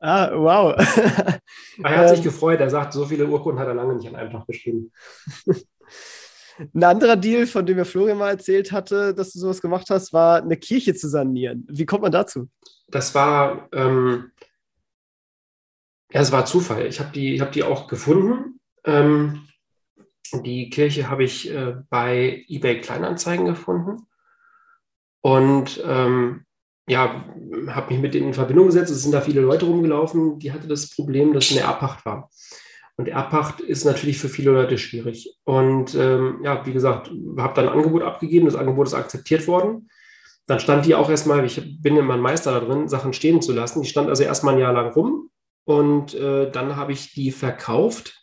ah, 0.00 0.30
wow. 0.32 0.74
er 1.82 1.96
hat 1.96 2.08
sich 2.10 2.18
ähm. 2.18 2.24
gefreut. 2.24 2.60
Er 2.60 2.70
sagt, 2.70 2.92
so 2.92 3.06
viele 3.06 3.26
Urkunden 3.26 3.60
hat 3.60 3.68
er 3.68 3.74
lange 3.74 3.94
nicht 3.94 4.08
an 4.08 4.16
einem 4.16 4.30
Tag 4.30 4.46
geschrieben. 4.46 4.92
Ein 6.74 6.82
anderer 6.82 7.14
Deal, 7.14 7.46
von 7.46 7.64
dem 7.64 7.76
mir 7.76 7.84
Florian 7.84 8.18
mal 8.18 8.30
erzählt 8.30 8.72
hatte, 8.72 9.14
dass 9.14 9.32
du 9.32 9.38
sowas 9.38 9.60
gemacht 9.62 9.88
hast, 9.90 10.12
war 10.12 10.42
eine 10.42 10.56
Kirche 10.56 10.92
zu 10.92 11.08
sanieren. 11.08 11.64
Wie 11.70 11.86
kommt 11.86 12.02
man 12.02 12.10
dazu? 12.10 12.48
Das 12.88 13.14
war, 13.14 13.68
ähm, 13.72 14.32
ja, 16.12 16.20
es 16.20 16.32
war 16.32 16.46
Zufall. 16.46 16.86
Ich 16.86 16.98
habe 16.98 17.12
die, 17.12 17.40
hab 17.40 17.52
die 17.52 17.62
auch 17.62 17.86
gefunden. 17.86 18.58
Ähm, 18.82 19.46
die 20.32 20.68
Kirche 20.68 21.08
habe 21.08 21.22
ich 21.22 21.48
äh, 21.48 21.76
bei 21.90 22.44
eBay 22.48 22.80
Kleinanzeigen 22.80 23.46
gefunden 23.46 24.07
und 25.20 25.82
ähm, 25.86 26.44
ja, 26.88 27.24
habe 27.68 27.92
mich 27.92 28.00
mit 28.00 28.14
denen 28.14 28.28
in 28.28 28.34
Verbindung 28.34 28.66
gesetzt. 28.66 28.90
Es 28.90 29.02
sind 29.02 29.12
da 29.12 29.20
viele 29.20 29.40
Leute 29.40 29.66
rumgelaufen, 29.66 30.38
die 30.38 30.52
hatte 30.52 30.68
das 30.68 30.90
Problem, 30.94 31.32
dass 31.32 31.50
eine 31.50 31.60
Erbpacht 31.60 32.04
war. 32.06 32.30
Und 32.96 33.08
Erbpacht 33.08 33.60
ist 33.60 33.84
natürlich 33.84 34.18
für 34.18 34.28
viele 34.28 34.50
Leute 34.50 34.78
schwierig. 34.78 35.36
Und 35.44 35.94
ähm, 35.94 36.40
ja, 36.42 36.64
wie 36.66 36.72
gesagt, 36.72 37.10
habe 37.38 37.54
dann 37.54 37.68
ein 37.68 37.74
Angebot 37.74 38.02
abgegeben, 38.02 38.46
das 38.46 38.56
Angebot 38.56 38.88
ist 38.88 38.94
akzeptiert 38.94 39.46
worden. 39.46 39.88
Dann 40.46 40.60
stand 40.60 40.86
die 40.86 40.94
auch 40.94 41.10
erstmal, 41.10 41.44
ich 41.44 41.80
bin 41.80 41.96
immer 41.96 42.14
ein 42.14 42.20
Meister 42.20 42.52
da 42.52 42.60
drin, 42.60 42.88
Sachen 42.88 43.12
stehen 43.12 43.42
zu 43.42 43.52
lassen. 43.52 43.82
Die 43.82 43.88
stand 43.88 44.08
also 44.08 44.22
erstmal 44.22 44.54
ein 44.54 44.60
Jahr 44.60 44.72
lang 44.72 44.92
rum 44.94 45.30
und 45.64 46.14
äh, 46.14 46.50
dann 46.50 46.76
habe 46.76 46.92
ich 46.92 47.12
die 47.12 47.30
verkauft 47.30 48.18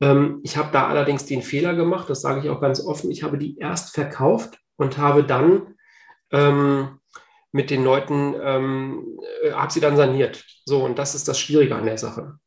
ähm, 0.00 0.40
ich 0.42 0.56
habe 0.56 0.70
da 0.72 0.88
allerdings 0.88 1.26
den 1.26 1.42
Fehler 1.42 1.74
gemacht, 1.74 2.10
das 2.10 2.20
sage 2.20 2.40
ich 2.40 2.50
auch 2.50 2.60
ganz 2.60 2.84
offen. 2.84 3.10
Ich 3.10 3.22
habe 3.22 3.38
die 3.38 3.56
erst 3.58 3.94
verkauft 3.94 4.58
und 4.76 4.98
habe 4.98 5.24
dann 5.24 5.73
ähm, 6.34 6.98
mit 7.52 7.70
den 7.70 7.84
Leuten, 7.84 8.34
ähm, 8.42 9.20
äh, 9.42 9.52
habe 9.52 9.72
sie 9.72 9.80
dann 9.80 9.96
saniert. 9.96 10.44
So, 10.64 10.84
und 10.84 10.98
das 10.98 11.14
ist 11.14 11.28
das 11.28 11.38
Schwierige 11.38 11.76
an 11.76 11.86
der 11.86 11.98
Sache. 11.98 12.38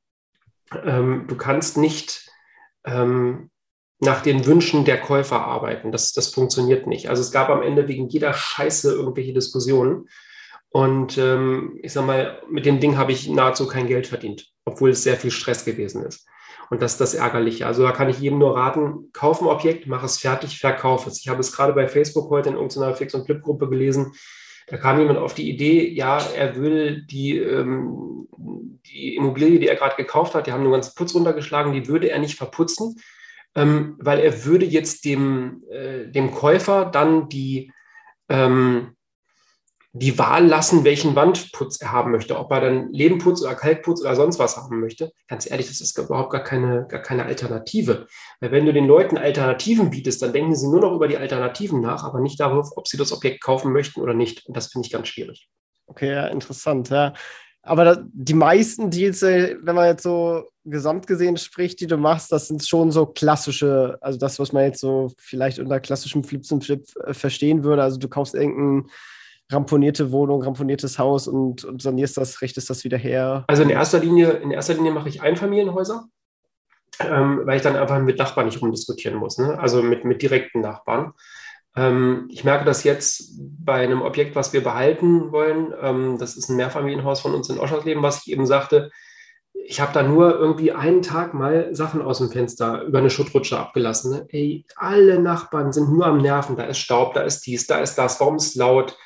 Ähm, 0.84 1.26
du 1.28 1.38
kannst 1.38 1.78
nicht 1.78 2.30
ähm, 2.86 3.50
nach 4.00 4.22
den 4.22 4.46
Wünschen 4.46 4.84
der 4.84 5.00
Käufer 5.00 5.42
arbeiten. 5.42 5.92
Das, 5.92 6.12
das 6.12 6.34
funktioniert 6.34 6.88
nicht. 6.88 7.10
Also 7.10 7.22
es 7.22 7.32
gab 7.32 7.50
am 7.50 7.64
Ende 7.64 7.88
wegen 7.88 8.10
jeder 8.10 8.34
Scheiße 8.34 8.92
irgendwelche 8.92 9.34
Diskussionen. 9.34 10.10
Und 10.70 11.18
ähm, 11.18 11.80
ich 11.82 11.94
sage 11.94 12.08
mal, 12.08 12.42
mit 12.50 12.66
dem 12.66 12.82
Ding 12.82 12.98
habe 12.98 13.14
ich 13.14 13.30
nahezu 13.30 13.68
kein 13.68 13.88
Geld 13.88 14.08
verdient, 14.08 14.52
obwohl 14.66 14.90
es 14.90 15.04
sehr 15.04 15.16
viel 15.16 15.32
Stress 15.32 15.64
gewesen 15.64 16.04
ist. 16.04 16.28
Und 16.70 16.82
das 16.82 16.94
ist 16.94 17.02
das 17.02 17.14
Ärgerliche. 17.14 17.66
Also 17.66 17.84
da 17.84 17.92
kann 17.92 18.10
ich 18.10 18.20
jedem 18.20 18.40
nur 18.40 18.56
raten, 18.56 19.10
kauf 19.14 19.42
ein 19.42 19.48
Objekt, 19.48 19.88
mach 19.88 20.04
es 20.04 20.18
fertig, 20.18 20.60
verkauf 20.60 21.08
es. 21.08 21.20
Ich 21.22 21.30
habe 21.30 21.40
es 21.40 21.52
gerade 21.52 21.74
bei 21.74 21.88
Facebook 21.88 22.30
heute 22.30 22.50
in 22.50 22.56
irgendeiner 22.56 22.94
Fix- 22.94 23.14
und 23.14 23.26
Flip-Gruppe 23.26 23.70
gelesen. 23.70 24.14
Da 24.68 24.76
kam 24.76 25.00
jemand 25.00 25.18
auf 25.18 25.34
die 25.34 25.50
Idee, 25.50 25.88
ja, 25.88 26.20
er 26.36 26.58
will 26.58 27.06
die, 27.06 27.38
ähm, 27.38 28.28
die 28.86 29.16
Immobilie, 29.16 29.60
die 29.60 29.68
er 29.68 29.78
gerade 29.78 29.96
gekauft 29.96 30.36
hat, 30.36 30.48
die 30.48 30.52
haben 30.52 30.64
den 30.64 30.74
ganzen 30.74 30.94
Putz 30.94 31.16
runtergeschlagen, 31.16 31.72
die 31.72 31.88
würde 31.88 32.10
er 32.10 32.20
nicht 32.20 32.36
verputzen, 32.36 33.00
ähm, 33.56 33.96
weil 34.00 34.20
er 34.20 34.44
würde 34.44 34.66
jetzt 34.66 35.06
dem, 35.06 35.64
äh, 35.72 36.08
dem 36.12 36.32
Käufer 36.32 36.84
dann 36.86 37.30
die, 37.30 37.72
ähm, 38.28 38.97
die 40.00 40.18
Wahl 40.20 40.46
lassen, 40.46 40.84
welchen 40.84 41.16
Wandputz 41.16 41.82
er 41.82 41.92
haben 41.92 42.12
möchte, 42.12 42.38
ob 42.38 42.52
er 42.52 42.62
dann 42.62 42.92
Lebenputz 42.92 43.42
oder 43.42 43.56
Kalkputz 43.56 44.02
oder 44.02 44.16
sonst 44.16 44.40
was 44.40 44.58
haben 44.58 44.80
möchte. 44.80 45.12
Ganz 45.28 45.50
ehrlich, 45.50 45.68
das 45.68 45.82
ist 45.82 45.98
überhaupt 45.98 46.32
gar 46.32 46.44
keine, 46.44 46.86
gar 46.88 47.02
keine 47.02 47.26
Alternative. 47.26 48.08
Weil 48.40 48.52
wenn 48.52 48.66
du 48.66 48.74
den 48.74 48.86
Leuten 48.86 49.18
Alternativen 49.18 49.90
bietest, 49.90 50.22
dann 50.22 50.34
denken 50.34 50.56
sie 50.56 50.68
nur 50.68 50.82
noch 50.82 50.94
über 50.94 51.08
die 51.08 51.18
Alternativen 51.18 51.82
nach, 51.82 52.04
aber 52.04 52.20
nicht 52.20 52.40
darauf, 52.40 52.72
ob 52.76 52.88
sie 52.88 52.98
das 52.98 53.12
Objekt 53.12 53.42
kaufen 53.42 53.74
möchten 53.74 54.02
oder 54.02 54.14
nicht. 54.14 54.46
Und 54.46 54.56
das 54.56 54.68
finde 54.68 54.86
ich 54.86 54.92
ganz 54.92 55.08
schwierig. 55.08 55.50
Okay, 55.88 56.12
ja, 56.12 56.28
interessant, 56.28 56.90
ja. 56.90 57.14
Aber 57.64 57.84
da, 57.84 58.04
die 58.14 58.34
meisten 58.34 58.92
Deals, 58.92 59.22
wenn 59.22 59.76
man 59.76 59.88
jetzt 59.88 60.04
so 60.04 60.44
gesamt 60.64 61.08
gesehen 61.08 61.38
spricht, 61.38 61.80
die 61.82 61.88
du 61.88 61.98
machst, 61.98 62.32
das 62.32 62.48
sind 62.48 62.66
schon 62.66 62.92
so 62.92 63.06
klassische, 63.06 63.98
also 64.00 64.18
das, 64.18 64.40
was 64.40 64.54
man 64.54 64.64
jetzt 64.64 64.80
so 64.80 65.12
vielleicht 65.18 65.60
unter 65.60 65.80
klassischem 65.80 66.24
Flips 66.24 66.52
und 66.52 66.64
Flip 66.64 66.86
äh, 67.06 67.14
verstehen 67.14 67.64
würde. 67.64 67.84
Also 67.84 67.98
du 67.98 68.08
kaufst 68.08 68.36
irgendeinen 68.36 68.90
ramponierte 69.52 70.12
Wohnung, 70.12 70.44
ramponiertes 70.44 71.00
Haus 71.00 71.28
und, 71.28 71.64
und 71.64 71.82
sanierst 71.82 72.18
das, 72.18 72.42
richtest 72.42 72.70
das 72.70 72.84
wieder 72.84 72.98
her? 72.98 73.46
Also 73.48 73.64
in 73.64 73.70
erster 73.70 74.00
Linie, 74.00 74.32
in 74.32 74.52
erster 74.52 74.74
Linie 74.74 74.92
mache 74.92 75.10
ich 75.10 75.22
Einfamilienhäuser, 75.22 76.06
ähm, 77.00 77.42
weil 77.46 77.58
ich 77.58 77.64
dann 77.64 77.76
einfach 77.76 78.00
mit 78.00 78.18
Nachbarn 78.18 78.48
nicht 78.48 78.62
rumdiskutieren 78.62 79.18
muss, 79.18 79.38
ne? 79.38 79.58
also 79.60 79.82
mit, 79.82 80.04
mit 80.04 80.22
direkten 80.22 80.62
Nachbarn. 80.62 81.14
Ähm, 81.78 82.28
ich 82.30 82.44
merke 82.44 82.66
das 82.66 82.84
jetzt 82.84 83.36
bei 83.38 83.84
einem 83.84 84.02
Objekt, 84.02 84.36
was 84.36 84.52
wir 84.52 84.64
behalten 84.64 85.32
wollen. 85.32 85.74
Ähm, 85.82 86.18
das 86.18 86.36
ist 86.36 86.50
ein 86.50 86.58
Mehrfamilienhaus 86.58 87.22
von 87.22 87.34
uns 87.34 87.50
in 87.50 87.60
Oschersleben, 87.60 88.04
was 88.04 88.26
ich 88.26 88.34
eben 88.34 88.48
sagte. 88.48 88.90
Ich 89.54 89.80
habe 89.80 89.94
da 89.94 90.02
nur 90.02 90.38
irgendwie 90.40 90.72
einen 90.72 91.02
Tag 91.02 91.34
mal 91.34 91.74
Sachen 91.76 92.02
aus 92.02 92.20
dem 92.20 92.30
Fenster 92.30 92.84
über 92.84 93.00
eine 93.00 93.10
Schuttrutsche 93.10 93.60
abgelassen. 93.60 94.12
Ne? 94.12 94.26
Ey, 94.30 94.66
alle 94.76 95.20
Nachbarn 95.20 95.72
sind 95.72 95.92
nur 95.92 96.06
am 96.06 96.20
Nerven. 96.20 96.56
Da 96.56 96.64
ist 96.64 96.80
Staub, 96.80 97.14
da 97.14 97.22
ist 97.22 97.46
dies, 97.46 97.68
da 97.68 97.80
ist 97.80 97.96
das. 97.96 98.20
Warum 98.20 98.38
ist 98.38 98.48
es 98.48 98.56
laut? 98.56 98.98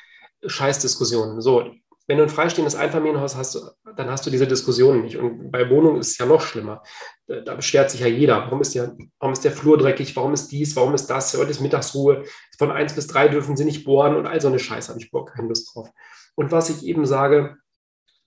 Scheißdiskussionen. 0.44 1.40
So, 1.40 1.70
wenn 2.08 2.18
du 2.18 2.24
ein 2.24 2.28
freistehendes 2.28 2.74
Einfamilienhaus 2.74 3.36
hast, 3.36 3.76
dann 3.96 4.10
hast 4.10 4.26
du 4.26 4.30
diese 4.30 4.46
Diskussionen 4.46 5.02
nicht. 5.02 5.16
Und 5.16 5.50
bei 5.50 5.70
Wohnungen 5.70 6.00
ist 6.00 6.10
es 6.12 6.18
ja 6.18 6.26
noch 6.26 6.40
schlimmer. 6.40 6.82
Da 7.26 7.54
beschwert 7.54 7.90
sich 7.90 8.00
ja 8.00 8.08
jeder. 8.08 8.38
Warum 8.38 8.60
ist 8.60 8.74
der, 8.74 8.96
warum 9.18 9.32
ist 9.32 9.44
der 9.44 9.52
Flur 9.52 9.78
dreckig? 9.78 10.14
Warum 10.16 10.32
ist 10.34 10.50
dies? 10.50 10.74
Warum 10.74 10.94
ist 10.94 11.06
das? 11.06 11.36
Heute 11.36 11.50
ist 11.50 11.60
Mittagsruhe. 11.60 12.24
Von 12.58 12.72
eins 12.72 12.94
bis 12.94 13.06
drei 13.06 13.28
dürfen 13.28 13.56
sie 13.56 13.64
nicht 13.64 13.84
bohren 13.84 14.16
und 14.16 14.26
all 14.26 14.40
so 14.40 14.48
eine 14.48 14.58
Scheiße 14.58 14.88
habe 14.90 15.00
ich 15.00 15.10
Bock, 15.10 15.32
keine 15.32 15.48
Lust 15.48 15.74
drauf. 15.74 15.88
Und 16.34 16.50
was 16.50 16.70
ich 16.70 16.84
eben 16.84 17.06
sage, 17.06 17.56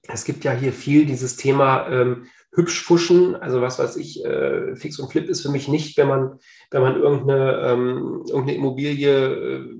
es 0.07 0.23
gibt 0.23 0.43
ja 0.43 0.51
hier 0.51 0.71
viel 0.71 1.05
dieses 1.05 1.35
Thema 1.35 1.87
ähm, 1.89 2.27
hübsch 2.53 2.81
fuschen. 2.81 3.35
Also 3.35 3.61
was 3.61 3.79
weiß 3.79 3.97
ich, 3.97 4.23
äh, 4.23 4.75
Fix 4.75 4.99
und 4.99 5.11
Flip 5.11 5.27
ist 5.27 5.41
für 5.41 5.49
mich 5.49 5.67
nicht, 5.67 5.97
wenn 5.97 6.07
man, 6.07 6.39
wenn 6.71 6.81
man 6.81 6.95
irgendeine, 6.95 7.59
ähm, 7.61 8.23
irgendeine 8.27 8.55
Immobilie 8.55 9.09
äh, 9.09 9.75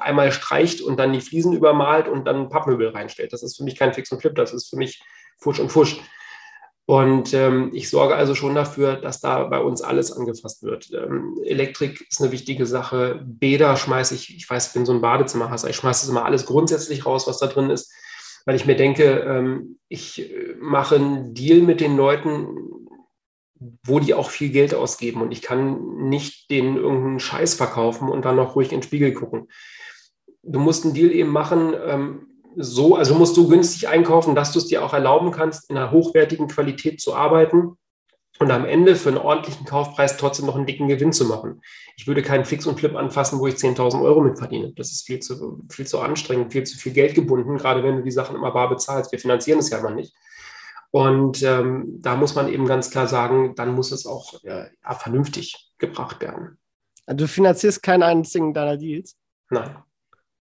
einmal 0.00 0.32
streicht 0.32 0.80
und 0.80 0.98
dann 0.98 1.12
die 1.12 1.20
Fliesen 1.20 1.52
übermalt 1.52 2.08
und 2.08 2.24
dann 2.26 2.48
Pappmöbel 2.48 2.88
reinstellt. 2.88 3.32
Das 3.32 3.42
ist 3.42 3.56
für 3.56 3.64
mich 3.64 3.76
kein 3.76 3.92
Fix 3.92 4.10
und 4.12 4.20
Flip, 4.20 4.34
das 4.34 4.52
ist 4.52 4.68
für 4.68 4.76
mich 4.76 5.02
Fusch 5.38 5.60
und 5.60 5.70
Fusch. 5.70 6.00
Und 6.88 7.34
ähm, 7.34 7.70
ich 7.74 7.90
sorge 7.90 8.14
also 8.14 8.34
schon 8.34 8.54
dafür, 8.54 8.96
dass 8.96 9.20
da 9.20 9.44
bei 9.44 9.60
uns 9.60 9.82
alles 9.82 10.10
angefasst 10.10 10.62
wird. 10.62 10.90
Ähm, 10.94 11.38
Elektrik 11.44 12.06
ist 12.08 12.22
eine 12.22 12.32
wichtige 12.32 12.64
Sache. 12.64 13.20
Bäder 13.26 13.76
schmeiße 13.76 14.14
ich, 14.14 14.34
ich 14.34 14.48
weiß, 14.48 14.68
ich 14.68 14.72
bin 14.72 14.86
so 14.86 14.94
ein 14.94 15.02
Badezimmerhasser, 15.02 15.68
ich 15.68 15.76
schmeiße 15.76 16.06
das 16.06 16.08
immer 16.08 16.24
alles 16.24 16.46
grundsätzlich 16.46 17.04
raus, 17.04 17.26
was 17.26 17.40
da 17.40 17.46
drin 17.46 17.68
ist, 17.68 17.92
weil 18.46 18.56
ich 18.56 18.64
mir 18.64 18.74
denke, 18.74 19.04
ähm, 19.04 19.78
ich 19.88 20.32
äh, 20.32 20.54
mache 20.60 20.94
einen 20.94 21.34
Deal 21.34 21.60
mit 21.60 21.82
den 21.82 21.94
Leuten, 21.94 22.46
wo 23.84 24.00
die 24.00 24.14
auch 24.14 24.30
viel 24.30 24.48
Geld 24.48 24.72
ausgeben 24.72 25.20
und 25.20 25.30
ich 25.30 25.42
kann 25.42 26.08
nicht 26.08 26.50
denen 26.50 26.78
irgendeinen 26.78 27.20
Scheiß 27.20 27.52
verkaufen 27.52 28.08
und 28.08 28.24
dann 28.24 28.36
noch 28.36 28.56
ruhig 28.56 28.72
in 28.72 28.78
den 28.78 28.82
Spiegel 28.82 29.12
gucken 29.12 29.48
du 30.42 30.58
musst 30.58 30.84
einen 30.84 30.94
Deal 30.94 31.10
eben 31.10 31.30
machen, 31.30 31.74
ähm, 31.86 32.26
so, 32.56 32.96
also 32.96 33.14
musst 33.14 33.36
du 33.36 33.48
günstig 33.48 33.88
einkaufen, 33.88 34.34
dass 34.34 34.52
du 34.52 34.58
es 34.58 34.66
dir 34.66 34.84
auch 34.84 34.92
erlauben 34.92 35.30
kannst, 35.30 35.70
in 35.70 35.76
einer 35.76 35.90
hochwertigen 35.90 36.48
Qualität 36.48 37.00
zu 37.00 37.14
arbeiten 37.14 37.76
und 38.38 38.50
am 38.50 38.64
Ende 38.64 38.96
für 38.96 39.10
einen 39.10 39.18
ordentlichen 39.18 39.66
Kaufpreis 39.66 40.16
trotzdem 40.16 40.46
noch 40.46 40.56
einen 40.56 40.66
dicken 40.66 40.88
Gewinn 40.88 41.12
zu 41.12 41.24
machen. 41.24 41.60
Ich 41.96 42.06
würde 42.06 42.22
keinen 42.22 42.44
Fix 42.44 42.66
und 42.66 42.78
Flip 42.78 42.94
anfassen, 42.94 43.40
wo 43.40 43.46
ich 43.46 43.54
10.000 43.54 44.02
Euro 44.02 44.20
mit 44.20 44.38
verdiene. 44.38 44.72
Das 44.74 44.92
ist 44.92 45.06
viel 45.06 45.20
zu, 45.20 45.64
viel 45.70 45.86
zu 45.86 46.00
anstrengend, 46.00 46.52
viel 46.52 46.64
zu 46.64 46.78
viel 46.78 46.92
Geld 46.92 47.14
gebunden, 47.14 47.56
gerade 47.56 47.82
wenn 47.82 47.96
du 47.96 48.02
die 48.02 48.10
Sachen 48.10 48.36
immer 48.36 48.52
bar 48.52 48.68
bezahlst. 48.68 49.12
Wir 49.12 49.18
finanzieren 49.18 49.58
es 49.58 49.70
ja 49.70 49.78
immer 49.78 49.90
nicht. 49.90 50.14
Und 50.90 51.42
ähm, 51.42 51.98
da 52.00 52.16
muss 52.16 52.34
man 52.34 52.48
eben 52.48 52.66
ganz 52.66 52.90
klar 52.90 53.06
sagen, 53.06 53.54
dann 53.56 53.74
muss 53.74 53.92
es 53.92 54.06
auch 54.06 54.42
ja, 54.42 54.68
vernünftig 54.94 55.72
gebracht 55.78 56.20
werden. 56.20 56.58
Also 57.06 57.24
du 57.24 57.28
finanzierst 57.28 57.82
keinen 57.82 58.02
einzigen 58.02 58.54
deiner 58.54 58.76
Deals? 58.76 59.16
Nein. 59.50 59.76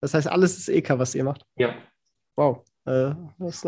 Das 0.05 0.13
heißt, 0.13 0.29
alles 0.29 0.59
ist 0.59 0.69
EK, 0.69 0.99
was 0.99 1.15
ihr 1.15 1.25
macht. 1.25 1.47
Ja. 1.57 1.75
Wow. 2.37 2.59
Äh, 2.85 3.13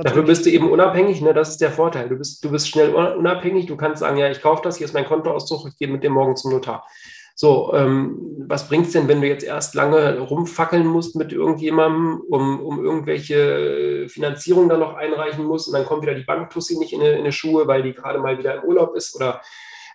Dafür 0.03 0.23
bist 0.23 0.45
du 0.45 0.51
eben 0.51 0.71
unabhängig, 0.71 1.23
ne? 1.23 1.33
das 1.33 1.49
ist 1.49 1.63
der 1.63 1.71
Vorteil. 1.71 2.11
Du 2.11 2.17
bist, 2.17 2.45
du 2.45 2.51
bist 2.51 2.69
schnell 2.69 2.95
unabhängig, 2.95 3.65
du 3.65 3.75
kannst 3.75 4.01
sagen, 4.01 4.19
ja, 4.19 4.31
ich 4.31 4.43
kaufe 4.43 4.61
das, 4.63 4.77
hier 4.77 4.85
ist 4.85 4.93
mein 4.93 5.07
Kontoauszug, 5.07 5.67
ich 5.67 5.79
gehe 5.79 5.89
mit 5.89 6.05
dem 6.05 6.13
morgen 6.13 6.37
zum 6.37 6.53
Notar. 6.53 6.87
So, 7.35 7.73
ähm, 7.73 8.19
was 8.47 8.69
bringt 8.69 8.87
es 8.87 8.93
denn, 8.93 9.09
wenn 9.09 9.23
du 9.23 9.29
jetzt 9.29 9.45
erst 9.45 9.75
lange 9.75 10.19
rumfackeln 10.19 10.87
musst 10.87 11.17
mit 11.17 11.33
irgendjemandem, 11.33 12.21
um, 12.29 12.61
um 12.61 12.85
irgendwelche 12.85 14.07
Finanzierung 14.11 14.69
dann 14.69 14.81
noch 14.81 14.95
einreichen 14.95 15.47
musst 15.47 15.69
und 15.69 15.73
dann 15.73 15.87
kommt 15.87 16.03
wieder 16.03 16.15
die 16.15 16.25
Banktussi 16.25 16.77
nicht 16.77 16.93
in 16.93 17.01
eine, 17.01 17.13
in 17.13 17.21
eine 17.21 17.33
Schuhe, 17.33 17.67
weil 17.67 17.83
die 17.83 17.95
gerade 17.95 18.19
mal 18.19 18.37
wieder 18.37 18.57
im 18.57 18.65
Urlaub 18.65 18.95
ist 18.95 19.17
oder 19.17 19.41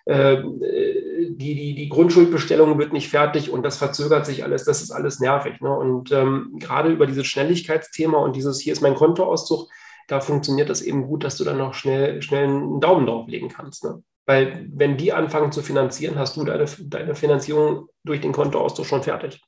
die, 0.06 1.54
die, 1.54 1.74
die 1.74 1.88
Grundschuldbestellung 1.88 2.78
wird 2.78 2.92
nicht 2.92 3.08
fertig 3.08 3.50
und 3.50 3.62
das 3.62 3.78
verzögert 3.78 4.26
sich 4.26 4.44
alles, 4.44 4.64
das 4.64 4.82
ist 4.82 4.90
alles 4.90 5.20
nervig. 5.20 5.60
Ne? 5.60 5.70
Und 5.70 6.10
ähm, 6.12 6.56
gerade 6.58 6.90
über 6.90 7.06
dieses 7.06 7.26
Schnelligkeitsthema 7.26 8.18
und 8.18 8.34
dieses, 8.34 8.60
hier 8.60 8.72
ist 8.72 8.80
mein 8.80 8.94
Kontoauszug, 8.94 9.68
da 10.08 10.20
funktioniert 10.20 10.68
das 10.68 10.82
eben 10.82 11.06
gut, 11.06 11.24
dass 11.24 11.36
du 11.36 11.44
dann 11.44 11.58
noch 11.58 11.74
schnell, 11.74 12.20
schnell 12.22 12.44
einen 12.44 12.80
Daumen 12.80 13.06
drauflegen 13.06 13.48
kannst. 13.48 13.84
Ne? 13.84 14.02
Weil 14.26 14.66
wenn 14.72 14.96
die 14.96 15.12
anfangen 15.12 15.52
zu 15.52 15.62
finanzieren, 15.62 16.18
hast 16.18 16.36
du 16.36 16.44
deine, 16.44 16.66
deine 16.84 17.14
Finanzierung 17.14 17.88
durch 18.04 18.20
den 18.20 18.32
Kontoauszug 18.32 18.86
schon 18.86 19.02
fertig. 19.02 19.40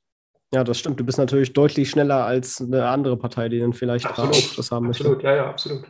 Ja, 0.52 0.62
das 0.62 0.78
stimmt. 0.78 1.00
Du 1.00 1.04
bist 1.04 1.18
natürlich 1.18 1.52
deutlich 1.52 1.90
schneller 1.90 2.24
als 2.24 2.60
eine 2.60 2.86
andere 2.86 3.16
Partei, 3.16 3.48
die 3.48 3.58
dann 3.58 3.72
vielleicht 3.72 4.06
absolut. 4.06 4.34
auch 4.34 4.56
das 4.56 4.70
haben 4.70 4.86
möchte. 4.86 5.02
Absolut, 5.02 5.22
ja, 5.24 5.34
ja, 5.34 5.50
absolut. 5.50 5.84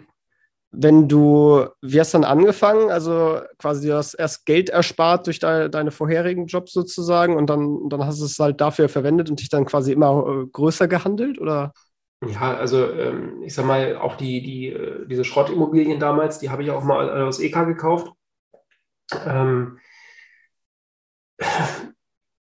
Wenn 0.77 1.09
du, 1.09 1.67
wie 1.83 2.01
hast 2.01 2.15
du 2.15 2.19
dann 2.19 2.31
angefangen? 2.31 2.91
Also 2.91 3.41
quasi 3.59 3.89
du 3.89 3.95
hast 3.95 4.15
erst 4.15 4.47
Geld 4.47 4.71
erspart 4.71 5.27
durch 5.27 5.39
de 5.39 5.69
deine 5.69 5.91
vorherigen 5.91 6.47
Jobs 6.47 6.73
sozusagen 6.73 7.37
und 7.37 7.49
dann, 7.49 7.89
dann 7.89 8.05
hast 8.05 8.21
du 8.21 8.25
es 8.25 8.39
halt 8.39 8.61
dafür 8.61 8.89
verwendet 8.89 9.31
und 9.31 9.41
dich 9.41 9.49
dann 9.49 9.65
quasi 9.65 9.93
immer 9.93 10.27
äh, 10.27 10.47
größer 10.51 10.89
gehandelt 10.89 11.41
oder? 11.41 11.73
Ja, 12.27 12.57
also 12.57 12.91
ähm, 12.91 13.43
ich 13.43 13.55
sag 13.55 13.67
mal, 13.67 13.97
auch 13.97 14.17
die, 14.17 14.43
die, 14.43 14.69
äh, 14.69 15.07
diese 15.07 15.25
Schrottimmobilien 15.25 16.01
damals, 16.01 16.39
die 16.39 16.51
habe 16.51 16.63
ich 16.63 16.71
auch 16.71 16.85
mal 16.85 17.23
aus 17.23 17.41
EK 17.41 17.65
gekauft. 17.67 18.13
Ähm, 19.27 19.79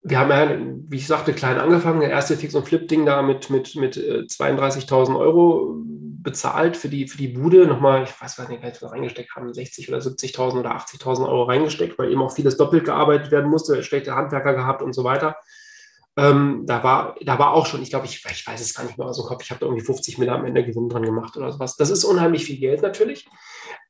wir 0.03 0.19
haben 0.19 0.31
ja, 0.31 0.59
wie 0.89 0.97
ich 0.97 1.07
sagte, 1.07 1.33
klein 1.33 1.59
angefangen. 1.59 2.01
Der 2.01 2.11
erste 2.11 2.37
Fix- 2.37 2.55
und 2.55 2.67
Flip-Ding 2.67 3.05
da 3.07 3.23
mit, 3.23 3.51
mit, 3.51 3.77
mit 3.77 3.97
32.000 3.97 5.13
äh, 5.13 5.17
Euro 5.17 5.77
bezahlt 6.23 6.77
für 6.77 6.89
die, 6.89 7.09
für 7.09 7.19
die 7.19 7.29
Bude. 7.29 7.67
Nochmal, 7.67 8.05
ich 8.05 8.21
weiß 8.21 8.49
nicht, 8.49 8.63
was 8.63 8.83
wir 8.83 8.91
reingesteckt 8.91 9.35
haben, 9.35 9.53
60 9.53 9.89
oder 9.89 9.99
70.000 9.99 10.61
oder 10.61 10.77
80.000 10.77 11.29
Euro 11.29 11.45
reingesteckt, 11.45 11.99
weil 11.99 12.11
eben 12.11 12.23
auch 12.23 12.33
vieles 12.33 12.57
doppelt 12.57 12.85
gearbeitet 12.85 13.31
werden 13.31 13.51
musste, 13.51 13.83
schlechte 13.83 14.15
Handwerker 14.15 14.55
gehabt 14.55 14.83
und 14.83 14.93
so 14.93 15.05
weiter. 15.05 15.37
Ähm, 16.17 16.65
da, 16.67 16.83
war, 16.83 17.17
da 17.21 17.39
war 17.39 17.53
auch 17.53 17.67
schon, 17.67 17.83
ich 17.83 17.91
glaube, 17.91 18.07
ich, 18.07 18.25
ich 18.31 18.47
weiß 18.47 18.61
es 18.61 18.75
gar 18.75 18.85
nicht 18.85 18.99
mehr 18.99 19.07
aus 19.07 19.17
dem 19.17 19.27
Kopf, 19.27 19.43
ich 19.43 19.51
habe 19.51 19.61
da 19.61 19.67
irgendwie 19.67 19.85
50 19.85 20.19
Mille 20.19 20.33
am 20.33 20.45
Ende 20.45 20.65
Gewinn 20.65 20.89
dran 20.89 21.05
gemacht 21.05 21.37
oder 21.37 21.53
sowas. 21.53 21.77
Das 21.77 21.91
ist 21.91 22.05
unheimlich 22.05 22.45
viel 22.45 22.59
Geld 22.59 22.83
natürlich. 22.83 23.27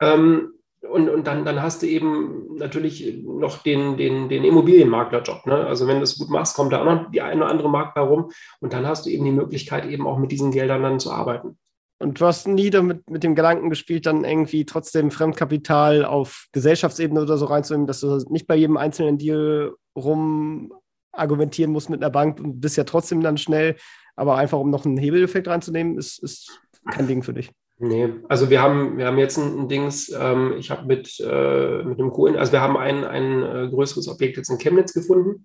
Ähm, 0.01 0.53
und, 0.83 1.11
und 1.11 1.27
dann, 1.27 1.45
dann 1.45 1.63
hast 1.63 1.83
du 1.83 1.87
eben 1.87 2.57
natürlich 2.57 3.23
noch 3.23 3.63
den, 3.63 3.97
den, 3.97 4.29
den 4.29 4.45
Immobilienmaklerjob. 4.45 5.45
Ne? 5.47 5.67
Also 5.67 5.87
wenn 5.87 5.99
du 5.99 6.05
es 6.05 6.19
gut 6.19 6.31
machst, 6.31 6.57
kommt 6.57 6.73
da 6.73 6.81
auch 6.81 6.85
noch 6.85 7.11
die 7.11 7.21
eine 7.21 7.43
oder 7.43 7.51
andere 7.51 7.69
Makler 7.69 8.03
rum 8.03 8.31
und 8.61 8.73
dann 8.73 8.87
hast 8.87 9.05
du 9.05 9.11
eben 9.11 9.25
die 9.25 9.33
Möglichkeit, 9.33 9.85
eben 9.87 10.07
auch 10.07 10.19
mit 10.19 10.33
diesen 10.33 10.53
Geldern 10.53 10.83
dann 10.83 11.01
zu 11.01 11.13
arbeiten. 11.13 11.59
Und 12.03 12.19
du 12.19 12.25
hast 12.25 12.49
nie 12.49 12.71
damit 12.71 13.11
mit 13.11 13.23
dem 13.23 13.35
Gedanken 13.35 13.69
gespielt, 13.69 14.07
dann 14.07 14.25
irgendwie 14.25 14.65
trotzdem 14.65 15.11
Fremdkapital 15.11 16.07
auf 16.07 16.47
Gesellschaftsebene 16.53 17.21
oder 17.21 17.37
so 17.37 17.45
reinzunehmen, 17.45 17.87
dass 17.87 18.01
du 18.01 18.17
nicht 18.31 18.47
bei 18.47 18.57
jedem 18.57 18.79
einzelnen 18.79 19.19
Deal 19.19 19.75
rum 19.95 20.73
argumentieren 21.13 21.73
musst 21.73 21.91
mit 21.91 22.03
einer 22.03 22.11
Bank 22.11 22.41
und 22.41 22.61
bist 22.61 22.79
ja 22.79 22.85
trotzdem 22.85 23.21
dann 23.21 23.37
schnell, 23.37 23.77
aber 24.17 24.37
einfach 24.37 24.59
um 24.59 24.71
noch 24.71 24.87
einen 24.87 24.97
Hebeleffekt 24.97 25.47
reinzunehmen, 25.47 25.99
ist, 25.99 26.23
ist 26.23 26.61
kein 26.91 27.07
Ding 27.07 27.23
für 27.23 27.35
dich. 27.35 27.51
Nee, 27.79 28.15
also 28.29 28.49
wir 28.49 28.63
haben, 28.63 28.97
wir 28.97 29.07
haben 29.07 29.19
jetzt 29.19 29.37
ein, 29.37 29.61
ein 29.61 29.69
Dings, 29.69 30.11
ähm, 30.19 30.55
ich 30.59 30.71
habe 30.71 30.87
mit, 30.87 31.19
äh, 31.21 31.83
mit 31.83 31.99
einem 31.99 32.13
Co 32.13 32.27
also 32.27 32.53
wir 32.53 32.63
haben 32.63 32.79
ein, 32.79 33.05
ein 33.05 33.43
äh, 33.43 33.69
größeres 33.69 34.09
Objekt 34.09 34.39
jetzt 34.39 34.49
in 34.49 34.59
Chemnitz 34.59 34.95
gefunden. 34.95 35.45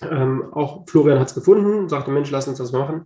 Ähm, 0.00 0.44
auch 0.52 0.86
Florian 0.86 1.18
hat 1.18 1.28
es 1.28 1.34
gefunden, 1.34 1.88
sagte, 1.88 2.10
Mensch, 2.10 2.30
lass 2.30 2.48
uns 2.48 2.58
das 2.58 2.72
machen. 2.72 3.04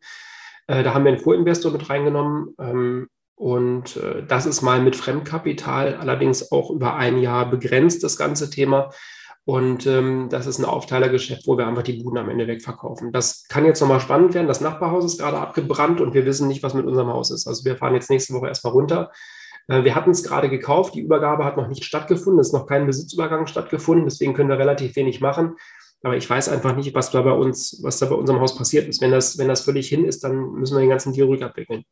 Äh, 0.66 0.82
da 0.82 0.94
haben 0.94 1.04
wir 1.04 1.12
einen 1.12 1.22
Co-Investor 1.22 1.72
mit 1.72 1.88
reingenommen. 1.88 2.54
Ähm, 2.58 3.08
und 3.34 3.96
äh, 3.96 4.24
das 4.26 4.46
ist 4.46 4.62
mal 4.62 4.80
mit 4.80 4.94
Fremdkapital, 4.94 5.96
allerdings 5.96 6.52
auch 6.52 6.70
über 6.70 6.94
ein 6.94 7.18
Jahr 7.18 7.50
begrenzt, 7.50 8.04
das 8.04 8.16
ganze 8.16 8.50
Thema. 8.50 8.90
Und 9.44 9.86
ähm, 9.88 10.28
das 10.30 10.46
ist 10.46 10.60
ein 10.60 10.64
Aufteilergeschäft, 10.64 11.48
wo 11.48 11.58
wir 11.58 11.66
einfach 11.66 11.82
die 11.82 12.00
Buden 12.00 12.18
am 12.18 12.30
Ende 12.30 12.46
wegverkaufen. 12.46 13.10
Das 13.10 13.48
kann 13.48 13.64
jetzt 13.64 13.80
nochmal 13.80 14.00
spannend 14.00 14.34
werden. 14.34 14.46
Das 14.46 14.60
Nachbarhaus 14.60 15.04
ist 15.04 15.18
gerade 15.18 15.38
abgebrannt 15.38 16.00
und 16.00 16.14
wir 16.14 16.24
wissen 16.24 16.46
nicht, 16.46 16.62
was 16.62 16.74
mit 16.74 16.86
unserem 16.86 17.08
Haus 17.08 17.32
ist. 17.32 17.48
Also 17.48 17.64
wir 17.64 17.76
fahren 17.76 17.94
jetzt 17.94 18.08
nächste 18.08 18.34
Woche 18.34 18.46
erstmal 18.46 18.72
runter. 18.72 19.10
Äh, 19.66 19.82
wir 19.82 19.96
hatten 19.96 20.10
es 20.10 20.22
gerade 20.22 20.48
gekauft. 20.48 20.94
Die 20.94 21.00
Übergabe 21.00 21.44
hat 21.44 21.56
noch 21.56 21.66
nicht 21.66 21.84
stattgefunden. 21.84 22.40
Es 22.40 22.48
ist 22.48 22.52
noch 22.52 22.66
kein 22.66 22.86
Besitzübergang 22.86 23.48
stattgefunden. 23.48 24.04
Deswegen 24.04 24.34
können 24.34 24.48
wir 24.48 24.58
relativ 24.58 24.94
wenig 24.94 25.20
machen. 25.20 25.56
Aber 26.02 26.16
ich 26.16 26.28
weiß 26.28 26.48
einfach 26.48 26.74
nicht, 26.74 26.94
was 26.94 27.10
da 27.10 27.22
bei 27.22 27.32
uns, 27.32 27.80
was 27.82 27.98
da 27.98 28.06
bei 28.06 28.14
unserem 28.14 28.40
Haus 28.40 28.56
passiert 28.56 28.88
ist. 28.88 29.00
Wenn 29.00 29.12
das, 29.12 29.38
wenn 29.38 29.48
das 29.48 29.62
völlig 29.62 29.88
hin 29.88 30.04
ist, 30.04 30.24
dann 30.24 30.52
müssen 30.52 30.76
wir 30.76 30.80
den 30.80 30.90
ganzen 30.90 31.12
Deal 31.12 31.28
rückabwickeln. 31.28 31.84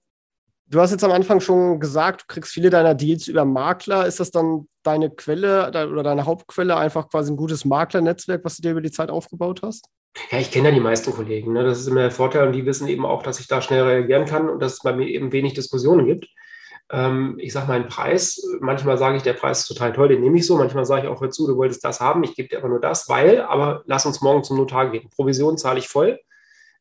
Du 0.67 0.81
hast 0.81 0.93
jetzt 0.93 1.03
am 1.05 1.11
Anfang 1.11 1.41
schon 1.41 1.81
gesagt, 1.81 2.23
du 2.23 2.25
kriegst 2.29 2.53
viele 2.53 2.71
deiner 2.71 2.95
Deals 2.95 3.27
über 3.27 3.45
Makler. 3.45 4.07
Ist 4.07 4.21
das 4.21 4.31
dann 4.31 4.69
deine 4.83 5.11
Quelle 5.11 5.69
oder 5.69 6.03
deine 6.03 6.27
Hauptquelle, 6.27 6.77
einfach 6.77 7.09
quasi 7.09 7.33
ein 7.33 7.37
gutes 7.37 7.65
Maklernetzwerk, 7.65 8.45
was 8.45 8.57
du 8.57 8.63
dir 8.63 8.73
über 8.73 8.81
die 8.81 8.93
Zeit 8.93 9.11
aufgebaut 9.11 9.63
hast? 9.63 9.87
Ja, 10.31 10.39
ich 10.39 10.51
kenne 10.51 10.69
ja 10.69 10.75
die 10.75 10.81
meisten 10.81 11.13
Kollegen. 11.13 11.53
Ne? 11.53 11.65
Das 11.65 11.81
ist 11.81 11.87
immer 11.87 12.03
der 12.03 12.11
Vorteil 12.11 12.47
und 12.47 12.53
die 12.53 12.67
wissen 12.67 12.89
eben 12.89 13.05
auch, 13.05 13.23
dass 13.23 13.41
ich 13.41 13.47
da 13.47 13.63
schnell 13.63 13.83
reagieren 13.83 14.27
kann 14.27 14.49
und 14.49 14.61
dass 14.61 14.75
es 14.75 14.79
bei 14.81 14.93
mir 14.93 15.09
eben 15.09 15.33
wenig 15.33 15.55
Diskussionen 15.55 16.07
gibt. 16.07 16.27
Ähm, 16.91 17.37
ich 17.39 17.53
sage 17.53 17.69
meinen 17.69 17.89
Preis. 17.89 18.43
Manchmal 18.61 18.99
sage 18.99 19.17
ich, 19.17 19.23
der 19.23 19.35
Preis 19.35 19.61
ist 19.61 19.67
total 19.67 19.93
toll, 19.93 20.09
den 20.09 20.21
nehme 20.21 20.39
ich 20.39 20.47
so. 20.47 20.57
Manchmal 20.57 20.85
sage 20.85 21.03
ich 21.03 21.09
auch, 21.09 21.21
hör 21.21 21.31
zu, 21.31 21.47
du 21.47 21.57
wolltest 21.57 21.85
das 21.85 22.01
haben, 22.01 22.25
ich 22.25 22.35
gebe 22.35 22.49
dir 22.49 22.59
aber 22.59 22.69
nur 22.69 22.81
das, 22.81 23.09
weil, 23.09 23.43
aber 23.43 23.83
lass 23.87 24.07
uns 24.07 24.21
morgen 24.21 24.45
zum 24.45 24.57
Notar 24.57 24.91
gehen. 24.91 25.09
Provision 25.11 25.59
zahle 25.59 25.79
ich 25.79 25.89
voll 25.89 26.19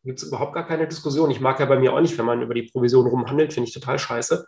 gibt 0.03 0.19
es 0.21 0.27
überhaupt 0.27 0.53
gar 0.53 0.65
keine 0.65 0.87
Diskussion. 0.87 1.31
Ich 1.31 1.41
mag 1.41 1.59
ja 1.59 1.65
bei 1.65 1.77
mir 1.77 1.93
auch 1.93 2.01
nicht, 2.01 2.17
wenn 2.17 2.25
man 2.25 2.41
über 2.41 2.53
die 2.53 2.63
Provision 2.63 3.07
rumhandelt, 3.07 3.53
finde 3.53 3.67
ich 3.67 3.73
total 3.73 3.99
scheiße. 3.99 4.47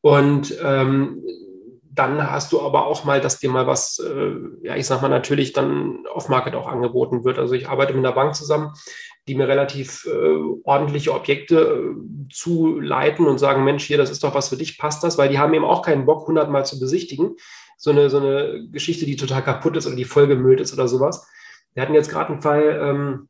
Und 0.00 0.56
ähm, 0.62 1.22
dann 1.82 2.30
hast 2.30 2.52
du 2.52 2.60
aber 2.60 2.86
auch 2.86 3.04
mal, 3.04 3.20
dass 3.20 3.38
dir 3.38 3.50
mal 3.50 3.66
was, 3.66 3.98
äh, 3.98 4.34
ja, 4.62 4.76
ich 4.76 4.86
sag 4.86 5.00
mal, 5.00 5.08
natürlich 5.08 5.52
dann 5.52 6.06
off-Market 6.12 6.54
auch 6.54 6.66
angeboten 6.66 7.24
wird. 7.24 7.38
Also 7.38 7.54
ich 7.54 7.68
arbeite 7.68 7.92
mit 7.94 8.04
einer 8.04 8.14
Bank 8.14 8.34
zusammen, 8.34 8.72
die 9.26 9.34
mir 9.34 9.48
relativ 9.48 10.06
äh, 10.06 10.38
ordentliche 10.64 11.14
Objekte 11.14 11.56
äh, 11.56 12.28
zuleiten 12.30 13.26
und 13.26 13.38
sagen, 13.38 13.64
Mensch, 13.64 13.84
hier, 13.84 13.96
das 13.96 14.10
ist 14.10 14.22
doch 14.22 14.34
was 14.34 14.50
für 14.50 14.56
dich, 14.56 14.78
passt 14.78 15.02
das? 15.02 15.16
Weil 15.16 15.28
die 15.28 15.38
haben 15.38 15.54
eben 15.54 15.64
auch 15.64 15.82
keinen 15.82 16.04
Bock, 16.04 16.26
hundertmal 16.26 16.66
zu 16.66 16.78
besichtigen. 16.78 17.36
So 17.78 17.90
eine, 17.90 18.10
so 18.10 18.18
eine 18.18 18.68
Geschichte, 18.70 19.06
die 19.06 19.16
total 19.16 19.42
kaputt 19.42 19.76
ist 19.76 19.86
oder 19.86 19.96
die 19.96 20.04
vollgemüllt 20.04 20.60
ist 20.60 20.72
oder 20.72 20.88
sowas. 20.88 21.26
Wir 21.72 21.82
hatten 21.82 21.94
jetzt 21.94 22.10
gerade 22.10 22.32
einen 22.32 22.42
Fall, 22.42 22.80
ähm, 22.82 23.28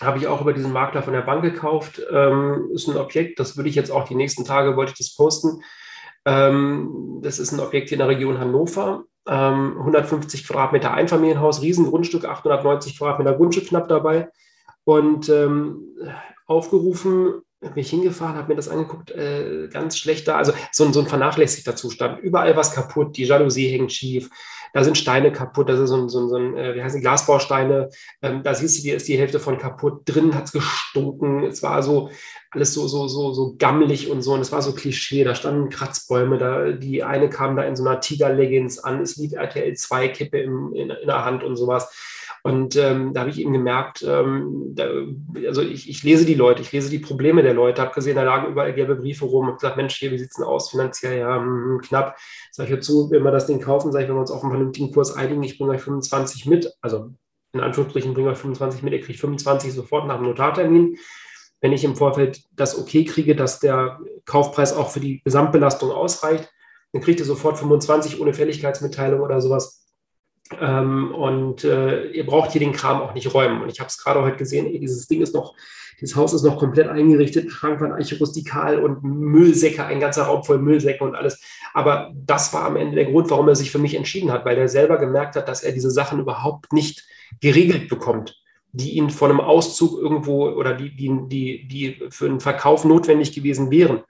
habe 0.00 0.18
ich 0.18 0.26
auch 0.26 0.40
über 0.40 0.52
diesen 0.52 0.72
Makler 0.72 1.02
von 1.02 1.12
der 1.12 1.22
Bank 1.22 1.42
gekauft. 1.42 2.02
Ähm, 2.10 2.70
ist 2.72 2.88
ein 2.88 2.96
Objekt, 2.96 3.38
das 3.38 3.56
würde 3.56 3.68
ich 3.68 3.74
jetzt 3.74 3.90
auch 3.90 4.08
die 4.08 4.14
nächsten 4.14 4.44
Tage, 4.44 4.76
wollte 4.76 4.92
ich 4.92 4.98
das 4.98 5.14
posten. 5.14 5.62
Ähm, 6.24 7.20
das 7.22 7.38
ist 7.38 7.52
ein 7.52 7.60
Objekt 7.60 7.88
hier 7.88 7.96
in 7.96 8.00
der 8.00 8.08
Region 8.08 8.38
Hannover. 8.38 9.04
Ähm, 9.28 9.76
150 9.78 10.46
Quadratmeter 10.46 10.92
Einfamilienhaus, 10.92 11.62
Riesengrundstück, 11.62 12.24
890 12.24 12.98
Quadratmeter 12.98 13.34
Grundstück 13.34 13.68
knapp 13.68 13.88
dabei. 13.88 14.28
Und 14.86 15.28
ähm, 15.28 15.98
aufgerufen, 16.46 17.42
bin 17.60 17.72
ich 17.76 17.90
hingefahren, 17.90 18.36
habe 18.36 18.50
mir 18.50 18.54
das 18.54 18.68
angeguckt, 18.68 19.10
äh, 19.10 19.68
ganz 19.68 19.98
schlecht 19.98 20.28
da, 20.28 20.36
also 20.36 20.52
so, 20.70 20.92
so 20.92 21.00
ein 21.00 21.08
vernachlässigter 21.08 21.74
Zustand. 21.74 22.20
Überall 22.20 22.56
was 22.56 22.72
kaputt, 22.72 23.16
die 23.16 23.24
Jalousie 23.24 23.68
hängt 23.68 23.92
schief, 23.92 24.30
da 24.72 24.84
sind 24.84 24.96
Steine 24.96 25.32
kaputt, 25.32 25.68
das 25.68 25.80
ist 25.80 25.90
so 25.90 25.96
ein, 25.96 26.08
so 26.08 26.20
ein, 26.20 26.28
so 26.28 26.36
ein 26.36 26.56
äh, 26.56 26.76
wie 26.76 26.82
heißen 26.82 27.00
die, 27.00 27.02
Glasbausteine, 27.02 27.88
ähm, 28.22 28.44
da 28.44 28.54
siehst 28.54 28.78
du, 28.78 28.82
die 28.82 28.90
ist 28.90 29.08
die 29.08 29.18
Hälfte 29.18 29.40
von 29.40 29.58
kaputt, 29.58 30.02
drin 30.04 30.34
hat 30.34 30.44
es 30.44 30.52
gestunken, 30.52 31.44
es 31.44 31.62
war 31.64 31.82
so 31.82 32.10
alles 32.50 32.72
so, 32.72 32.86
so, 32.86 33.08
so, 33.08 33.32
so 33.32 33.54
gammelig 33.58 34.08
und 34.08 34.22
so. 34.22 34.32
Und 34.32 34.40
es 34.40 34.52
war 34.52 34.62
so 34.62 34.72
Klischee, 34.72 35.24
da 35.24 35.34
standen 35.34 35.68
Kratzbäume, 35.68 36.38
da, 36.38 36.72
die 36.72 37.02
eine 37.02 37.28
kam 37.28 37.56
da 37.56 37.62
in 37.64 37.76
so 37.76 37.84
einer 37.84 38.00
Tiger-Leggings 38.00 38.78
an, 38.78 39.00
es 39.00 39.16
lief 39.16 39.32
RTL 39.32 39.74
2 39.74 40.08
Kippe 40.08 40.38
im, 40.38 40.72
in, 40.74 40.90
in 40.90 41.06
der 41.06 41.24
Hand 41.24 41.44
und 41.44 41.56
sowas. 41.56 41.92
Und 42.46 42.76
ähm, 42.76 43.12
da 43.12 43.22
habe 43.22 43.30
ich 43.30 43.40
eben 43.40 43.52
gemerkt, 43.52 44.06
ähm, 44.08 44.70
da, 44.76 44.86
also 45.48 45.62
ich, 45.62 45.90
ich, 45.90 46.04
lese 46.04 46.24
die 46.24 46.36
Leute, 46.36 46.62
ich 46.62 46.70
lese 46.70 46.88
die 46.88 47.00
Probleme 47.00 47.42
der 47.42 47.54
Leute, 47.54 47.82
habe 47.82 47.92
gesehen, 47.92 48.14
da 48.14 48.22
lagen 48.22 48.52
überall 48.52 48.72
gelbe 48.72 48.94
Briefe 48.94 49.24
rum, 49.24 49.46
habe 49.46 49.56
gesagt, 49.56 49.76
Mensch, 49.76 49.96
hier, 49.96 50.12
wie 50.12 50.18
sieht 50.18 50.30
es 50.30 50.36
denn 50.36 50.44
aus 50.44 50.70
finanziell? 50.70 51.18
Ja, 51.18 51.40
mh, 51.40 51.80
knapp. 51.82 52.16
Sag 52.52 52.68
ich 52.68 52.74
dazu, 52.76 53.10
wenn 53.10 53.24
wir 53.24 53.32
das 53.32 53.48
Ding 53.48 53.60
kaufen, 53.60 53.90
sage 53.90 54.04
ich, 54.04 54.08
wenn 54.08 54.14
wir 54.14 54.20
uns 54.20 54.30
auf 54.30 54.44
einen 54.44 54.52
vernünftigen 54.52 54.92
Kurs 54.92 55.16
einigen, 55.16 55.42
ich 55.42 55.58
bringe 55.58 55.72
euch 55.72 55.80
25 55.80 56.46
mit, 56.46 56.72
also 56.80 57.10
in 57.52 57.58
Anführungsstrichen 57.58 58.14
bringe 58.14 58.28
euch 58.28 58.38
25 58.38 58.84
mit, 58.84 58.92
ihr 58.92 59.00
kriegt 59.00 59.18
25 59.18 59.72
sofort 59.72 60.06
nach 60.06 60.18
dem 60.18 60.26
Notartermin. 60.26 60.98
Wenn 61.60 61.72
ich 61.72 61.82
im 61.82 61.96
Vorfeld 61.96 62.44
das 62.52 62.78
okay 62.78 63.04
kriege, 63.04 63.34
dass 63.34 63.58
der 63.58 63.98
Kaufpreis 64.24 64.72
auch 64.72 64.90
für 64.90 65.00
die 65.00 65.20
Gesamtbelastung 65.24 65.90
ausreicht, 65.90 66.48
dann 66.92 67.02
kriegt 67.02 67.18
ihr 67.18 67.26
sofort 67.26 67.58
25 67.58 68.20
ohne 68.20 68.34
Fälligkeitsmitteilung 68.34 69.20
oder 69.20 69.40
sowas 69.40 69.85
ähm, 70.60 71.14
und 71.14 71.64
äh, 71.64 72.06
ihr 72.10 72.26
braucht 72.26 72.52
hier 72.52 72.60
den 72.60 72.72
Kram 72.72 73.00
auch 73.00 73.14
nicht 73.14 73.32
räumen. 73.32 73.62
Und 73.62 73.70
ich 73.70 73.80
habe 73.80 73.88
es 73.88 73.98
gerade 73.98 74.22
heute 74.22 74.36
gesehen, 74.36 74.66
ey, 74.66 74.78
dieses 74.78 75.08
Ding 75.08 75.22
ist 75.22 75.34
noch, 75.34 75.54
dieses 76.00 76.16
Haus 76.16 76.32
ist 76.32 76.42
noch 76.42 76.58
komplett 76.58 76.88
eingerichtet, 76.88 77.50
Schrankwand 77.50 77.92
archirustikal 77.92 78.78
und 78.78 79.02
Müllsäcke, 79.02 79.84
ein 79.84 80.00
ganzer 80.00 80.24
Raum 80.24 80.44
voll 80.44 80.58
Müllsäcke 80.58 81.02
und 81.02 81.14
alles. 81.14 81.40
Aber 81.74 82.12
das 82.14 82.52
war 82.52 82.64
am 82.64 82.76
Ende 82.76 82.96
der 82.96 83.06
Grund, 83.06 83.30
warum 83.30 83.48
er 83.48 83.56
sich 83.56 83.70
für 83.70 83.78
mich 83.78 83.94
entschieden 83.94 84.30
hat, 84.30 84.44
weil 84.44 84.58
er 84.58 84.68
selber 84.68 84.98
gemerkt 84.98 85.36
hat, 85.36 85.48
dass 85.48 85.62
er 85.62 85.72
diese 85.72 85.90
Sachen 85.90 86.20
überhaupt 86.20 86.72
nicht 86.72 87.04
geregelt 87.40 87.88
bekommt, 87.88 88.36
die 88.72 88.96
ihn 88.96 89.10
von 89.10 89.30
einem 89.30 89.40
Auszug 89.40 89.98
irgendwo 89.98 90.48
oder 90.50 90.74
die, 90.74 90.94
die, 90.94 91.10
die, 91.26 91.68
die 91.68 91.98
für 92.10 92.26
einen 92.26 92.40
Verkauf 92.40 92.84
notwendig 92.84 93.32
gewesen 93.32 93.70
wären. 93.70 94.02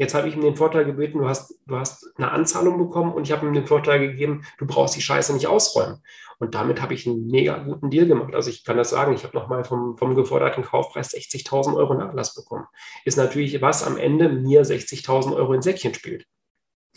Jetzt 0.00 0.14
habe 0.14 0.28
ich 0.28 0.34
ihm 0.34 0.40
den 0.40 0.56
Vorteil 0.56 0.86
gebeten, 0.86 1.18
du 1.18 1.28
hast, 1.28 1.60
du 1.66 1.76
hast 1.76 2.10
eine 2.16 2.30
Anzahlung 2.30 2.78
bekommen 2.78 3.12
und 3.12 3.24
ich 3.24 3.32
habe 3.32 3.46
ihm 3.46 3.52
den 3.52 3.66
Vorteil 3.66 4.00
gegeben, 4.00 4.46
du 4.56 4.66
brauchst 4.66 4.96
die 4.96 5.02
Scheiße 5.02 5.34
nicht 5.34 5.46
ausräumen. 5.46 6.02
Und 6.38 6.54
damit 6.54 6.80
habe 6.80 6.94
ich 6.94 7.06
einen 7.06 7.26
mega 7.26 7.58
guten 7.58 7.90
Deal 7.90 8.06
gemacht. 8.06 8.34
Also 8.34 8.48
ich 8.48 8.64
kann 8.64 8.78
das 8.78 8.88
sagen, 8.88 9.12
ich 9.12 9.24
habe 9.24 9.36
nochmal 9.36 9.62
vom, 9.62 9.98
vom 9.98 10.14
geforderten 10.14 10.64
Kaufpreis 10.64 11.12
60.000 11.12 11.76
Euro 11.76 11.92
Nachlass 11.92 12.34
bekommen. 12.34 12.64
Ist 13.04 13.18
natürlich 13.18 13.60
was 13.60 13.86
am 13.86 13.98
Ende 13.98 14.30
mir 14.30 14.62
60.000 14.62 15.36
Euro 15.36 15.52
ins 15.52 15.66
Säckchen 15.66 15.92
spielt. 15.92 16.24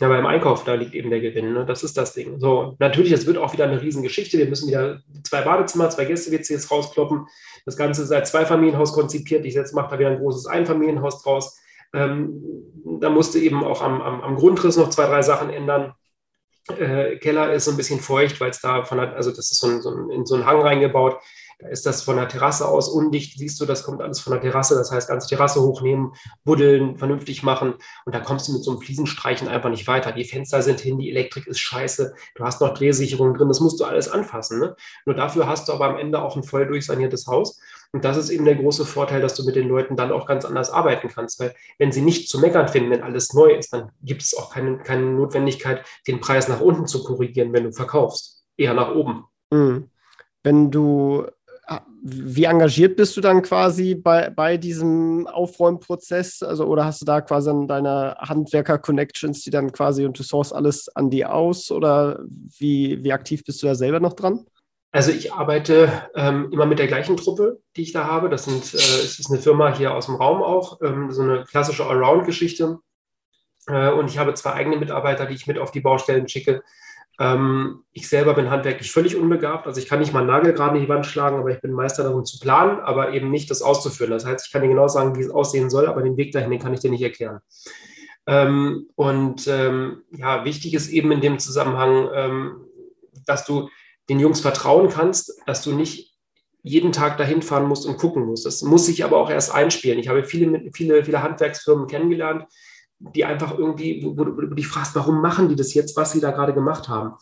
Ja, 0.00 0.08
beim 0.08 0.24
Einkauf, 0.24 0.64
da 0.64 0.72
liegt 0.72 0.94
eben 0.94 1.10
der 1.10 1.20
Gewinn. 1.20 1.52
Ne? 1.52 1.66
Das 1.66 1.82
ist 1.82 1.98
das 1.98 2.14
Ding. 2.14 2.40
So, 2.40 2.74
natürlich, 2.78 3.12
es 3.12 3.26
wird 3.26 3.36
auch 3.36 3.52
wieder 3.52 3.64
eine 3.64 3.82
Riesengeschichte. 3.82 4.38
Wir 4.38 4.48
müssen 4.48 4.68
wieder 4.68 5.02
zwei 5.24 5.42
Badezimmer, 5.42 5.90
zwei 5.90 6.06
Gäste-WCs 6.06 6.70
rauskloppen. 6.70 7.26
Das 7.66 7.76
Ganze 7.76 8.02
ist 8.02 8.12
als 8.12 8.30
Zweifamilienhaus 8.30 8.94
konzipiert. 8.94 9.44
Ich 9.44 9.52
jetzt 9.52 9.74
mache 9.74 9.90
da 9.90 9.98
wieder 9.98 10.08
ein 10.08 10.20
großes 10.20 10.46
Einfamilienhaus 10.46 11.22
draus. 11.22 11.60
Ähm, 11.94 12.42
da 13.00 13.08
musste 13.08 13.38
eben 13.38 13.64
auch 13.64 13.80
am, 13.80 14.02
am, 14.02 14.20
am, 14.20 14.36
Grundriss 14.36 14.76
noch 14.76 14.90
zwei, 14.90 15.06
drei 15.06 15.22
Sachen 15.22 15.50
ändern. 15.50 15.94
Äh, 16.68 17.16
Keller 17.16 17.52
ist 17.52 17.66
so 17.66 17.70
ein 17.70 17.76
bisschen 17.76 18.00
feucht, 18.00 18.40
weil 18.40 18.50
es 18.50 18.60
da 18.60 18.84
von 18.84 18.98
der, 18.98 19.14
also 19.14 19.30
das 19.30 19.50
ist 19.50 19.60
so, 19.60 19.68
ein, 19.68 19.80
so 19.80 19.90
ein, 19.90 20.10
in 20.10 20.26
so 20.26 20.34
einen 20.34 20.46
Hang 20.46 20.60
reingebaut. 20.60 21.18
Da 21.60 21.68
ist 21.68 21.86
das 21.86 22.02
von 22.02 22.16
der 22.16 22.28
Terrasse 22.28 22.66
aus 22.66 22.88
undicht, 22.88 23.38
siehst 23.38 23.60
du, 23.60 23.66
das 23.66 23.84
kommt 23.84 24.00
alles 24.00 24.20
von 24.20 24.32
der 24.32 24.42
Terrasse. 24.42 24.74
Das 24.74 24.90
heißt, 24.90 25.08
ganze 25.08 25.28
Terrasse 25.28 25.62
hochnehmen, 25.62 26.12
buddeln, 26.44 26.98
vernünftig 26.98 27.42
machen. 27.42 27.74
Und 28.04 28.14
da 28.14 28.20
kommst 28.20 28.48
du 28.48 28.52
mit 28.52 28.64
so 28.64 28.72
einem 28.72 28.80
Fliesenstreichen 28.80 29.48
einfach 29.48 29.70
nicht 29.70 29.86
weiter. 29.86 30.12
Die 30.12 30.24
Fenster 30.24 30.62
sind 30.62 30.80
hin, 30.80 30.98
die 30.98 31.10
Elektrik 31.10 31.46
ist 31.46 31.60
scheiße, 31.60 32.14
du 32.34 32.44
hast 32.44 32.60
noch 32.60 32.74
Drehsicherungen 32.74 33.34
drin, 33.34 33.48
das 33.48 33.60
musst 33.60 33.78
du 33.78 33.84
alles 33.84 34.08
anfassen. 34.08 34.58
Ne? 34.58 34.74
Nur 35.06 35.14
dafür 35.14 35.46
hast 35.46 35.68
du 35.68 35.72
aber 35.72 35.86
am 35.86 35.96
Ende 35.96 36.20
auch 36.20 36.36
ein 36.36 36.42
voll 36.42 36.66
durchsaniertes 36.66 37.26
Haus. 37.28 37.60
Und 37.94 38.04
das 38.04 38.16
ist 38.16 38.30
eben 38.30 38.44
der 38.44 38.56
große 38.56 38.84
Vorteil, 38.84 39.20
dass 39.20 39.36
du 39.36 39.44
mit 39.44 39.54
den 39.54 39.68
Leuten 39.68 39.94
dann 39.94 40.10
auch 40.10 40.26
ganz 40.26 40.44
anders 40.44 40.68
arbeiten 40.68 41.06
kannst. 41.06 41.38
Weil 41.38 41.54
wenn 41.78 41.92
sie 41.92 42.02
nicht 42.02 42.28
zu 42.28 42.40
meckern 42.40 42.66
finden, 42.66 42.90
wenn 42.90 43.04
alles 43.04 43.32
neu 43.34 43.52
ist, 43.54 43.72
dann 43.72 43.92
gibt 44.02 44.22
es 44.22 44.36
auch 44.36 44.52
keine, 44.52 44.78
keine 44.78 45.12
Notwendigkeit, 45.12 45.84
den 46.08 46.18
Preis 46.18 46.48
nach 46.48 46.60
unten 46.60 46.88
zu 46.88 47.04
korrigieren, 47.04 47.52
wenn 47.52 47.62
du 47.62 47.72
verkaufst. 47.72 48.42
Eher 48.56 48.74
nach 48.74 48.92
oben. 48.96 49.26
Mhm. 49.52 49.90
Wenn 50.42 50.72
du 50.72 51.24
wie 52.02 52.44
engagiert 52.44 52.96
bist 52.96 53.16
du 53.16 53.22
dann 53.22 53.40
quasi 53.40 53.94
bei, 53.94 54.28
bei 54.28 54.58
diesem 54.58 55.26
Aufräumprozess? 55.26 56.42
Also, 56.42 56.66
oder 56.66 56.84
hast 56.84 57.00
du 57.00 57.06
da 57.06 57.22
quasi 57.22 57.48
dann 57.48 57.66
deine 57.66 58.16
Handwerker-Connections, 58.18 59.40
die 59.42 59.50
dann 59.50 59.72
quasi 59.72 60.04
und 60.04 60.18
du 60.18 60.22
source 60.22 60.52
alles 60.52 60.94
an 60.94 61.08
die 61.08 61.24
aus? 61.24 61.70
Oder 61.70 62.20
wie, 62.58 63.02
wie 63.02 63.12
aktiv 63.12 63.42
bist 63.44 63.62
du 63.62 63.66
da 63.66 63.74
selber 63.74 64.00
noch 64.00 64.12
dran? 64.12 64.44
Also 64.94 65.10
ich 65.10 65.32
arbeite 65.32 66.08
ähm, 66.14 66.50
immer 66.52 66.66
mit 66.66 66.78
der 66.78 66.86
gleichen 66.86 67.16
Truppe, 67.16 67.60
die 67.74 67.82
ich 67.82 67.90
da 67.90 68.04
habe. 68.06 68.28
Das, 68.28 68.44
sind, 68.44 68.62
äh, 68.74 68.76
es 68.76 69.18
ist 69.18 69.28
eine 69.28 69.40
Firma 69.40 69.74
hier 69.74 69.92
aus 69.92 70.06
dem 70.06 70.14
Raum 70.14 70.40
auch, 70.40 70.80
ähm, 70.82 71.10
so 71.10 71.22
eine 71.22 71.42
klassische 71.42 71.84
Allround-Geschichte. 71.84 72.78
Äh, 73.66 73.90
und 73.90 74.08
ich 74.08 74.18
habe 74.18 74.34
zwei 74.34 74.52
eigene 74.52 74.76
Mitarbeiter, 74.76 75.26
die 75.26 75.34
ich 75.34 75.48
mit 75.48 75.58
auf 75.58 75.72
die 75.72 75.80
Baustellen 75.80 76.28
schicke. 76.28 76.62
Ähm, 77.18 77.82
ich 77.90 78.08
selber 78.08 78.34
bin 78.34 78.50
handwerklich 78.50 78.92
völlig 78.92 79.16
unbegabt. 79.16 79.66
Also 79.66 79.80
ich 79.80 79.88
kann 79.88 79.98
nicht 79.98 80.12
mal 80.12 80.20
einen 80.20 80.28
Nagel 80.28 80.52
gerade 80.52 80.76
in 80.76 80.84
die 80.84 80.88
Wand 80.88 81.06
schlagen, 81.06 81.40
aber 81.40 81.50
ich 81.50 81.60
bin 81.60 81.72
Meister 81.72 82.04
darum 82.04 82.24
zu 82.24 82.38
planen, 82.38 82.78
aber 82.78 83.12
eben 83.14 83.32
nicht 83.32 83.50
das 83.50 83.62
auszuführen. 83.62 84.12
Das 84.12 84.24
heißt, 84.24 84.46
ich 84.46 84.52
kann 84.52 84.62
dir 84.62 84.68
genau 84.68 84.86
sagen, 84.86 85.16
wie 85.16 85.22
es 85.22 85.30
aussehen 85.30 85.70
soll, 85.70 85.88
aber 85.88 86.02
den 86.02 86.16
Weg 86.16 86.30
dahin, 86.30 86.52
den 86.52 86.60
kann 86.60 86.72
ich 86.72 86.78
dir 86.78 86.92
nicht 86.92 87.02
erklären. 87.02 87.40
Ähm, 88.28 88.86
und 88.94 89.48
ähm, 89.48 90.02
ja, 90.12 90.44
wichtig 90.44 90.72
ist 90.72 90.88
eben 90.88 91.10
in 91.10 91.20
dem 91.20 91.40
Zusammenhang, 91.40 92.10
ähm, 92.14 92.60
dass 93.26 93.44
du 93.44 93.68
den 94.08 94.20
Jungs 94.20 94.40
vertrauen 94.40 94.88
kannst, 94.88 95.40
dass 95.46 95.62
du 95.62 95.72
nicht 95.72 96.14
jeden 96.62 96.92
Tag 96.92 97.18
dahin 97.18 97.42
fahren 97.42 97.66
musst 97.66 97.86
und 97.86 97.98
gucken 97.98 98.24
musst. 98.24 98.46
Das 98.46 98.62
muss 98.62 98.86
sich 98.86 99.04
aber 99.04 99.18
auch 99.18 99.30
erst 99.30 99.54
einspielen. 99.54 99.98
Ich 99.98 100.08
habe 100.08 100.24
viele, 100.24 100.70
viele, 100.72 101.04
viele 101.04 101.22
Handwerksfirmen 101.22 101.86
kennengelernt, 101.86 102.46
die 102.98 103.24
einfach 103.24 103.56
irgendwie, 103.56 104.02
wo, 104.04 104.24
du 104.24 104.54
dich 104.54 104.66
fragst, 104.66 104.94
warum 104.94 105.20
machen 105.20 105.48
die 105.48 105.56
das 105.56 105.74
jetzt, 105.74 105.96
was 105.96 106.12
sie 106.12 106.20
da 106.20 106.30
gerade 106.30 106.54
gemacht 106.54 106.88
haben. 106.88 107.14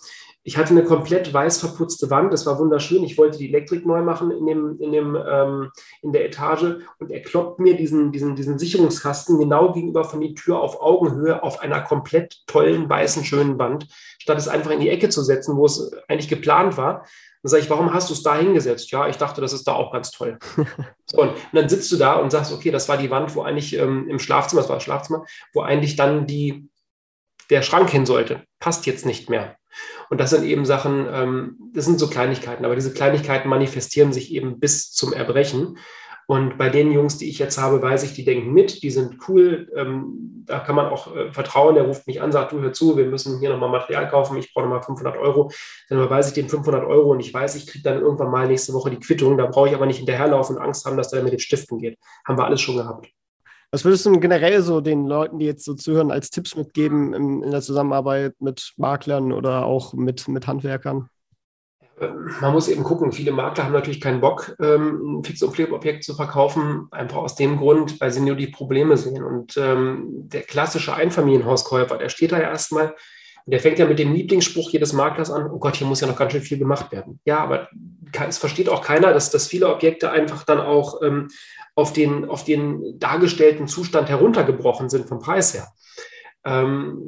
Ich 0.45 0.57
hatte 0.57 0.70
eine 0.70 0.82
komplett 0.82 1.32
weiß 1.32 1.59
verputzte 1.59 2.11
Wand, 2.11 2.32
das 2.32 2.47
war 2.47 2.59
wunderschön. 2.59 3.05
Ich 3.05 3.16
wollte 3.16 3.38
die 3.38 3.49
Elektrik 3.49 3.86
neu 3.86 4.03
machen 4.03 4.32
in, 4.32 4.45
dem, 4.45 4.76
in, 4.80 4.90
dem, 4.90 5.16
ähm, 5.16 5.70
in 6.03 6.12
der 6.12 6.24
Etage 6.24 6.78
und 6.99 7.12
er 7.12 7.22
kloppt 7.22 7.61
mir 7.61 7.76
diesen, 7.76 8.11
diesen, 8.11 8.34
diesen 8.34 8.59
Sicherungskasten 8.59 9.38
genau 9.38 9.72
gegenüber 9.72 10.03
von 10.03 10.20
die 10.20 10.34
Tür 10.34 10.61
auf 10.61 10.80
Augenhöhe 10.80 11.43
auf 11.45 11.61
einer 11.61 11.80
komplett 11.80 12.43
tollen, 12.49 12.88
weißen, 12.88 13.24
schönen 13.24 13.59
Wand, 13.59 13.86
statt 14.18 14.36
es 14.36 14.49
einfach 14.49 14.72
in 14.72 14.80
die 14.80 14.88
Ecke 14.88 15.11
zu 15.11 15.22
setzen, 15.22 15.57
wo 15.57 15.66
es 15.66 15.93
eigentlich 16.09 16.28
geplant 16.28 16.76
war. 16.76 17.07
Dann 17.43 17.51
sage 17.51 17.62
ich, 17.62 17.70
warum 17.70 17.93
hast 17.93 18.11
du 18.11 18.14
es 18.14 18.22
da 18.22 18.36
hingesetzt? 18.36 18.90
Ja, 18.90 19.09
ich 19.09 19.16
dachte, 19.18 19.40
das 19.40 19.53
ist 19.53 19.66
da 19.68 19.74
auch 19.74 19.93
ganz 19.93 20.11
toll. 20.11 20.38
so, 21.07 21.22
und, 21.22 21.32
dann 21.53 21.68
sitzt 21.68 21.90
du 21.93 21.97
da 21.97 22.14
und 22.14 22.30
sagst, 22.30 22.53
okay, 22.53 22.72
das 22.72 22.88
war 22.88 22.97
die 22.97 23.11
Wand, 23.11 23.34
wo 23.36 23.43
eigentlich 23.43 23.76
ähm, 23.76 24.09
im 24.09 24.18
Schlafzimmer, 24.18 24.62
das 24.62 24.68
war 24.68 24.76
das 24.76 24.84
Schlafzimmer, 24.84 25.24
wo 25.53 25.61
eigentlich 25.61 25.95
dann 25.95 26.26
die, 26.26 26.68
der 27.51 27.62
Schrank 27.62 27.90
hin 27.90 28.07
sollte. 28.07 28.45
Passt 28.59 28.86
jetzt 28.86 29.07
nicht 29.07 29.30
mehr. 29.30 29.57
Und 30.11 30.20
das 30.20 30.31
sind 30.31 30.45
eben 30.45 30.64
Sachen, 30.64 31.07
ähm, 31.11 31.57
das 31.75 31.85
sind 31.85 31.99
so 31.99 32.09
Kleinigkeiten, 32.09 32.64
aber 32.64 32.75
diese 32.75 32.93
Kleinigkeiten 32.93 33.49
manifestieren 33.49 34.12
sich 34.12 34.33
eben 34.33 34.61
bis 34.61 34.93
zum 34.93 35.12
Erbrechen. 35.12 35.79
Und 36.27 36.57
bei 36.57 36.68
den 36.68 36.93
Jungs, 36.93 37.18
die 37.18 37.29
ich 37.29 37.39
jetzt 37.39 37.59
habe, 37.59 37.83
weiß 37.83 38.05
ich, 38.05 38.14
die 38.14 38.25
denken 38.25 38.53
mit, 38.53 38.83
die 38.83 38.91
sind 38.91 39.18
cool. 39.29 39.70
Ähm, 39.77 40.45
da 40.47 40.61
kann 40.61 40.77
man 40.77 40.87
auch 40.87 41.14
äh, 41.14 41.33
vertrauen. 41.33 41.75
Der 41.75 41.85
ruft 41.85 42.07
mich 42.07 42.23
an, 42.23 42.33
sagt, 42.33 42.53
du 42.53 42.61
hör 42.61 42.73
zu, 42.73 42.97
wir 42.97 43.07
müssen 43.07 43.41
hier 43.41 43.51
nochmal 43.51 43.70
Material 43.70 44.09
kaufen, 44.09 44.39
ich 44.39 44.53
brauche 44.53 44.64
nochmal 44.64 44.83
500 44.83 45.16
Euro. 45.16 45.51
Dann 45.89 45.99
überweise 45.99 46.29
ich 46.29 46.35
den 46.35 46.49
500 46.49 46.85
Euro 46.85 47.11
und 47.11 47.20
ich 47.20 47.35
weiß, 47.35 47.57
ich 47.57 47.66
kriege 47.66 47.83
dann 47.83 48.01
irgendwann 48.01 48.31
mal 48.31 48.47
nächste 48.47 48.73
Woche 48.73 48.91
die 48.91 49.01
Quittung. 49.01 49.37
Da 49.37 49.47
brauche 49.47 49.68
ich 49.68 49.75
aber 49.75 49.87
nicht 49.87 49.99
hinterherlaufen 49.99 50.57
und 50.57 50.62
Angst 50.62 50.87
haben, 50.87 50.97
dass 50.97 51.11
der 51.11 51.23
mit 51.23 51.33
den 51.33 51.41
Stiften 51.41 51.79
geht. 51.79 51.99
Haben 52.27 52.39
wir 52.39 52.45
alles 52.45 52.61
schon 52.61 52.77
gehabt. 52.77 53.09
Was 53.73 53.85
würdest 53.85 54.05
du 54.05 54.20
generell 54.20 54.62
so 54.62 54.83
den 54.83 55.07
Leuten, 55.07 55.39
die 55.39 55.47
jetzt 55.47 55.64
so 55.64 55.73
zuhören, 55.75 56.11
als 56.11 56.29
Tipps 56.31 56.55
mitgeben 56.55 57.14
in, 57.14 57.43
in 57.43 57.51
der 57.51 57.62
Zusammenarbeit 57.62 58.35
mit 58.39 58.75
Maklern 58.77 59.33
oder 59.33 59.64
auch 59.64 59.95
mit, 59.95 60.29
mit 60.29 60.47
Handwerkern? 60.47 61.09
man 62.41 62.53
muss 62.53 62.68
eben 62.68 62.83
gucken, 62.83 63.12
viele 63.12 63.33
Makler 63.33 63.64
haben 63.64 63.73
natürlich 63.73 64.01
keinen 64.01 64.20
Bock, 64.20 64.57
ähm, 64.61 65.18
ein 65.18 65.25
Fix- 65.25 65.43
und 65.43 65.55
Flip-Objekt 65.55 66.05
zu 66.05 66.14
verkaufen, 66.14 66.89
einfach 66.91 67.18
aus 67.18 67.37
dem 67.37 67.59
Grund, 67.59 68.01
weil 68.01 68.11
sie 68.11 68.20
nur 68.20 68.35
die 68.35 68.49
Probleme 68.49 68.97
sehen. 68.97 69.23
Und 69.23 69.57
ähm, 69.57 70.07
der 70.09 70.43
klassische 70.43 70.95
Einfamilienhauskäufer, 70.95 71.99
der 71.99 72.09
steht 72.09 72.33
da 72.33 72.41
ja 72.41 72.51
erstmal, 72.51 72.95
der 73.47 73.61
fängt 73.61 73.78
ja 73.78 73.86
mit 73.86 73.99
dem 73.99 74.12
Lieblingsspruch 74.12 74.70
jedes 74.70 74.93
Maklers 74.93 75.30
an, 75.30 75.51
oh 75.51 75.59
Gott, 75.59 75.76
hier 75.76 75.86
muss 75.86 76.01
ja 76.01 76.07
noch 76.07 76.16
ganz 76.16 76.32
schön 76.32 76.43
viel 76.43 76.59
gemacht 76.59 76.93
werden. 76.93 77.20
Ja, 77.24 77.38
aber 77.38 77.68
es 78.28 78.38
versteht 78.38 78.68
auch 78.68 78.82
keiner, 78.82 79.12
dass, 79.12 79.30
dass 79.30 79.47
viele 79.47 79.68
Objekte 79.68 80.11
einfach 80.11 80.45
dann 80.45 80.61
auch 80.61 81.03
ähm, 81.03 81.28
auf, 81.74 81.93
den, 81.93 82.28
auf 82.28 82.45
den 82.45 82.99
dargestellten 82.99 83.66
Zustand 83.66 84.09
heruntergebrochen 84.09 84.90
sind 84.90 85.09
vom 85.09 85.18
Preis 85.18 85.55
her. 85.55 85.68
Ähm, 86.45 86.99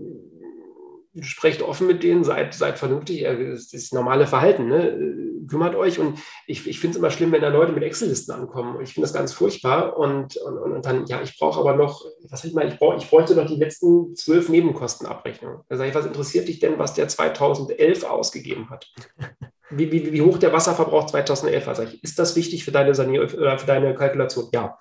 sprecht 1.20 1.62
offen 1.62 1.86
mit 1.86 2.02
denen, 2.02 2.24
seid, 2.24 2.54
seid 2.54 2.78
vernünftig, 2.78 3.22
das 3.22 3.60
ist 3.60 3.74
das 3.74 3.92
normale 3.92 4.26
Verhalten, 4.26 4.68
ne? 4.68 5.24
kümmert 5.46 5.74
euch 5.74 5.98
und 5.98 6.18
ich, 6.46 6.66
ich 6.66 6.80
finde 6.80 6.92
es 6.92 6.98
immer 6.98 7.10
schlimm, 7.10 7.32
wenn 7.32 7.42
da 7.42 7.48
Leute 7.48 7.72
mit 7.72 7.82
Excel-Listen 7.82 8.32
ankommen 8.32 8.80
ich 8.80 8.94
finde 8.94 9.06
das 9.06 9.14
ganz 9.14 9.32
furchtbar 9.32 9.96
und, 9.96 10.36
und, 10.36 10.58
und 10.58 10.86
dann, 10.86 11.06
ja, 11.06 11.22
ich 11.22 11.38
brauche 11.38 11.60
aber 11.60 11.76
noch, 11.76 12.04
was 12.28 12.44
ich 12.44 12.54
mal, 12.54 12.66
ich, 12.66 12.78
brauch, 12.78 12.96
ich 12.96 13.08
bräuchte 13.08 13.34
noch 13.34 13.46
die 13.46 13.56
letzten 13.56 14.14
zwölf 14.16 14.48
Nebenkostenabrechnungen. 14.48 15.60
Da 15.68 15.76
sage 15.76 15.90
ich, 15.90 15.94
was 15.94 16.06
interessiert 16.06 16.48
dich 16.48 16.58
denn, 16.58 16.78
was 16.78 16.94
der 16.94 17.08
2011 17.08 18.04
ausgegeben 18.04 18.70
hat? 18.70 18.92
Wie, 19.70 19.90
wie, 19.90 20.12
wie 20.12 20.20
hoch 20.20 20.36
der 20.36 20.52
Wasserverbrauch 20.52 21.06
2011 21.06 21.66
war? 21.66 21.74
Sag 21.74 21.88
ich, 21.88 22.04
ist 22.04 22.18
das 22.18 22.36
wichtig 22.36 22.64
für 22.64 22.70
deine, 22.70 22.94
Sanier 22.94 23.28
für 23.28 23.56
deine 23.66 23.94
Kalkulation? 23.94 24.50
Ja. 24.52 24.78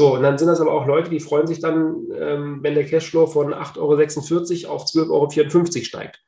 So, 0.00 0.14
und 0.14 0.22
dann 0.22 0.38
sind 0.38 0.48
das 0.48 0.62
aber 0.62 0.72
auch 0.72 0.86
Leute, 0.86 1.10
die 1.10 1.20
freuen 1.20 1.46
sich 1.46 1.60
dann, 1.60 2.06
ähm, 2.18 2.60
wenn 2.62 2.74
der 2.74 2.86
Cashflow 2.86 3.26
von 3.26 3.52
8,46 3.52 4.64
Euro 4.64 4.74
auf 4.74 4.84
12,54 4.84 5.10
Euro 5.10 5.84
steigt. 5.84 6.24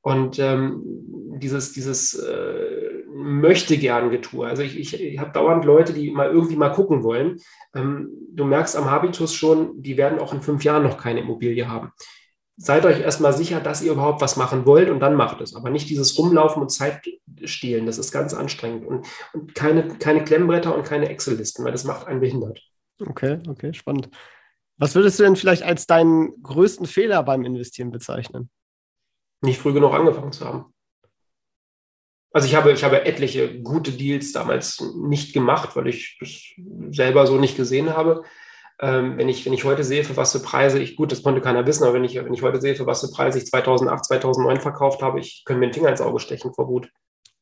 Und 0.00 0.40
ähm, 0.40 0.82
dieses, 1.36 1.72
dieses 1.72 2.14
äh, 2.14 3.04
möchte 3.14 3.78
gern 3.78 4.10
Getue. 4.10 4.44
Also 4.44 4.64
ich, 4.64 4.76
ich, 4.76 5.00
ich 5.00 5.20
habe 5.20 5.30
dauernd 5.30 5.64
Leute, 5.64 5.92
die 5.92 6.10
mal 6.10 6.32
irgendwie 6.32 6.56
mal 6.56 6.70
gucken 6.70 7.04
wollen. 7.04 7.38
Ähm, 7.76 8.10
du 8.32 8.44
merkst 8.44 8.74
am 8.74 8.90
Habitus 8.90 9.34
schon, 9.34 9.80
die 9.80 9.96
werden 9.96 10.18
auch 10.18 10.34
in 10.34 10.42
fünf 10.42 10.64
Jahren 10.64 10.82
noch 10.82 10.98
keine 10.98 11.20
Immobilie 11.20 11.68
haben. 11.68 11.92
Seid 12.56 12.84
euch 12.84 13.02
erstmal 13.02 13.34
sicher, 13.34 13.60
dass 13.60 13.82
ihr 13.82 13.92
überhaupt 13.92 14.20
was 14.20 14.36
machen 14.36 14.66
wollt 14.66 14.90
und 14.90 14.98
dann 14.98 15.14
macht 15.14 15.40
es. 15.40 15.54
Aber 15.54 15.70
nicht 15.70 15.88
dieses 15.88 16.18
Rumlaufen 16.18 16.60
und 16.60 16.70
Zeit 16.70 17.02
stehlen. 17.44 17.86
Das 17.86 17.98
ist 17.98 18.10
ganz 18.10 18.34
anstrengend. 18.34 18.84
Und, 18.84 19.06
und 19.32 19.54
keine, 19.54 19.96
keine 19.98 20.24
Klemmbretter 20.24 20.74
und 20.74 20.82
keine 20.82 21.08
Excel-Listen, 21.08 21.64
weil 21.64 21.70
das 21.70 21.84
macht 21.84 22.08
einen 22.08 22.18
behindert. 22.18 22.60
Okay, 23.00 23.40
okay, 23.48 23.72
spannend. 23.72 24.08
Was 24.78 24.94
würdest 24.94 25.18
du 25.18 25.24
denn 25.24 25.36
vielleicht 25.36 25.62
als 25.62 25.86
deinen 25.86 26.42
größten 26.42 26.86
Fehler 26.86 27.22
beim 27.22 27.44
Investieren 27.44 27.90
bezeichnen? 27.90 28.50
Nicht 29.42 29.60
früh 29.60 29.72
genug 29.72 29.94
angefangen 29.94 30.32
zu 30.32 30.44
haben. 30.44 30.72
Also 32.32 32.48
ich 32.48 32.54
habe, 32.54 32.72
ich 32.72 32.82
habe 32.82 33.04
etliche 33.04 33.60
gute 33.60 33.92
Deals 33.92 34.32
damals 34.32 34.80
nicht 34.96 35.34
gemacht, 35.34 35.76
weil 35.76 35.88
ich 35.88 36.16
das 36.18 36.42
selber 36.94 37.26
so 37.26 37.36
nicht 37.36 37.56
gesehen 37.56 37.94
habe. 37.94 38.22
Ähm, 38.80 39.18
wenn, 39.18 39.28
ich, 39.28 39.44
wenn 39.44 39.52
ich 39.52 39.64
heute 39.64 39.84
sehe, 39.84 40.02
für 40.02 40.16
was 40.16 40.32
für 40.32 40.40
Preise 40.40 40.78
ich, 40.78 40.96
gut, 40.96 41.12
das 41.12 41.22
konnte 41.22 41.42
keiner 41.42 41.66
wissen, 41.66 41.84
aber 41.84 41.94
wenn 41.94 42.04
ich, 42.04 42.16
wenn 42.16 42.32
ich 42.32 42.42
heute 42.42 42.60
sehe, 42.60 42.74
für 42.74 42.86
was 42.86 43.02
für 43.02 43.12
Preise 43.12 43.38
ich 43.38 43.46
2008, 43.46 44.06
2009 44.06 44.60
verkauft 44.60 45.02
habe, 45.02 45.20
ich 45.20 45.42
könnte 45.44 45.60
mir 45.60 45.66
den 45.66 45.74
Finger 45.74 45.90
ins 45.90 46.00
Auge 46.00 46.18
stechen 46.20 46.54
vor 46.54 46.68
Wut. 46.68 46.90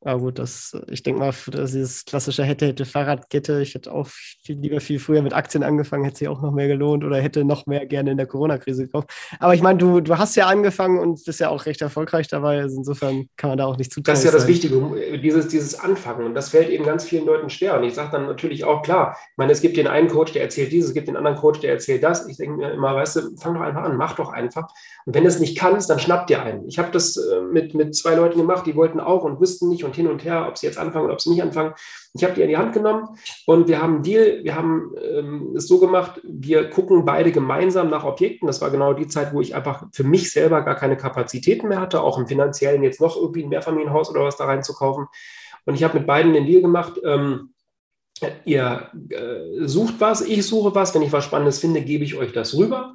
Ja 0.03 0.15
gut, 0.15 0.39
das, 0.39 0.75
ich 0.89 1.03
denke 1.03 1.21
mal, 1.21 1.33
für 1.33 1.51
dieses 1.51 2.07
klassische 2.07 2.43
hätte, 2.43 2.69
hätte 2.69 2.87
Fahrradkette, 2.87 3.61
ich 3.61 3.75
hätte 3.75 3.93
auch 3.93 4.07
viel, 4.07 4.59
lieber 4.59 4.81
viel 4.81 4.99
früher 4.99 5.21
mit 5.21 5.35
Aktien 5.35 5.63
angefangen, 5.63 6.05
hätte 6.05 6.21
sich 6.21 6.29
auch 6.29 6.41
noch 6.41 6.53
mehr 6.53 6.69
gelohnt 6.69 7.05
oder 7.05 7.19
hätte 7.19 7.45
noch 7.45 7.67
mehr 7.67 7.85
gerne 7.85 8.13
in 8.13 8.17
der 8.17 8.27
Corona-Krise 8.27 8.87
gekauft. 8.87 9.11
Aber 9.39 9.53
ich 9.53 9.61
meine, 9.61 9.79
du, 9.79 10.01
du 10.01 10.17
hast 10.17 10.37
ja 10.37 10.47
angefangen 10.47 10.99
und 10.99 11.23
bist 11.27 11.41
ja 11.41 11.51
auch 11.51 11.67
recht 11.67 11.83
erfolgreich 11.83 12.29
dabei. 12.29 12.61
Also 12.63 12.79
insofern 12.79 13.29
kann 13.37 13.51
man 13.51 13.59
da 13.59 13.67
auch 13.67 13.77
nicht 13.77 13.93
zu 13.93 14.01
Das 14.01 14.21
ist 14.21 14.25
ja 14.25 14.31
das 14.31 14.47
Wichtige, 14.47 15.21
dieses, 15.23 15.49
dieses 15.49 15.79
Anfangen. 15.79 16.25
Und 16.25 16.35
das 16.35 16.49
fällt 16.49 16.71
eben 16.71 16.85
ganz 16.85 17.05
vielen 17.05 17.27
Leuten 17.27 17.51
schwer. 17.51 17.77
Und 17.77 17.85
ich 17.85 17.93
sage 17.93 18.13
dann 18.13 18.25
natürlich 18.25 18.65
auch, 18.65 18.81
klar, 18.81 19.19
ich 19.21 19.37
meine, 19.37 19.53
es 19.53 19.61
gibt 19.61 19.77
den 19.77 19.87
einen 19.87 20.09
Coach, 20.09 20.33
der 20.33 20.41
erzählt 20.41 20.73
dieses, 20.73 20.89
es 20.89 20.95
gibt 20.95 21.09
den 21.09 21.17
anderen 21.17 21.37
Coach, 21.37 21.61
der 21.61 21.73
erzählt 21.73 22.03
das. 22.03 22.27
Ich 22.27 22.39
denke 22.39 22.57
mir 22.57 22.71
immer, 22.71 22.95
weißt 22.95 23.17
du, 23.17 23.37
fang 23.37 23.53
doch 23.53 23.61
einfach 23.61 23.83
an, 23.83 23.99
mach 23.99 24.17
doch 24.17 24.33
einfach. 24.33 24.67
Und 25.05 25.15
wenn 25.15 25.25
du 25.25 25.29
es 25.29 25.41
nicht 25.41 25.59
kannst, 25.59 25.91
dann 25.91 25.99
schnapp 25.99 26.27
dir 26.27 26.43
einen. 26.43 26.67
Ich 26.67 26.79
habe 26.79 26.91
das 26.91 27.19
äh, 27.19 27.43
mit, 27.43 27.75
mit 27.75 27.95
zwei 27.95 28.15
Leuten 28.15 28.39
gemacht, 28.39 28.67
die 28.67 28.77
wollten 28.77 28.99
auch 28.99 29.25
und 29.25 29.41
wussten 29.41 29.69
nicht 29.69 29.85
und 29.85 29.90
hin 29.95 30.07
und 30.07 30.25
her, 30.25 30.47
ob 30.49 30.59
sie 30.59 30.67
jetzt 30.67 30.79
anfangen 30.79 31.05
oder 31.05 31.15
ob 31.15 31.21
sie 31.21 31.31
nicht 31.31 31.43
anfangen. 31.43 31.75
Ich 32.15 32.25
habe 32.25 32.35
die 32.35 32.43
in 32.43 32.49
die 32.49 32.57
Hand 32.57 32.73
genommen 32.73 33.09
und 33.47 33.69
wir 33.69 33.81
haben 33.81 34.03
Deal. 34.03 34.41
Wir 34.43 34.57
haben 34.57 34.93
ähm, 35.03 35.55
es 35.57 35.69
so 35.69 35.79
gemacht, 35.79 36.21
wir 36.25 36.71
gucken 36.71 37.05
beide 37.05 37.33
gemeinsam 37.33 37.89
nach 37.91 38.05
Objekten. 38.05 38.47
Das 38.47 38.61
war 38.61 38.71
genau 38.71 38.93
die 38.93 39.07
Zeit, 39.07 39.33
wo 39.33 39.41
ich 39.41 39.55
einfach 39.55 39.85
für 39.93 40.05
mich 40.05 40.33
selber 40.33 40.63
gar 40.63 40.75
keine 40.75 40.97
Kapazitäten 40.97 41.69
mehr 41.69 41.81
hatte, 41.81 42.03
auch 42.03 42.19
im 42.19 42.27
finanziellen 42.27 42.83
jetzt 42.83 43.01
noch 43.01 43.17
irgendwie 43.17 43.45
ein 43.45 43.49
Mehrfamilienhaus 43.49 44.11
oder 44.11 44.25
was 44.25 44.37
da 44.37 44.45
reinzukaufen. 44.45 45.07
Und 45.67 45.75
ich 45.75 45.85
habe 45.85 45.99
mit 45.99 46.07
beiden 46.07 46.33
den 46.33 46.47
Deal 46.47 46.63
gemacht. 46.63 47.01
Ähm, 47.05 47.51
ihr 48.45 48.91
äh, 49.11 49.67
sucht 49.67 49.95
was, 49.99 50.21
ich 50.21 50.47
suche 50.47 50.75
was. 50.75 50.95
Wenn 50.95 51.03
ich 51.03 51.13
was 51.13 51.25
Spannendes 51.25 51.59
finde, 51.59 51.83
gebe 51.83 52.05
ich 52.05 52.17
euch 52.17 52.33
das 52.33 52.57
rüber. 52.57 52.95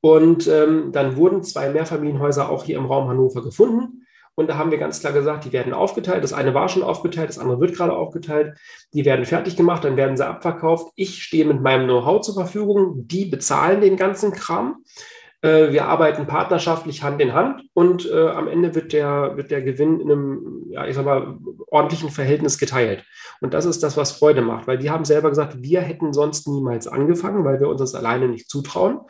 Und 0.00 0.46
ähm, 0.48 0.92
dann 0.92 1.16
wurden 1.16 1.42
zwei 1.42 1.70
Mehrfamilienhäuser 1.70 2.50
auch 2.50 2.64
hier 2.64 2.76
im 2.76 2.86
Raum 2.86 3.08
Hannover 3.08 3.42
gefunden. 3.42 4.03
Und 4.36 4.48
da 4.48 4.58
haben 4.58 4.70
wir 4.70 4.78
ganz 4.78 5.00
klar 5.00 5.12
gesagt, 5.12 5.44
die 5.44 5.52
werden 5.52 5.72
aufgeteilt. 5.72 6.24
Das 6.24 6.32
eine 6.32 6.54
war 6.54 6.68
schon 6.68 6.82
aufgeteilt, 6.82 7.28
das 7.28 7.38
andere 7.38 7.60
wird 7.60 7.76
gerade 7.76 7.92
aufgeteilt. 7.92 8.58
Die 8.92 9.04
werden 9.04 9.24
fertig 9.24 9.56
gemacht, 9.56 9.84
dann 9.84 9.96
werden 9.96 10.16
sie 10.16 10.26
abverkauft. 10.26 10.92
Ich 10.96 11.22
stehe 11.22 11.44
mit 11.44 11.60
meinem 11.60 11.84
Know-how 11.84 12.20
zur 12.20 12.34
Verfügung. 12.34 13.06
Die 13.06 13.26
bezahlen 13.26 13.80
den 13.80 13.96
ganzen 13.96 14.32
Kram. 14.32 14.84
Äh, 15.44 15.72
wir 15.72 15.84
arbeiten 15.86 16.26
partnerschaftlich 16.26 17.02
Hand 17.02 17.20
in 17.20 17.34
Hand 17.34 17.64
und 17.74 18.10
äh, 18.10 18.28
am 18.28 18.48
Ende 18.48 18.74
wird 18.74 18.94
der, 18.94 19.36
wird 19.36 19.50
der 19.50 19.60
Gewinn 19.60 20.00
in 20.00 20.10
einem, 20.10 20.62
ja, 20.70 20.86
ich 20.86 20.94
sag 20.96 21.04
mal, 21.04 21.38
ordentlichen 21.66 22.08
Verhältnis 22.08 22.58
geteilt. 22.58 23.04
Und 23.42 23.52
das 23.52 23.66
ist 23.66 23.82
das, 23.82 23.98
was 23.98 24.12
Freude 24.12 24.40
macht, 24.40 24.66
weil 24.66 24.78
die 24.78 24.90
haben 24.90 25.04
selber 25.04 25.28
gesagt, 25.28 25.62
wir 25.62 25.82
hätten 25.82 26.14
sonst 26.14 26.48
niemals 26.48 26.88
angefangen, 26.88 27.44
weil 27.44 27.60
wir 27.60 27.68
uns 27.68 27.80
das 27.80 27.94
alleine 27.94 28.28
nicht 28.28 28.48
zutrauen. 28.48 29.00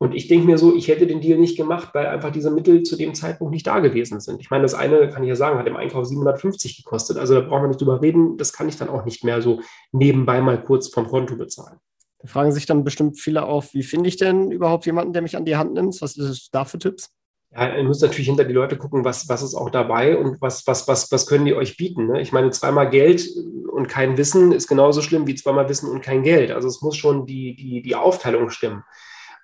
Und 0.00 0.14
ich 0.14 0.28
denke 0.28 0.46
mir 0.46 0.58
so, 0.58 0.76
ich 0.76 0.86
hätte 0.86 1.08
den 1.08 1.20
Deal 1.20 1.38
nicht 1.38 1.56
gemacht, 1.56 1.90
weil 1.92 2.06
einfach 2.06 2.30
diese 2.30 2.52
Mittel 2.52 2.84
zu 2.84 2.96
dem 2.96 3.14
Zeitpunkt 3.14 3.52
nicht 3.52 3.66
da 3.66 3.80
gewesen 3.80 4.20
sind. 4.20 4.40
Ich 4.40 4.48
meine, 4.48 4.62
das 4.62 4.74
eine, 4.74 5.08
kann 5.08 5.24
ich 5.24 5.28
ja 5.28 5.34
sagen, 5.34 5.58
hat 5.58 5.66
im 5.66 5.76
Einkauf 5.76 6.06
750 6.06 6.84
gekostet. 6.84 7.18
Also 7.18 7.34
da 7.34 7.40
brauchen 7.40 7.64
wir 7.64 7.68
nicht 7.68 7.80
drüber 7.80 8.00
reden. 8.00 8.36
Das 8.36 8.52
kann 8.52 8.68
ich 8.68 8.76
dann 8.76 8.88
auch 8.88 9.04
nicht 9.04 9.24
mehr 9.24 9.42
so 9.42 9.60
nebenbei 9.90 10.40
mal 10.40 10.62
kurz 10.62 10.88
vom 10.88 11.08
Konto 11.08 11.36
bezahlen. 11.36 11.78
Da 12.20 12.28
fragen 12.28 12.52
sich 12.52 12.66
dann 12.66 12.84
bestimmt 12.84 13.18
viele 13.18 13.44
auf, 13.44 13.74
wie 13.74 13.82
finde 13.82 14.08
ich 14.08 14.16
denn 14.16 14.52
überhaupt 14.52 14.86
jemanden, 14.86 15.12
der 15.12 15.22
mich 15.22 15.36
an 15.36 15.44
die 15.44 15.56
Hand 15.56 15.74
nimmt? 15.74 16.00
Was 16.00 16.16
ist 16.16 16.50
da 16.52 16.64
für 16.64 16.78
Tipps? 16.78 17.10
Ja, 17.50 17.76
ihr 17.76 17.84
müsst 17.84 18.02
natürlich 18.02 18.28
hinter 18.28 18.44
die 18.44 18.52
Leute 18.52 18.76
gucken, 18.76 19.04
was, 19.04 19.28
was 19.28 19.42
ist 19.42 19.54
auch 19.54 19.70
dabei 19.70 20.16
und 20.16 20.40
was, 20.40 20.66
was, 20.66 20.86
was, 20.86 21.10
was 21.10 21.26
können 21.26 21.46
die 21.46 21.54
euch 21.54 21.76
bieten. 21.76 22.06
Ne? 22.06 22.20
Ich 22.20 22.30
meine, 22.30 22.50
zweimal 22.50 22.90
Geld 22.90 23.26
und 23.72 23.88
kein 23.88 24.18
Wissen 24.18 24.52
ist 24.52 24.68
genauso 24.68 25.00
schlimm 25.00 25.26
wie 25.26 25.34
zweimal 25.34 25.68
Wissen 25.68 25.88
und 25.88 26.02
kein 26.02 26.22
Geld. 26.22 26.50
Also 26.50 26.68
es 26.68 26.82
muss 26.82 26.96
schon 26.96 27.24
die, 27.24 27.56
die, 27.56 27.80
die 27.80 27.96
Aufteilung 27.96 28.50
stimmen. 28.50 28.84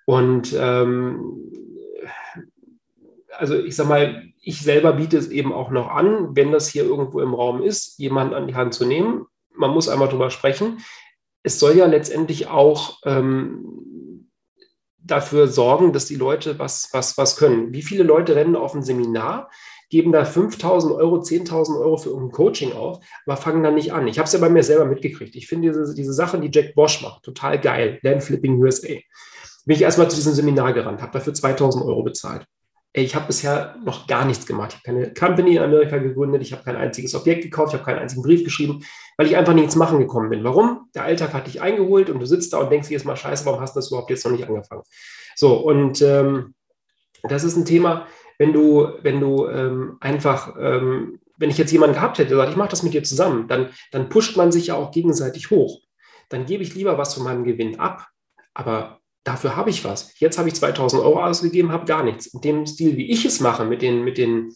Und 0.06 0.54
ähm, 0.58 1.52
also 3.30 3.58
ich 3.58 3.76
sage 3.76 3.88
mal, 3.88 4.22
ich 4.42 4.60
selber 4.60 4.92
biete 4.92 5.16
es 5.16 5.30
eben 5.30 5.52
auch 5.52 5.70
noch 5.70 5.88
an, 5.88 6.36
wenn 6.36 6.52
das 6.52 6.68
hier 6.68 6.84
irgendwo 6.84 7.20
im 7.20 7.34
Raum 7.34 7.62
ist, 7.62 7.98
jemanden 7.98 8.34
an 8.34 8.46
die 8.46 8.54
Hand 8.54 8.74
zu 8.74 8.84
nehmen. 8.84 9.26
Man 9.54 9.70
muss 9.70 9.88
einmal 9.88 10.08
drüber 10.08 10.30
sprechen. 10.30 10.78
Es 11.42 11.58
soll 11.58 11.76
ja 11.76 11.86
letztendlich 11.86 12.48
auch 12.48 12.98
ähm, 13.04 14.30
dafür 14.98 15.48
sorgen, 15.48 15.92
dass 15.92 16.06
die 16.06 16.16
Leute 16.16 16.58
was, 16.58 16.90
was, 16.92 17.16
was 17.18 17.36
können. 17.36 17.72
Wie 17.72 17.82
viele 17.82 18.04
Leute 18.04 18.36
rennen 18.36 18.56
auf 18.56 18.74
ein 18.74 18.82
Seminar, 18.82 19.50
geben 19.90 20.12
da 20.12 20.22
5.000 20.22 20.94
Euro, 20.96 21.16
10.000 21.16 21.78
Euro 21.78 21.96
für 21.96 22.08
irgendein 22.08 22.32
Coaching 22.32 22.72
auf, 22.72 23.04
aber 23.26 23.36
fangen 23.36 23.62
dann 23.62 23.74
nicht 23.74 23.92
an. 23.92 24.08
Ich 24.08 24.18
habe 24.18 24.26
es 24.26 24.32
ja 24.32 24.40
bei 24.40 24.48
mir 24.48 24.62
selber 24.62 24.86
mitgekriegt. 24.86 25.36
Ich 25.36 25.46
finde 25.46 25.68
diese, 25.68 25.94
diese 25.94 26.12
Sache, 26.12 26.40
die 26.40 26.50
Jack 26.50 26.74
Bosch 26.74 27.02
macht, 27.02 27.22
total 27.22 27.60
geil. 27.60 27.98
Land 28.02 28.22
Flipping 28.22 28.58
USA 28.60 28.94
bin 29.64 29.76
ich 29.76 29.82
erstmal 29.82 30.10
zu 30.10 30.16
diesem 30.16 30.34
Seminar 30.34 30.72
gerannt, 30.72 31.02
habe 31.02 31.12
dafür 31.12 31.34
2000 31.34 31.84
Euro 31.84 32.02
bezahlt. 32.02 32.46
Ich 32.96 33.16
habe 33.16 33.26
bisher 33.26 33.76
noch 33.84 34.06
gar 34.06 34.24
nichts 34.24 34.46
gemacht. 34.46 34.70
Ich 34.70 34.76
habe 34.76 34.84
keine 34.84 35.14
Company 35.14 35.56
in 35.56 35.62
Amerika 35.62 35.98
gegründet, 35.98 36.42
ich 36.42 36.52
habe 36.52 36.62
kein 36.62 36.76
einziges 36.76 37.14
Objekt 37.16 37.42
gekauft, 37.42 37.72
ich 37.72 37.80
habe 37.80 37.84
keinen 37.84 37.98
einzigen 37.98 38.22
Brief 38.22 38.44
geschrieben, 38.44 38.84
weil 39.16 39.26
ich 39.26 39.36
einfach 39.36 39.54
nichts 39.54 39.74
machen 39.74 39.98
gekommen 39.98 40.30
bin. 40.30 40.44
Warum? 40.44 40.88
Der 40.94 41.02
Alltag 41.02 41.34
hat 41.34 41.48
dich 41.48 41.60
eingeholt 41.60 42.08
und 42.08 42.20
du 42.20 42.26
sitzt 42.26 42.52
da 42.52 42.58
und 42.58 42.70
denkst 42.70 42.88
dir 42.88 42.94
jetzt 42.94 43.04
mal, 43.04 43.16
scheiße, 43.16 43.44
warum 43.46 43.60
hast 43.60 43.74
du 43.74 43.78
das 43.78 43.88
überhaupt 43.88 44.10
jetzt 44.10 44.24
noch 44.24 44.30
nicht 44.30 44.46
angefangen? 44.46 44.82
So, 45.34 45.56
und 45.56 46.02
ähm, 46.02 46.54
das 47.24 47.42
ist 47.42 47.56
ein 47.56 47.64
Thema, 47.64 48.06
wenn 48.38 48.52
du, 48.52 48.88
wenn 49.02 49.20
du 49.20 49.48
ähm, 49.48 49.96
einfach, 50.00 50.54
ähm, 50.58 51.20
wenn 51.36 51.50
ich 51.50 51.58
jetzt 51.58 51.72
jemanden 51.72 51.96
gehabt 51.96 52.18
hätte, 52.18 52.28
der 52.28 52.38
sagt, 52.38 52.50
ich 52.50 52.56
mache 52.56 52.68
das 52.68 52.84
mit 52.84 52.94
dir 52.94 53.02
zusammen, 53.02 53.48
dann, 53.48 53.70
dann 53.90 54.08
pusht 54.08 54.36
man 54.36 54.52
sich 54.52 54.68
ja 54.68 54.76
auch 54.76 54.92
gegenseitig 54.92 55.50
hoch. 55.50 55.80
Dann 56.28 56.46
gebe 56.46 56.62
ich 56.62 56.74
lieber 56.74 56.96
was 56.96 57.14
von 57.14 57.24
meinem 57.24 57.44
Gewinn 57.44 57.80
ab, 57.80 58.06
aber 58.54 59.00
dafür 59.24 59.56
habe 59.56 59.70
ich 59.70 59.84
was. 59.84 60.12
Jetzt 60.18 60.38
habe 60.38 60.48
ich 60.48 60.54
2000 60.54 61.02
Euro 61.02 61.24
ausgegeben, 61.24 61.72
habe 61.72 61.86
gar 61.86 62.04
nichts. 62.04 62.26
In 62.26 62.40
dem 62.40 62.66
Stil, 62.66 62.96
wie 62.96 63.10
ich 63.10 63.24
es 63.24 63.40
mache, 63.40 63.64
mit 63.64 63.82
den, 63.82 64.04
mit 64.04 64.18
den 64.18 64.52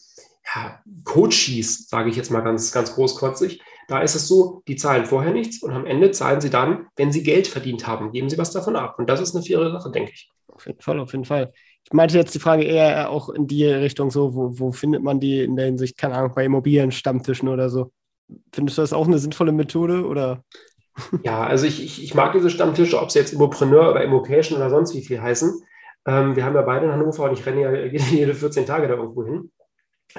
ja, 0.55 0.79
Coaches, 1.03 1.87
sage 1.89 2.09
ich 2.09 2.15
jetzt 2.15 2.31
mal 2.31 2.41
ganz, 2.41 2.71
ganz 2.71 2.93
großkotzig, 2.95 3.61
da 3.87 4.01
ist 4.01 4.15
es 4.15 4.27
so, 4.27 4.61
die 4.67 4.75
zahlen 4.75 5.05
vorher 5.05 5.33
nichts 5.33 5.63
und 5.63 5.71
am 5.71 5.85
Ende 5.85 6.11
zahlen 6.11 6.41
sie 6.41 6.51
dann, 6.51 6.87
wenn 6.95 7.11
sie 7.11 7.23
Geld 7.23 7.47
verdient 7.47 7.87
haben, 7.87 8.11
geben 8.11 8.29
sie 8.29 8.37
was 8.37 8.51
davon 8.51 8.75
ab. 8.75 8.99
Und 8.99 9.09
das 9.09 9.19
ist 9.19 9.35
eine 9.35 9.43
faire 9.43 9.71
Sache, 9.71 9.91
denke 9.91 10.11
ich. 10.13 10.31
Auf 10.47 10.67
jeden 10.67 10.81
Fall, 10.81 10.99
auf 10.99 11.11
jeden 11.11 11.25
Fall. 11.25 11.51
Ich 11.83 11.93
meinte 11.93 12.17
jetzt 12.17 12.35
die 12.35 12.39
Frage 12.39 12.63
eher 12.63 13.09
auch 13.09 13.29
in 13.29 13.47
die 13.47 13.65
Richtung 13.65 14.11
so, 14.11 14.35
wo, 14.35 14.59
wo 14.59 14.71
findet 14.71 15.01
man 15.01 15.19
die 15.19 15.41
in 15.41 15.55
der 15.55 15.65
Hinsicht, 15.65 15.97
keine 15.97 16.15
Ahnung, 16.15 16.33
bei 16.35 16.45
Immobilienstammtischen 16.45 17.49
oder 17.49 17.69
so. 17.69 17.91
Findest 18.53 18.77
du 18.77 18.83
das 18.83 18.93
auch 18.93 19.07
eine 19.07 19.17
sinnvolle 19.17 19.51
Methode 19.51 20.05
oder? 20.05 20.43
Ja, 21.23 21.43
also 21.43 21.65
ich, 21.65 21.83
ich, 21.83 22.03
ich 22.03 22.13
mag 22.13 22.33
diese 22.33 22.49
Stammtische, 22.49 23.01
ob 23.01 23.11
sie 23.11 23.19
jetzt 23.19 23.33
Immopreneur 23.33 23.91
oder 23.91 24.03
Immocation 24.03 24.57
oder 24.57 24.69
sonst 24.69 24.93
wie 24.95 25.01
viel 25.01 25.21
heißen. 25.21 25.61
Ähm, 26.05 26.35
wir 26.35 26.45
haben 26.45 26.55
ja 26.55 26.61
beide 26.61 26.85
in 26.85 26.91
Hannover 26.91 27.23
und 27.23 27.33
ich 27.33 27.45
renne 27.45 27.61
ja 27.61 27.71
jede 27.73 28.33
14 28.35 28.65
Tage 28.65 28.87
da 28.87 28.95
irgendwo 28.95 29.25
hin. 29.25 29.51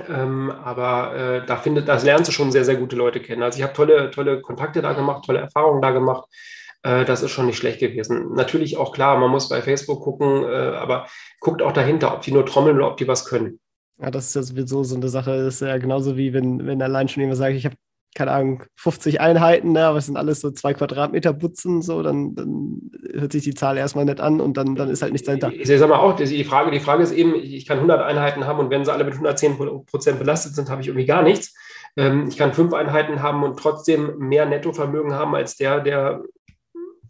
Ähm, 0.08 0.50
aber 0.50 1.16
äh, 1.16 1.46
da, 1.46 1.56
findet, 1.56 1.88
da 1.88 1.96
lernst 1.96 2.28
du 2.28 2.32
schon 2.32 2.52
sehr, 2.52 2.64
sehr 2.64 2.76
gute 2.76 2.96
Leute 2.96 3.20
kennen. 3.20 3.42
Also 3.42 3.58
ich 3.58 3.64
habe 3.64 3.72
tolle, 3.72 4.10
tolle 4.10 4.40
Kontakte 4.40 4.82
da 4.82 4.92
gemacht, 4.92 5.24
tolle 5.24 5.40
Erfahrungen 5.40 5.82
da 5.82 5.90
gemacht. 5.90 6.24
Äh, 6.82 7.04
das 7.04 7.22
ist 7.22 7.32
schon 7.32 7.46
nicht 7.46 7.58
schlecht 7.58 7.80
gewesen. 7.80 8.32
Natürlich 8.34 8.76
auch 8.76 8.92
klar, 8.92 9.18
man 9.18 9.30
muss 9.30 9.48
bei 9.48 9.62
Facebook 9.62 10.02
gucken, 10.02 10.44
äh, 10.44 10.76
aber 10.76 11.06
guckt 11.40 11.60
auch 11.60 11.72
dahinter, 11.72 12.14
ob 12.14 12.22
die 12.22 12.32
nur 12.32 12.46
trommeln 12.46 12.76
oder 12.76 12.88
ob 12.88 12.96
die 12.98 13.08
was 13.08 13.24
können. 13.24 13.58
Ja, 13.98 14.10
das 14.10 14.28
ist 14.28 14.34
ja 14.34 14.42
sowieso 14.42 14.84
so 14.84 14.96
eine 14.96 15.08
Sache. 15.08 15.44
Das 15.44 15.54
ist 15.54 15.60
ja 15.60 15.76
genauso 15.76 16.16
wie 16.16 16.32
wenn, 16.32 16.66
wenn 16.66 16.80
allein 16.80 17.08
schon 17.08 17.22
jemand 17.22 17.38
sagt, 17.38 17.54
ich 17.54 17.66
habe 17.66 17.76
keine 18.14 18.32
Ahnung, 18.32 18.64
50 18.76 19.20
Einheiten, 19.20 19.72
ne, 19.72 19.86
aber 19.86 19.98
es 19.98 20.06
sind 20.06 20.16
alles 20.16 20.40
so 20.40 20.50
zwei 20.50 20.74
Quadratmeter 20.74 21.32
Butzen, 21.32 21.80
so, 21.80 22.02
dann, 22.02 22.34
dann 22.34 22.90
hört 23.12 23.32
sich 23.32 23.44
die 23.44 23.54
Zahl 23.54 23.76
erstmal 23.78 24.04
nicht 24.04 24.20
an 24.20 24.40
und 24.40 24.56
dann, 24.56 24.74
dann 24.74 24.88
ist 24.90 25.02
halt 25.02 25.12
nichts 25.12 25.26
dahinter. 25.26 25.52
Ich, 25.52 25.68
ich 25.70 25.78
sag 25.78 25.88
mal 25.88 25.98
auch, 26.00 26.16
die 26.16 26.44
Frage, 26.44 26.70
die 26.72 26.80
Frage 26.80 27.02
ist 27.04 27.12
eben, 27.12 27.34
ich 27.36 27.66
kann 27.66 27.78
100 27.78 28.02
Einheiten 28.02 28.46
haben 28.46 28.58
und 28.58 28.70
wenn 28.70 28.84
sie 28.84 28.92
alle 28.92 29.04
mit 29.04 29.14
110 29.14 29.56
Prozent 29.86 30.18
belastet 30.18 30.54
sind, 30.54 30.70
habe 30.70 30.82
ich 30.82 30.88
irgendwie 30.88 31.06
gar 31.06 31.22
nichts. 31.22 31.54
Ähm, 31.96 32.28
ich 32.28 32.36
kann 32.36 32.52
fünf 32.52 32.72
Einheiten 32.72 33.22
haben 33.22 33.42
und 33.44 33.58
trotzdem 33.58 34.18
mehr 34.18 34.46
Nettovermögen 34.46 35.14
haben 35.14 35.34
als 35.34 35.56
der, 35.56 35.80
der 35.80 36.22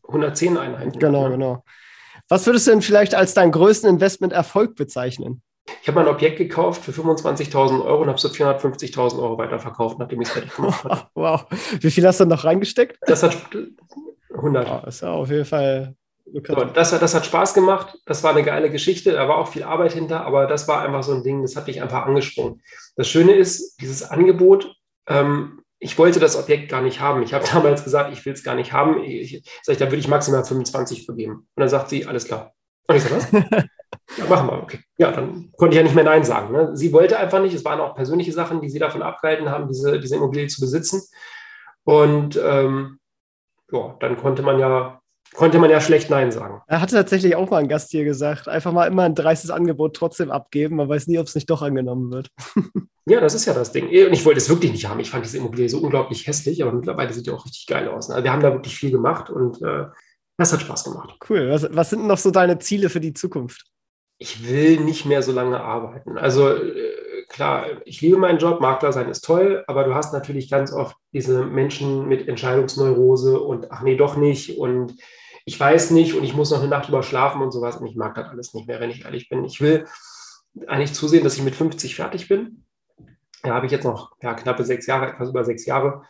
110 0.06 0.56
Einheiten 0.58 0.98
Genau, 0.98 1.24
hat. 1.24 1.32
genau. 1.32 1.64
Was 2.28 2.46
würdest 2.46 2.66
du 2.66 2.72
denn 2.72 2.82
vielleicht 2.82 3.14
als 3.14 3.34
deinen 3.34 3.52
größten 3.52 3.88
Investment-Erfolg 3.90 4.76
bezeichnen? 4.76 5.42
Ich 5.82 5.88
habe 5.88 6.00
ein 6.00 6.08
Objekt 6.08 6.38
gekauft 6.38 6.84
für 6.84 6.92
25.000 6.92 7.84
Euro 7.84 8.02
und 8.02 8.08
habe 8.08 8.16
es 8.16 8.22
für 8.22 8.28
450.000 8.28 9.22
Euro 9.22 9.38
weiterverkauft, 9.38 9.98
nachdem 9.98 10.20
ich 10.20 10.28
es 10.28 10.34
fertig 10.34 10.54
gemacht 10.54 10.84
habe. 10.84 11.02
wow. 11.14 11.46
Wie 11.80 11.90
viel 11.90 12.06
hast 12.06 12.20
du 12.20 12.26
noch 12.26 12.44
reingesteckt? 12.44 12.98
Das 13.06 13.22
hat 13.22 13.36
100. 14.34 14.68
Wow, 14.68 14.82
das 14.84 14.96
ist 14.96 15.00
ja 15.02 15.12
auf 15.12 15.30
jeden 15.30 15.44
Fall. 15.44 15.94
So, 16.46 16.64
das, 16.64 16.90
das 16.90 17.14
hat 17.14 17.26
Spaß 17.26 17.54
gemacht. 17.54 17.98
Das 18.06 18.22
war 18.22 18.32
eine 18.32 18.44
geile 18.44 18.70
Geschichte. 18.70 19.12
Da 19.12 19.28
war 19.28 19.38
auch 19.38 19.48
viel 19.48 19.64
Arbeit 19.64 19.92
hinter, 19.92 20.24
aber 20.24 20.46
das 20.46 20.68
war 20.68 20.82
einfach 20.82 21.02
so 21.02 21.12
ein 21.12 21.24
Ding, 21.24 21.42
das 21.42 21.56
hat 21.56 21.66
mich 21.66 21.82
einfach 21.82 22.06
angesprungen. 22.06 22.62
Das 22.96 23.08
Schöne 23.08 23.32
ist, 23.34 23.80
dieses 23.80 24.08
Angebot, 24.08 24.72
ähm, 25.08 25.62
ich 25.80 25.98
wollte 25.98 26.20
das 26.20 26.36
Objekt 26.36 26.68
gar 26.68 26.82
nicht 26.82 27.00
haben. 27.00 27.22
Ich 27.22 27.34
habe 27.34 27.44
damals 27.52 27.82
gesagt, 27.82 28.12
ich 28.12 28.24
will 28.24 28.34
es 28.34 28.44
gar 28.44 28.54
nicht 28.54 28.72
haben. 28.72 29.02
Ich, 29.02 29.34
ich, 29.34 29.50
sag 29.62 29.72
ich, 29.72 29.78
da 29.78 29.86
würde 29.86 29.96
ich 29.96 30.08
maximal 30.08 30.44
25 30.44 31.04
vergeben. 31.04 31.32
Und 31.32 31.48
dann 31.56 31.68
sagt 31.68 31.88
sie, 31.88 32.06
alles 32.06 32.26
klar. 32.26 32.52
Und 32.86 32.96
ich 32.96 33.02
so, 33.02 33.10
was? 33.10 33.26
Ja, 34.16 34.26
machen 34.26 34.48
wir, 34.48 34.62
okay. 34.62 34.80
Ja, 34.96 35.12
dann 35.12 35.52
konnte 35.56 35.74
ich 35.74 35.76
ja 35.76 35.82
nicht 35.82 35.94
mehr 35.94 36.04
Nein 36.04 36.24
sagen. 36.24 36.52
Ne? 36.52 36.70
Sie 36.74 36.92
wollte 36.92 37.18
einfach 37.18 37.40
nicht, 37.40 37.54
es 37.54 37.64
waren 37.64 37.80
auch 37.80 37.94
persönliche 37.94 38.32
Sachen, 38.32 38.60
die 38.60 38.68
sie 38.68 38.78
davon 38.78 39.02
abgehalten 39.02 39.50
haben, 39.50 39.68
diese, 39.68 40.00
diese 40.00 40.16
Immobilie 40.16 40.48
zu 40.48 40.60
besitzen. 40.60 41.02
Und 41.84 42.38
ähm, 42.42 42.98
ja, 43.72 43.96
dann 44.00 44.16
konnte 44.16 44.42
man 44.42 44.58
ja 44.58 45.00
konnte 45.34 45.58
man 45.58 45.70
ja 45.70 45.80
schlecht 45.80 46.10
Nein 46.10 46.32
sagen. 46.32 46.60
Er 46.66 46.80
hatte 46.80 46.96
tatsächlich 46.96 47.36
auch 47.36 47.50
mal 47.50 47.58
ein 47.58 47.68
Gast 47.68 47.90
hier 47.90 48.04
gesagt, 48.04 48.48
einfach 48.48 48.72
mal 48.72 48.86
immer 48.86 49.04
ein 49.04 49.14
dreistes 49.14 49.50
Angebot 49.50 49.94
trotzdem 49.94 50.30
abgeben. 50.30 50.76
Man 50.76 50.88
weiß 50.88 51.06
nie, 51.06 51.18
ob 51.18 51.26
es 51.26 51.34
nicht 51.34 51.48
doch 51.48 51.62
angenommen 51.62 52.10
wird. 52.10 52.28
ja, 53.06 53.20
das 53.20 53.34
ist 53.34 53.46
ja 53.46 53.54
das 53.54 53.72
Ding. 53.72 53.84
Und 53.86 54.12
ich 54.12 54.24
wollte 54.24 54.38
es 54.38 54.48
wirklich 54.48 54.72
nicht 54.72 54.88
haben. 54.88 55.00
Ich 55.00 55.10
fand 55.10 55.24
diese 55.24 55.38
Immobilie 55.38 55.68
so 55.68 55.78
unglaublich 55.78 56.26
hässlich, 56.26 56.62
aber 56.62 56.72
mittlerweile 56.72 57.12
sieht 57.12 57.26
die 57.26 57.30
auch 57.30 57.44
richtig 57.44 57.66
geil 57.66 57.88
aus. 57.88 58.10
Also 58.10 58.24
wir 58.24 58.32
haben 58.32 58.42
da 58.42 58.52
wirklich 58.52 58.74
viel 58.74 58.90
gemacht 58.90 59.30
und 59.30 59.62
äh, 59.62 59.86
das 60.36 60.52
hat 60.52 60.62
Spaß 60.62 60.84
gemacht. 60.84 61.16
Cool. 61.28 61.50
Was, 61.50 61.68
was 61.70 61.90
sind 61.90 62.06
noch 62.06 62.18
so 62.18 62.30
deine 62.30 62.58
Ziele 62.58 62.88
für 62.88 63.00
die 63.00 63.12
Zukunft? 63.12 63.66
Ich 64.22 64.46
will 64.46 64.78
nicht 64.80 65.06
mehr 65.06 65.22
so 65.22 65.32
lange 65.32 65.60
arbeiten. 65.60 66.18
Also 66.18 66.48
äh, 66.48 67.24
klar, 67.28 67.66
ich 67.84 68.00
liebe 68.00 68.18
meinen 68.18 68.38
Job, 68.38 68.60
Makler 68.60 68.92
sein 68.92 69.08
ist 69.08 69.22
toll, 69.22 69.64
aber 69.66 69.84
du 69.84 69.94
hast 69.94 70.12
natürlich 70.12 70.50
ganz 70.50 70.72
oft 70.72 70.94
diese 71.12 71.44
Menschen 71.44 72.06
mit 72.06 72.28
Entscheidungsneurose 72.28 73.40
und 73.40 73.72
ach 73.72 73.82
nee, 73.82 73.96
doch 73.96 74.16
nicht 74.16 74.58
und 74.58 74.94
ich 75.46 75.58
weiß 75.58 75.90
nicht 75.92 76.14
und 76.14 76.22
ich 76.22 76.34
muss 76.34 76.50
noch 76.50 76.60
eine 76.60 76.68
Nacht 76.68 76.88
über 76.88 77.02
schlafen 77.02 77.40
und 77.40 77.50
sowas 77.50 77.78
und 77.78 77.86
ich 77.86 77.96
mag 77.96 78.14
das 78.14 78.28
alles 78.28 78.54
nicht 78.54 78.68
mehr, 78.68 78.78
wenn 78.78 78.90
ich 78.90 79.04
ehrlich 79.04 79.28
bin. 79.28 79.44
Ich 79.44 79.60
will 79.60 79.86
eigentlich 80.66 80.92
zusehen, 80.92 81.24
dass 81.24 81.36
ich 81.36 81.42
mit 81.42 81.54
50 81.54 81.96
fertig 81.96 82.28
bin. 82.28 82.64
Da 83.42 83.54
habe 83.54 83.66
ich 83.66 83.72
jetzt 83.72 83.84
noch 83.84 84.12
ja, 84.20 84.34
knappe 84.34 84.64
sechs 84.64 84.86
Jahre, 84.86 85.08
etwas 85.08 85.30
über 85.30 85.44
sechs 85.44 85.64
Jahre 85.64 86.02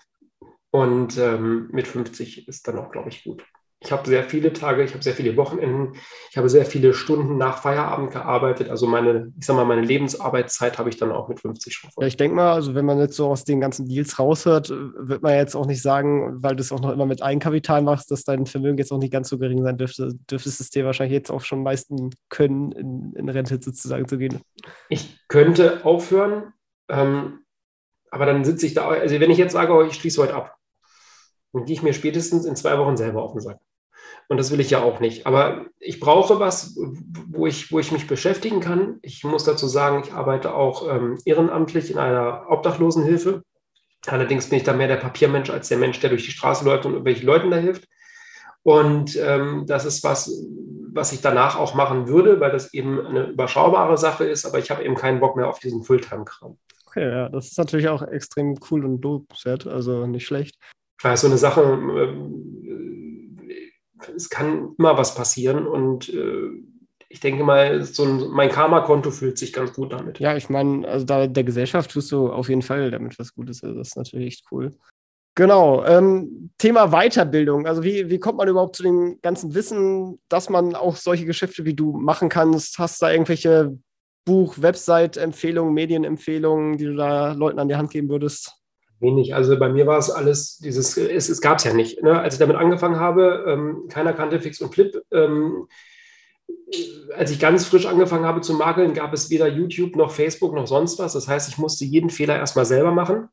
und 0.71 1.19
ähm, 1.19 1.69
mit 1.73 1.87
50 1.87 2.49
ist 2.49 2.67
dann 2.67 2.79
auch, 2.79 2.91
glaube 2.91 3.09
ich, 3.09 3.25
gut. 3.25 3.45
Ich 3.83 3.93
habe 3.93 4.07
sehr 4.07 4.25
viele 4.25 4.53
Tage, 4.53 4.85
ich 4.85 4.93
habe 4.93 5.03
sehr 5.03 5.15
viele 5.15 5.37
Wochenenden, 5.39 5.95
ich 6.31 6.37
habe 6.37 6.51
sehr 6.51 6.67
viele 6.67 6.93
Stunden 6.93 7.39
nach 7.39 7.63
Feierabend 7.63 8.11
gearbeitet. 8.11 8.69
Also 8.69 8.87
meine, 8.87 9.33
ich 9.39 9.47
sag 9.47 9.57
mal, 9.57 9.65
meine 9.65 9.81
Lebensarbeitszeit 9.81 10.79
habe 10.79 10.91
ich 10.91 10.99
dann 10.99 11.11
auch 11.11 11.29
mit 11.29 11.41
50 11.41 11.73
schon 11.73 11.91
voll. 11.91 12.05
Ja, 12.05 12.09
ich 12.09 12.19
denke 12.19 12.37
mal, 12.37 12.53
also 12.53 12.75
wenn 12.75 12.85
man 12.85 12.99
jetzt 12.99 13.17
so 13.17 13.29
aus 13.29 13.45
den 13.45 13.59
ganzen 13.59 13.89
Deals 13.89 14.19
raushört, 14.19 14.69
wird 14.69 15.23
man 15.23 15.35
jetzt 15.35 15.55
auch 15.55 15.65
nicht 15.65 15.81
sagen, 15.81 16.43
weil 16.43 16.57
du 16.57 16.61
es 16.61 16.73
auch 16.73 16.81
noch 16.81 16.93
immer 16.93 17.07
mit 17.07 17.23
Eigenkapital 17.23 17.81
machst, 17.81 18.11
dass 18.11 18.25
dein 18.25 18.45
Vermögen 18.45 18.77
jetzt 18.77 18.93
auch 18.93 18.99
nicht 18.99 19.13
ganz 19.13 19.31
so 19.31 19.39
gering 19.39 19.63
sein 19.63 19.79
dürfte. 19.79 20.13
Dürftest 20.31 20.61
es 20.61 20.69
dir 20.69 20.85
wahrscheinlich 20.85 21.15
jetzt 21.15 21.31
auch 21.31 21.41
schon 21.41 21.65
leisten 21.65 22.11
können, 22.29 22.73
in, 22.73 23.15
in 23.15 23.31
Rente 23.31 23.59
sozusagen 23.63 24.07
zu 24.07 24.19
gehen. 24.19 24.41
Ich 24.91 25.19
könnte 25.29 25.87
aufhören, 25.87 26.53
ähm, 26.91 27.41
aber 28.11 28.27
dann 28.27 28.45
sitze 28.45 28.67
ich 28.67 28.75
da, 28.75 28.89
also 28.89 29.19
wenn 29.19 29.31
ich 29.31 29.39
jetzt 29.39 29.53
sage, 29.53 29.73
oh, 29.73 29.83
ich 29.83 29.95
schließe 29.95 30.21
heute 30.21 30.35
ab, 30.35 30.57
dann 31.53 31.65
gehe 31.65 31.75
ich 31.75 31.83
mir 31.83 31.95
spätestens 31.95 32.45
in 32.45 32.57
zwei 32.57 32.79
Wochen 32.79 32.99
selber 32.99 33.23
auf 33.23 33.33
den 33.33 33.41
Sack. 33.41 33.59
Und 34.31 34.37
das 34.37 34.53
will 34.53 34.61
ich 34.61 34.71
ja 34.71 34.81
auch 34.81 35.01
nicht. 35.01 35.27
Aber 35.27 35.67
ich 35.81 35.99
brauche 35.99 36.39
was, 36.39 36.79
wo 37.29 37.49
ich, 37.49 37.73
wo 37.73 37.81
ich 37.81 37.91
mich 37.91 38.07
beschäftigen 38.07 38.61
kann. 38.61 39.01
Ich 39.03 39.25
muss 39.25 39.43
dazu 39.43 39.67
sagen, 39.67 40.05
ich 40.05 40.13
arbeite 40.13 40.55
auch 40.55 40.89
ähm, 40.89 41.19
ehrenamtlich 41.25 41.91
in 41.91 41.99
einer 41.99 42.45
Obdachlosenhilfe. 42.49 43.43
Allerdings 44.07 44.49
bin 44.49 44.59
ich 44.59 44.65
da 44.65 44.73
mehr 44.73 44.87
der 44.87 44.97
Papiermensch 44.97 45.51
als 45.51 45.67
der 45.67 45.79
Mensch, 45.79 45.99
der 45.99 46.11
durch 46.11 46.27
die 46.27 46.31
Straße 46.31 46.65
läuft 46.65 46.87
und 46.87 46.93
irgendwelchen 46.93 47.27
Leuten 47.27 47.51
da 47.51 47.57
hilft. 47.57 47.89
Und 48.63 49.17
ähm, 49.17 49.65
das 49.67 49.85
ist 49.85 50.05
was, 50.05 50.31
was 50.93 51.13
ich 51.13 51.23
danach 51.23 51.59
auch 51.59 51.75
machen 51.75 52.07
würde, 52.07 52.39
weil 52.39 52.53
das 52.53 52.73
eben 52.73 53.05
eine 53.05 53.31
überschaubare 53.31 53.99
Sache 53.99 54.27
ist. 54.27 54.47
Aber 54.47 54.61
ich 54.61 54.71
habe 54.71 54.85
eben 54.85 54.95
keinen 54.95 55.19
Bock 55.19 55.35
mehr 55.35 55.49
auf 55.49 55.59
diesen 55.59 55.83
Fulltime-Kram. 55.83 56.57
Okay, 56.87 57.11
ja, 57.11 57.29
das 57.29 57.49
ist 57.49 57.59
natürlich 57.59 57.89
auch 57.89 58.03
extrem 58.03 58.57
cool 58.71 58.85
und 58.85 59.03
lobenswert, 59.03 59.67
also 59.67 60.07
nicht 60.07 60.27
schlecht. 60.27 60.57
Klar, 60.99 61.17
so 61.17 61.29
eine 61.29 61.39
Sache, 61.39 61.63
ähm, 61.63 62.70
es 64.15 64.31
kann 64.31 64.75
immer 64.79 64.97
was 64.97 65.15
passieren 65.15 65.67
und 65.67 66.09
äh, 66.09 66.51
ich 67.09 67.19
denke 67.19 67.43
mal, 67.43 67.83
so 67.83 68.05
ein, 68.05 68.29
mein 68.29 68.51
Karma-Konto 68.51 69.11
fühlt 69.11 69.37
sich 69.37 69.53
ganz 69.53 69.73
gut 69.73 69.93
damit. 69.93 70.21
Ja, 70.21 70.37
ich 70.37 70.49
meine, 70.49 70.87
also 70.87 71.05
da 71.05 71.27
der 71.27 71.43
Gesellschaft 71.43 71.91
tust 71.91 72.13
du 72.13 72.31
auf 72.31 72.49
jeden 72.49 72.63
Fall 72.63 72.93
damit 72.93 73.19
was 73.19 73.35
Gutes. 73.35 73.65
Also 73.65 73.77
das 73.77 73.89
ist 73.89 73.97
natürlich 73.97 74.29
echt 74.29 74.45
cool. 74.53 74.71
Genau. 75.35 75.85
Ähm, 75.85 76.51
Thema 76.59 76.89
Weiterbildung. 76.89 77.67
Also 77.67 77.83
wie, 77.83 78.11
wie 78.11 78.21
kommt 78.21 78.39
man 78.39 78.47
überhaupt 78.47 78.77
zu 78.77 78.85
dem 78.85 79.19
ganzen 79.23 79.55
Wissen, 79.55 80.21
dass 80.29 80.51
man 80.51 80.77
auch 80.77 80.97
solche 80.97 81.25
Geschäfte 81.25 81.65
wie 81.65 81.75
du 81.75 81.93
machen 81.93 82.29
kannst? 82.29 82.79
Hast 82.79 83.01
du 83.01 83.07
da 83.07 83.13
irgendwelche 83.13 83.77
Buch-, 84.25 84.57
Website-Empfehlungen, 84.61 85.75
Medienempfehlungen, 85.75 86.79
die 86.79 86.85
du 86.85 86.95
da 86.95 87.33
Leuten 87.33 87.59
an 87.59 87.69
die 87.69 87.77
Hand 87.77 87.91
geben 87.91 88.09
würdest? 88.09 88.60
Wenig. 89.01 89.35
Also 89.35 89.59
bei 89.59 89.69
mir 89.69 89.87
war 89.87 89.99
es 89.99 90.11
alles 90.11 90.59
dieses, 90.59 90.97
es, 90.97 91.29
es 91.29 91.41
gab 91.41 91.59
es 91.59 91.65
ja 91.65 91.73
nicht. 91.73 92.03
Ne? 92.03 92.19
Als 92.21 92.35
ich 92.35 92.41
damit 92.41 92.57
angefangen 92.57 93.01
habe, 93.01 93.45
ähm, 93.47 93.87
keiner 93.89 94.13
kannte 94.13 94.41
Fix 94.41 94.61
und 94.61 94.75
Flip. 94.75 95.03
Ähm, 95.13 95.67
als 97.17 97.31
ich 97.31 97.41
ganz 97.41 97.67
frisch 97.67 97.87
angefangen 97.87 98.25
habe 98.25 98.41
zu 98.41 98.55
makeln, 98.55 98.95
gab 98.95 99.13
es 99.13 99.31
weder 99.31 99.49
YouTube 99.49 99.97
noch 99.97 100.11
Facebook 100.11 100.55
noch 100.55 100.67
sonst 100.67 100.99
was. 100.99 101.13
Das 101.13 101.29
heißt, 101.29 101.49
ich 101.49 101.59
musste 101.59 101.85
jeden 101.85 102.11
Fehler 102.11 102.37
erstmal 102.37 102.65
selber 102.65 102.93
machen. 102.93 103.29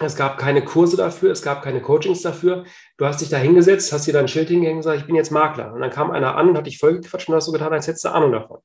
Es 0.00 0.14
gab 0.14 0.38
keine 0.38 0.64
Kurse 0.64 0.96
dafür, 0.96 1.32
es 1.32 1.42
gab 1.42 1.62
keine 1.62 1.82
Coachings 1.82 2.22
dafür. 2.22 2.64
Du 2.98 3.04
hast 3.04 3.20
dich 3.20 3.30
da 3.30 3.36
hingesetzt, 3.36 3.92
hast 3.92 4.06
dir 4.06 4.12
da 4.12 4.20
ein 4.20 4.28
Schild 4.28 4.48
hingehängt 4.48 4.76
und 4.76 4.80
gesagt, 4.80 5.00
ich 5.00 5.06
bin 5.06 5.16
jetzt 5.16 5.32
Makler. 5.32 5.72
Und 5.72 5.80
dann 5.80 5.90
kam 5.90 6.10
einer 6.10 6.36
an 6.36 6.50
und 6.50 6.56
hat 6.56 6.66
dich 6.66 6.78
vollgequatscht 6.78 7.28
und 7.28 7.34
hast 7.34 7.46
so 7.46 7.52
getan, 7.52 7.72
als 7.72 7.88
hättest 7.88 8.04
du 8.04 8.12
Ahnung 8.12 8.32
davon. 8.32 8.58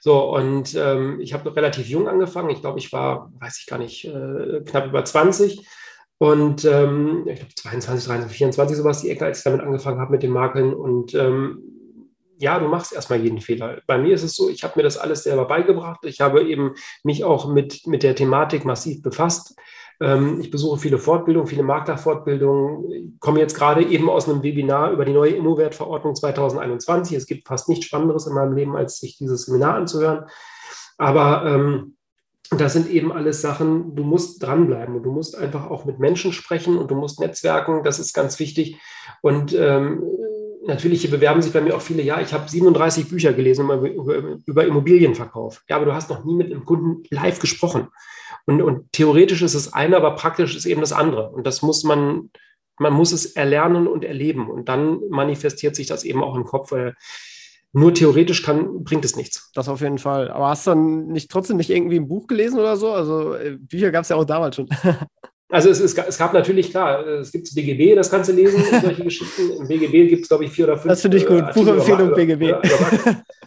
So, 0.00 0.34
und 0.34 0.74
ähm, 0.74 1.20
ich 1.20 1.32
habe 1.32 1.54
relativ 1.54 1.88
jung 1.88 2.08
angefangen. 2.08 2.50
Ich 2.50 2.60
glaube, 2.60 2.78
ich 2.78 2.92
war, 2.92 3.30
weiß 3.40 3.58
ich 3.60 3.66
gar 3.66 3.78
nicht, 3.78 4.04
äh, 4.04 4.60
knapp 4.64 4.86
über 4.86 5.04
20. 5.04 5.66
Und 6.18 6.64
ähm, 6.64 7.26
ich 7.28 7.38
glaube 7.40 7.54
22, 7.54 8.06
23, 8.06 8.38
24, 8.38 8.76
sowas 8.76 9.02
die 9.02 9.10
Ecke, 9.10 9.26
als 9.26 9.38
ich 9.38 9.44
damit 9.44 9.60
angefangen 9.60 10.00
habe 10.00 10.12
mit 10.12 10.22
den 10.22 10.30
Makeln. 10.30 10.72
Und 10.72 11.14
ähm, 11.14 11.62
ja, 12.38 12.58
du 12.58 12.68
machst 12.68 12.92
erstmal 12.92 13.20
jeden 13.20 13.40
Fehler. 13.40 13.80
Bei 13.86 13.98
mir 13.98 14.14
ist 14.14 14.22
es 14.22 14.36
so, 14.36 14.48
ich 14.48 14.62
habe 14.62 14.74
mir 14.76 14.82
das 14.82 14.98
alles 14.98 15.22
selber 15.24 15.46
beigebracht. 15.46 16.04
Ich 16.04 16.20
habe 16.20 16.42
eben 16.44 16.74
mich 17.02 17.24
auch 17.24 17.48
mit, 17.48 17.86
mit 17.86 18.02
der 18.02 18.14
Thematik 18.14 18.64
massiv 18.64 19.02
befasst. 19.02 19.56
Ähm, 20.00 20.40
ich 20.40 20.50
besuche 20.50 20.78
viele 20.78 20.98
Fortbildungen, 20.98 21.48
viele 21.48 21.62
Maklerfortbildungen. 21.62 22.92
Ich 22.92 23.20
komme 23.20 23.40
jetzt 23.40 23.54
gerade 23.54 23.84
eben 23.84 24.10
aus 24.10 24.28
einem 24.28 24.42
Webinar 24.42 24.92
über 24.92 25.04
die 25.04 25.12
neue 25.12 25.32
Immowertverordnung 25.32 26.14
2021. 26.14 27.16
Es 27.16 27.26
gibt 27.26 27.48
fast 27.48 27.68
nichts 27.68 27.86
Spannenderes 27.86 28.26
in 28.26 28.34
meinem 28.34 28.54
Leben, 28.54 28.76
als 28.76 28.98
sich 28.98 29.16
dieses 29.16 29.46
Seminar 29.46 29.74
anzuhören. 29.74 30.26
Aber 30.98 31.44
ähm, 31.46 31.96
das 32.50 32.74
sind 32.74 32.88
eben 32.88 33.12
alles 33.12 33.40
Sachen, 33.40 33.96
du 33.96 34.04
musst 34.04 34.42
dranbleiben 34.42 34.96
und 34.96 35.02
du 35.02 35.10
musst 35.10 35.36
einfach 35.36 35.68
auch 35.68 35.84
mit 35.84 35.98
Menschen 35.98 36.32
sprechen 36.32 36.78
und 36.78 36.90
du 36.90 36.94
musst 36.94 37.18
netzwerken, 37.18 37.82
das 37.82 37.98
ist 37.98 38.12
ganz 38.12 38.38
wichtig. 38.38 38.78
Und 39.20 39.52
ähm, 39.54 40.02
natürlich 40.66 41.10
bewerben 41.10 41.42
sich 41.42 41.52
bei 41.52 41.60
mir 41.60 41.74
auch 41.74 41.80
viele, 41.80 42.02
ja, 42.02 42.20
ich 42.20 42.32
habe 42.32 42.48
37 42.48 43.08
Bücher 43.08 43.32
gelesen 43.32 43.68
über, 44.46 44.64
Immobilienverkauf. 44.64 45.62
Ja, 45.68 45.76
aber 45.76 45.86
du 45.86 45.94
hast 45.94 46.10
noch 46.10 46.24
nie 46.24 46.34
mit 46.34 46.52
einem 46.52 46.64
Kunden 46.64 47.02
live 47.10 47.38
gesprochen. 47.40 47.88
Und, 48.46 48.62
und 48.62 48.92
theoretisch 48.92 49.42
ist 49.42 49.54
es 49.54 49.72
eine, 49.72 49.96
aber 49.96 50.14
praktisch 50.14 50.56
ist 50.56 50.66
eben 50.66 50.80
das 50.80 50.92
andere. 50.92 51.30
Und 51.30 51.46
das 51.46 51.62
muss 51.62 51.84
man, 51.84 52.30
man 52.78 52.92
muss 52.92 53.12
es 53.12 53.26
erlernen 53.26 53.86
und 53.88 54.04
erleben. 54.04 54.48
Und 54.48 54.68
dann 54.68 55.00
manifestiert 55.10 55.76
sich 55.76 55.88
das 55.88 56.04
eben 56.04 56.22
auch 56.22 56.36
im 56.36 56.44
Kopf. 56.44 56.70
Weil 56.70 56.94
nur 57.72 57.92
theoretisch 57.92 58.42
kann, 58.42 58.84
bringt 58.84 59.04
es 59.04 59.16
nichts. 59.16 59.50
Das 59.52 59.68
auf 59.68 59.80
jeden 59.80 59.98
Fall. 59.98 60.30
Aber 60.30 60.48
hast 60.48 60.66
du 60.66 60.70
dann 60.70 61.08
nicht 61.08 61.30
trotzdem 61.30 61.56
nicht 61.56 61.70
irgendwie 61.70 61.96
ein 61.96 62.08
Buch 62.08 62.26
gelesen 62.28 62.58
oder 62.58 62.76
so? 62.76 62.92
Also 62.92 63.34
äh, 63.34 63.58
Bücher 63.58 63.90
gab 63.90 64.04
es 64.04 64.08
ja 64.08 64.16
auch 64.16 64.24
damals 64.24 64.56
schon. 64.56 64.68
Also 65.48 65.70
es, 65.70 65.78
es, 65.78 65.94
es, 65.96 66.18
gab 66.18 66.34
natürlich, 66.34 66.70
klar, 66.70 67.06
es 67.06 67.30
gibt 67.30 67.54
BGB, 67.54 67.94
das 67.94 68.10
kannst 68.10 68.28
du 68.28 68.32
lesen, 68.32 68.64
solche 68.82 69.04
Geschichten. 69.04 69.52
Im 69.60 69.68
BGB 69.68 70.08
gibt 70.08 70.22
es, 70.22 70.28
glaube 70.28 70.44
ich, 70.44 70.50
vier 70.50 70.64
oder 70.64 70.76
fünf. 70.76 70.90
Das 70.90 71.02
finde 71.02 71.18
ich 71.18 71.26
gut, 71.26 71.54
Buchempfehlung 71.54 72.12
BGB. 72.14 72.54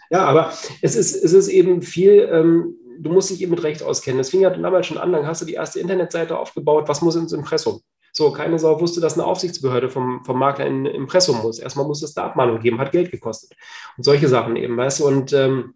ja, 0.10 0.24
aber 0.24 0.54
es 0.82 0.96
ist, 0.96 1.22
es 1.22 1.34
ist 1.34 1.50
eben 1.50 1.82
viel, 1.82 2.30
ähm, 2.32 2.74
du 3.00 3.10
musst 3.10 3.30
dich 3.30 3.42
eben 3.42 3.52
mit 3.52 3.64
Recht 3.64 3.84
auskennen. 3.84 4.18
Das 4.18 4.30
fing 4.30 4.42
ja 4.42 4.50
damals 4.50 4.88
schon 4.88 4.98
an, 4.98 5.12
dann 5.12 5.26
hast 5.26 5.42
du 5.42 5.46
die 5.46 5.54
erste 5.54 5.80
Internetseite 5.80 6.38
aufgebaut, 6.38 6.88
was 6.88 7.02
muss 7.02 7.16
ins 7.16 7.34
Impressum? 7.34 7.82
So, 8.12 8.32
keine 8.32 8.58
Sau 8.60 8.80
wusste, 8.82 9.02
dass 9.02 9.14
eine 9.14 9.26
Aufsichtsbehörde 9.26 9.90
vom, 9.90 10.24
vom 10.26 10.40
Makler 10.40 10.66
in 10.66 10.86
Impressum 10.86 11.42
muss. 11.42 11.60
Erstmal 11.60 11.86
muss 11.86 12.02
es 12.02 12.14
da 12.14 12.26
Abmahnung 12.26 12.60
geben, 12.60 12.80
hat 12.80 12.92
Geld 12.92 13.12
gekostet. 13.12 13.56
Und 13.98 14.04
solche 14.04 14.28
Sachen 14.28 14.56
eben, 14.56 14.76
weißt 14.76 15.02
du, 15.02 15.08
und 15.08 15.34
ähm, 15.34 15.76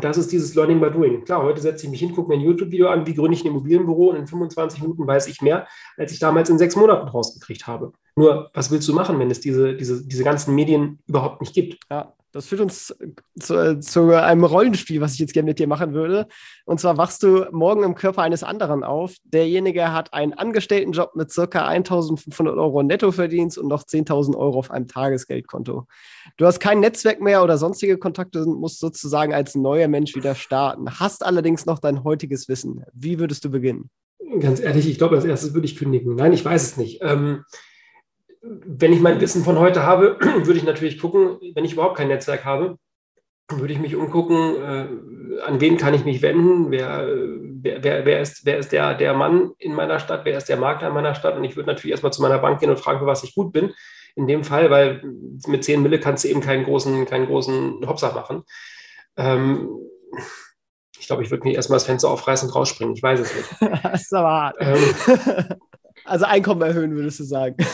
das 0.00 0.18
ist 0.18 0.32
dieses 0.32 0.54
Learning 0.54 0.80
by 0.80 0.90
Doing. 0.90 1.24
Klar, 1.24 1.42
heute 1.42 1.60
setze 1.60 1.86
ich 1.86 1.90
mich 1.90 2.00
hin, 2.00 2.14
gucke 2.14 2.28
mir 2.28 2.34
ein 2.34 2.40
YouTube-Video 2.40 2.88
an, 2.88 3.06
wie 3.06 3.14
gründe 3.14 3.36
ich 3.36 3.44
ein 3.44 3.48
Immobilienbüro 3.48 4.10
und 4.10 4.16
in 4.16 4.26
25 4.26 4.82
Minuten 4.82 5.06
weiß 5.06 5.28
ich 5.28 5.40
mehr, 5.40 5.68
als 5.96 6.12
ich 6.12 6.18
damals 6.18 6.50
in 6.50 6.58
sechs 6.58 6.74
Monaten 6.76 7.08
rausgekriegt 7.08 7.66
habe. 7.66 7.92
Nur, 8.16 8.50
was 8.54 8.70
willst 8.70 8.88
du 8.88 8.92
machen, 8.92 9.18
wenn 9.18 9.30
es 9.30 9.40
diese, 9.40 9.74
diese, 9.74 10.06
diese 10.06 10.24
ganzen 10.24 10.54
Medien 10.54 10.98
überhaupt 11.06 11.40
nicht 11.40 11.54
gibt? 11.54 11.78
Ja, 11.90 12.12
das 12.34 12.46
führt 12.46 12.62
uns 12.62 12.92
zu, 13.38 13.78
zu, 13.78 14.10
einem 14.20 14.42
Rollenspiel, 14.42 15.00
was 15.00 15.14
ich 15.14 15.20
jetzt 15.20 15.34
gerne 15.34 15.50
mit 15.50 15.60
dir 15.60 15.68
machen 15.68 15.94
würde. 15.94 16.26
Und 16.64 16.80
zwar 16.80 16.98
wachst 16.98 17.22
du 17.22 17.46
morgen 17.52 17.84
im 17.84 17.94
Körper 17.94 18.22
eines 18.22 18.42
anderen 18.42 18.82
auf. 18.82 19.14
Derjenige 19.22 19.92
hat 19.92 20.12
einen 20.12 20.32
Angestelltenjob 20.32 21.14
mit 21.14 21.30
circa 21.30 21.64
1500 21.68 22.56
Euro 22.56 22.82
Nettoverdienst 22.82 23.56
und 23.56 23.68
noch 23.68 23.84
10.000 23.84 24.36
Euro 24.36 24.58
auf 24.58 24.72
einem 24.72 24.88
Tagesgeldkonto. 24.88 25.86
Du 26.36 26.44
hast 26.44 26.58
kein 26.58 26.80
Netzwerk 26.80 27.20
mehr 27.20 27.44
oder 27.44 27.56
sonstige 27.56 27.98
Kontakte 27.98 28.44
und 28.44 28.58
musst 28.58 28.80
sozusagen 28.80 29.32
als 29.32 29.54
neuer 29.54 29.86
Mensch 29.86 30.16
wieder 30.16 30.34
starten. 30.34 30.98
Hast 30.98 31.24
allerdings 31.24 31.66
noch 31.66 31.78
dein 31.78 32.02
heutiges 32.02 32.48
Wissen. 32.48 32.84
Wie 32.92 33.20
würdest 33.20 33.44
du 33.44 33.50
beginnen? 33.50 33.90
Ganz 34.40 34.58
ehrlich, 34.58 34.88
ich 34.88 34.98
glaube, 34.98 35.14
als 35.14 35.24
erstes 35.24 35.54
würde 35.54 35.66
ich 35.66 35.76
kündigen. 35.76 36.16
Nein, 36.16 36.32
ich 36.32 36.44
weiß 36.44 36.64
es 36.64 36.76
nicht. 36.78 36.98
Ähm, 37.02 37.44
wenn 38.44 38.92
ich 38.92 39.00
mein 39.00 39.20
Wissen 39.20 39.44
von 39.44 39.58
heute 39.58 39.84
habe, 39.84 40.18
würde 40.44 40.58
ich 40.58 40.64
natürlich 40.64 40.98
gucken, 40.98 41.38
wenn 41.54 41.64
ich 41.64 41.72
überhaupt 41.72 41.96
kein 41.96 42.08
Netzwerk 42.08 42.44
habe, 42.44 42.78
würde 43.50 43.72
ich 43.72 43.78
mich 43.78 43.94
umgucken, 43.96 44.56
äh, 44.56 45.40
an 45.42 45.60
wen 45.60 45.76
kann 45.76 45.94
ich 45.94 46.04
mich 46.04 46.22
wenden, 46.22 46.70
wer, 46.70 47.06
wer, 47.06 47.82
wer, 47.82 48.06
wer, 48.06 48.20
ist, 48.20 48.46
wer 48.46 48.58
ist 48.58 48.72
der, 48.72 48.94
der 48.94 49.14
Mann 49.14 49.52
in 49.58 49.74
meiner 49.74 49.98
Stadt, 49.98 50.24
wer 50.24 50.38
ist 50.38 50.48
der 50.48 50.56
Makler 50.56 50.88
in 50.88 50.94
meiner 50.94 51.14
Stadt 51.14 51.36
und 51.36 51.44
ich 51.44 51.56
würde 51.56 51.68
natürlich 51.68 51.92
erstmal 51.92 52.12
zu 52.12 52.22
meiner 52.22 52.38
Bank 52.38 52.60
gehen 52.60 52.70
und 52.70 52.80
fragen, 52.80 53.00
für 53.00 53.06
was 53.06 53.24
ich 53.24 53.34
gut 53.34 53.52
bin. 53.52 53.74
in 54.16 54.26
dem 54.26 54.44
Fall, 54.44 54.70
weil 54.70 55.02
mit 55.46 55.64
10 55.64 55.82
Mille 55.82 55.98
kannst 55.98 56.24
du 56.24 56.28
eben 56.28 56.40
keinen 56.40 56.64
großen, 56.64 57.04
keinen 57.06 57.26
großen 57.26 57.86
Hopser 57.86 58.12
machen. 58.12 58.44
Ähm, 59.16 59.68
ich 60.98 61.06
glaube, 61.06 61.22
ich 61.22 61.30
würde 61.30 61.44
mir 61.44 61.54
erstmal 61.54 61.76
das 61.76 61.84
Fenster 61.84 62.08
aufreißen 62.08 62.48
und 62.48 62.54
rausspringen. 62.54 62.94
Ich 62.94 63.02
weiß 63.02 63.20
es 63.20 63.34
nicht. 63.34 63.48
das 63.82 64.02
ist 64.02 64.14
aber 64.14 64.30
hart. 64.30 64.56
Ähm, 64.60 65.58
also 66.04 66.24
Einkommen 66.24 66.62
erhöhen, 66.62 66.94
würdest 66.94 67.20
du 67.20 67.24
sagen. 67.24 67.56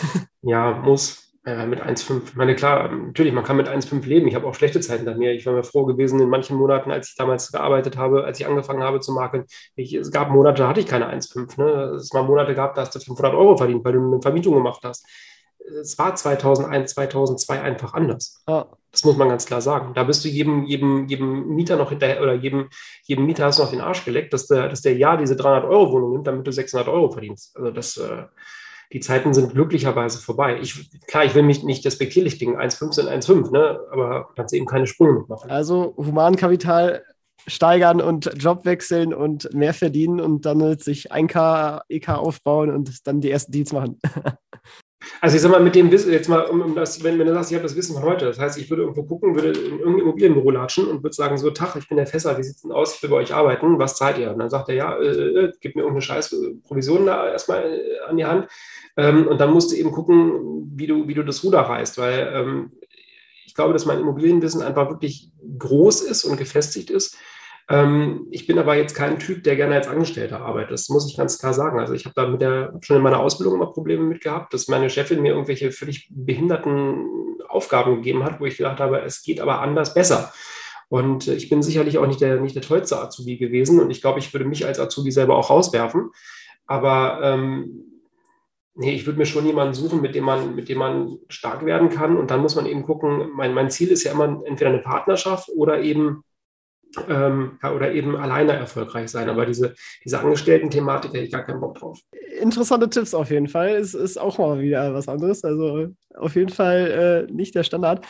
Ja, 0.43 0.73
muss. 0.73 1.31
Äh, 1.45 1.67
mit 1.67 1.83
1,5. 1.83 2.23
Ich 2.29 2.35
meine, 2.35 2.55
klar, 2.55 2.91
natürlich, 2.91 3.33
man 3.33 3.45
kann 3.45 3.57
mit 3.57 3.69
1,5 3.69 4.07
leben. 4.07 4.29
Ich 4.29 4.35
habe 4.35 4.47
auch 4.47 4.55
schlechte 4.55 4.81
Zeiten 4.81 5.07
da 5.07 5.15
mir. 5.15 5.33
Ich 5.33 5.47
war 5.47 5.55
mir 5.55 5.63
froh 5.63 5.85
gewesen 5.85 6.21
in 6.21 6.29
manchen 6.29 6.57
Monaten, 6.57 6.91
als 6.91 7.11
ich 7.11 7.15
damals 7.17 7.51
gearbeitet 7.53 7.97
habe, 7.97 8.25
als 8.25 8.41
ich 8.41 8.47
angefangen 8.47 8.83
habe 8.83 9.01
zu 9.01 9.13
makeln. 9.13 9.45
Ich, 9.75 9.95
es 9.95 10.11
gab 10.11 10.31
Monate, 10.31 10.63
da 10.63 10.69
hatte 10.69 10.81
ich 10.81 10.87
keine 10.87 11.11
1,5. 11.11 11.59
Ne? 11.59 11.95
Es 11.95 12.13
mal 12.13 12.23
Monate 12.23 12.55
gab, 12.55 12.75
da 12.75 12.83
hast 12.83 12.95
du 12.95 13.01
500 13.01 13.35
Euro 13.35 13.57
verdient, 13.57 13.85
weil 13.85 13.95
du 13.95 14.01
eine 14.01 14.23
Vermietung 14.23 14.55
gemacht 14.55 14.81
hast. 14.83 15.07
Es 15.81 15.99
war 15.99 16.15
2001, 16.15 16.93
2002 16.93 17.61
einfach 17.61 17.95
anders. 17.95 18.43
Oh. 18.47 18.65
Das 18.93 19.05
muss 19.05 19.17
man 19.17 19.29
ganz 19.29 19.47
klar 19.47 19.61
sagen. 19.61 19.95
Da 19.95 20.03
bist 20.03 20.25
du 20.25 20.29
jedem, 20.29 20.65
jedem, 20.65 21.07
jedem 21.07 21.49
Mieter 21.49 21.77
noch 21.77 21.91
hinterher 21.91 22.21
oder 22.23 22.35
jedem, 22.35 22.69
jedem 23.05 23.27
Mieter 23.27 23.45
hast 23.45 23.59
du 23.59 23.63
noch 23.63 23.71
den 23.71 23.81
Arsch 23.81 24.05
geleckt, 24.05 24.33
dass 24.33 24.47
der, 24.47 24.69
dass 24.69 24.83
der 24.83 24.97
ja 24.97 25.17
diese 25.17 25.37
300 25.37 25.65
Euro 25.65 25.93
Wohnung 25.93 26.13
nimmt, 26.13 26.27
damit 26.27 26.47
du 26.47 26.53
600 26.53 26.89
Euro 26.89 27.11
verdienst. 27.11 27.57
Also 27.57 27.71
das, 27.71 27.97
äh, 27.97 28.25
die 28.93 29.01
Zeiten 29.01 29.33
sind 29.33 29.53
glücklicherweise 29.53 30.19
vorbei. 30.19 30.59
Ich, 30.61 30.91
klar, 31.07 31.25
ich 31.25 31.35
will 31.35 31.45
mich 31.45 31.63
nicht 31.63 31.85
despektierlich 31.85 32.39
dingen, 32.39 32.57
1,5 32.57 32.93
sind 32.93 33.09
1,5, 33.09 33.53
ne? 33.53 33.79
aber 33.93 34.31
kannst 34.35 34.53
eben 34.55 34.67
keine 34.67 34.89
Sprünge 34.89 35.21
mitmachen. 35.21 35.51
Also 35.51 35.95
Humankapital 35.97 37.05
steigern 37.47 38.01
und 38.01 38.33
Job 38.37 38.65
wechseln 38.65 39.15
und 39.15 39.53
mehr 39.55 39.75
verdienen 39.75 40.21
und 40.21 40.45
dann 40.45 40.79
sich 40.79 41.13
1K, 41.13 41.83
EK 41.89 42.09
aufbauen 42.11 42.71
und 42.71 43.07
dann 43.07 43.21
die 43.21 43.31
ersten 43.31 43.53
Deals 43.53 43.73
machen. 43.73 44.01
Also 45.21 45.37
ich 45.37 45.43
sag 45.43 45.51
mal, 45.51 45.61
mit 45.61 45.75
dem 45.75 45.91
Wissen, 45.91 46.13
jetzt 46.13 46.29
mal, 46.29 46.43
um, 46.43 46.61
um 46.61 46.75
das, 46.75 47.03
wenn, 47.05 47.19
wenn 47.19 47.27
du 47.27 47.35
sagst, 47.35 47.51
ich 47.51 47.55
habe 47.57 47.67
das 47.67 47.77
Wissen 47.77 47.95
von 47.95 48.05
heute, 48.05 48.27
das 48.27 48.39
heißt, 48.39 48.59
ich 48.59 48.71
würde 48.71 48.83
irgendwo 48.83 49.03
gucken, 49.03 49.35
würde 49.35 49.51
in 49.59 49.79
irgendein 49.79 50.01
Immobilienbüro 50.01 50.51
latschen 50.51 50.87
und 50.87 51.03
würde 51.03 51.15
sagen, 51.15 51.37
so, 51.37 51.51
Tag, 51.51 51.77
ich 51.77 51.89
bin 51.89 51.97
der 51.97 52.07
Fässer, 52.07 52.39
wie 52.39 52.43
sieht 52.43 52.57
es 52.57 52.63
denn 52.63 52.73
aus, 52.73 52.95
ich 52.95 53.03
will 53.03 53.11
bei 53.11 53.17
euch 53.17 53.35
arbeiten, 53.35 53.79
was 53.79 53.97
zahlt 53.97 54.19
ihr? 54.19 54.33
Und 54.33 54.39
dann 54.39 54.51
sagt 54.51 54.69
er, 54.69 54.75
ja, 54.75 54.99
äh, 54.99 55.07
äh 55.07 55.53
gib 55.61 55.77
mir 55.77 55.83
irgendeine 55.83 56.03
scheiß 56.03 56.35
Provision 56.65 57.07
da 57.07 57.31
erstmal 57.31 57.65
äh, 57.65 58.09
an 58.09 58.17
die 58.17 58.25
Hand 58.25 58.49
ähm, 58.97 59.27
und 59.27 59.41
dann 59.41 59.53
musst 59.53 59.73
du 59.73 59.77
eben 59.77 59.93
gucken, 59.93 60.71
wie 60.75 60.87
du, 60.87 61.07
wie 61.09 61.15
du 61.15 61.23
das 61.23 61.45
Ruder 61.45 61.61
reißt, 61.61 61.99
weil 61.99 62.33
ähm, 62.35 62.73
ich 63.47 63.55
glaube, 63.55 63.73
dass 63.73 63.87
mein 63.87 63.99
Immobilienwissen 63.99 64.63
einfach 64.63 64.89
wirklich 64.91 65.33
groß 65.59 66.03
ist 66.03 66.25
und 66.25 66.37
gefestigt 66.37 66.89
ist. 66.89 67.17
Ähm, 67.71 68.27
ich 68.31 68.49
bin 68.49 68.59
aber 68.59 68.75
jetzt 68.75 68.95
kein 68.95 69.21
Typ, 69.21 69.45
der 69.45 69.55
gerne 69.55 69.77
als 69.77 69.87
Angestellter 69.87 70.41
arbeitet. 70.41 70.73
Das 70.73 70.89
muss 70.89 71.09
ich 71.09 71.17
ganz 71.17 71.39
klar 71.39 71.55
sagen. 71.55 71.79
Also 71.79 71.95
ich 71.95 72.05
habe 72.05 72.15
da 72.17 72.27
mit 72.27 72.43
der, 72.43 72.77
schon 72.83 72.97
in 72.97 73.03
meiner 73.03 73.21
Ausbildung 73.21 73.55
immer 73.55 73.73
Probleme 73.73 74.03
mit 74.03 74.23
gehabt, 74.23 74.53
dass 74.53 74.67
meine 74.67 74.91
Chefin 74.91 75.23
mir 75.23 75.33
irgendwelche 75.33 75.71
völlig 75.71 76.09
behinderten 76.11 77.07
Aufgaben 77.49 77.97
gegeben 77.97 78.25
hat, 78.25 78.41
wo 78.41 78.47
ich 78.47 78.57
gedacht 78.57 78.81
habe, 78.81 79.01
es 79.03 79.23
geht 79.23 79.41
aber 79.41 79.61
anders 79.61 79.95
besser. 79.95 80.33
Und 80.89 81.29
ich 81.29 81.49
bin 81.49 81.63
sicherlich 81.63 81.99
auch 81.99 82.07
nicht 82.09 82.21
der, 82.21 82.41
nicht 82.41 82.57
der 82.57 82.63
tollste 82.63 83.01
Azubi 83.01 83.37
gewesen 83.37 83.79
und 83.79 83.93
ich 83.93 84.01
glaube, 84.01 84.19
ich 84.19 84.35
würde 84.35 84.45
mich 84.45 84.67
als 84.67 84.81
Azubi 84.81 85.13
selber 85.13 85.37
auch 85.37 85.49
rauswerfen. 85.49 86.11
Aber 86.67 87.21
ähm, 87.23 87.85
nee, 88.75 88.93
ich 88.93 89.07
würde 89.07 89.21
mir 89.21 89.27
schon 89.27 89.47
jemanden 89.47 89.75
suchen, 89.75 90.01
mit 90.01 90.17
dem 90.17 90.25
man, 90.25 90.57
mit 90.57 90.69
dem 90.69 90.79
man 90.79 91.19
stark 91.29 91.65
werden 91.65 91.91
kann. 91.91 92.17
Und 92.17 92.33
dann 92.33 92.41
muss 92.41 92.57
man 92.57 92.67
eben 92.67 92.83
gucken, 92.83 93.31
mein, 93.37 93.55
mein 93.55 93.71
Ziel 93.71 93.89
ist 93.93 94.03
ja 94.03 94.11
immer 94.11 94.43
entweder 94.45 94.71
eine 94.71 94.81
Partnerschaft 94.81 95.49
oder 95.55 95.81
eben 95.81 96.25
ähm, 97.09 97.59
oder 97.63 97.93
eben 97.93 98.17
alleine 98.17 98.53
erfolgreich 98.53 99.11
sein. 99.11 99.29
Aber 99.29 99.47
diese, 99.47 99.75
diese 100.05 100.21
Angestellten-Thematik 100.21 101.13
hätte 101.13 101.25
ich 101.25 101.33
gar 101.33 101.45
keinen 101.45 101.61
Bock 101.61 101.79
drauf. 101.79 102.01
Interessante 102.41 102.89
Tipps 102.91 103.15
auf 103.15 103.31
jeden 103.31 103.49
Fall. 103.49 103.71
Es 103.71 103.95
ist 103.95 104.19
auch 104.19 104.39
mal 104.39 104.61
wieder 104.61 104.93
was 104.95 105.09
anderes. 105.09 105.45
Also 105.45 105.89
auf 106.15 106.35
jeden 106.35 106.51
Fall 106.51 107.27
äh, 107.29 107.33
nicht 107.33 107.55
der 107.55 107.65
Standard. 107.65 108.07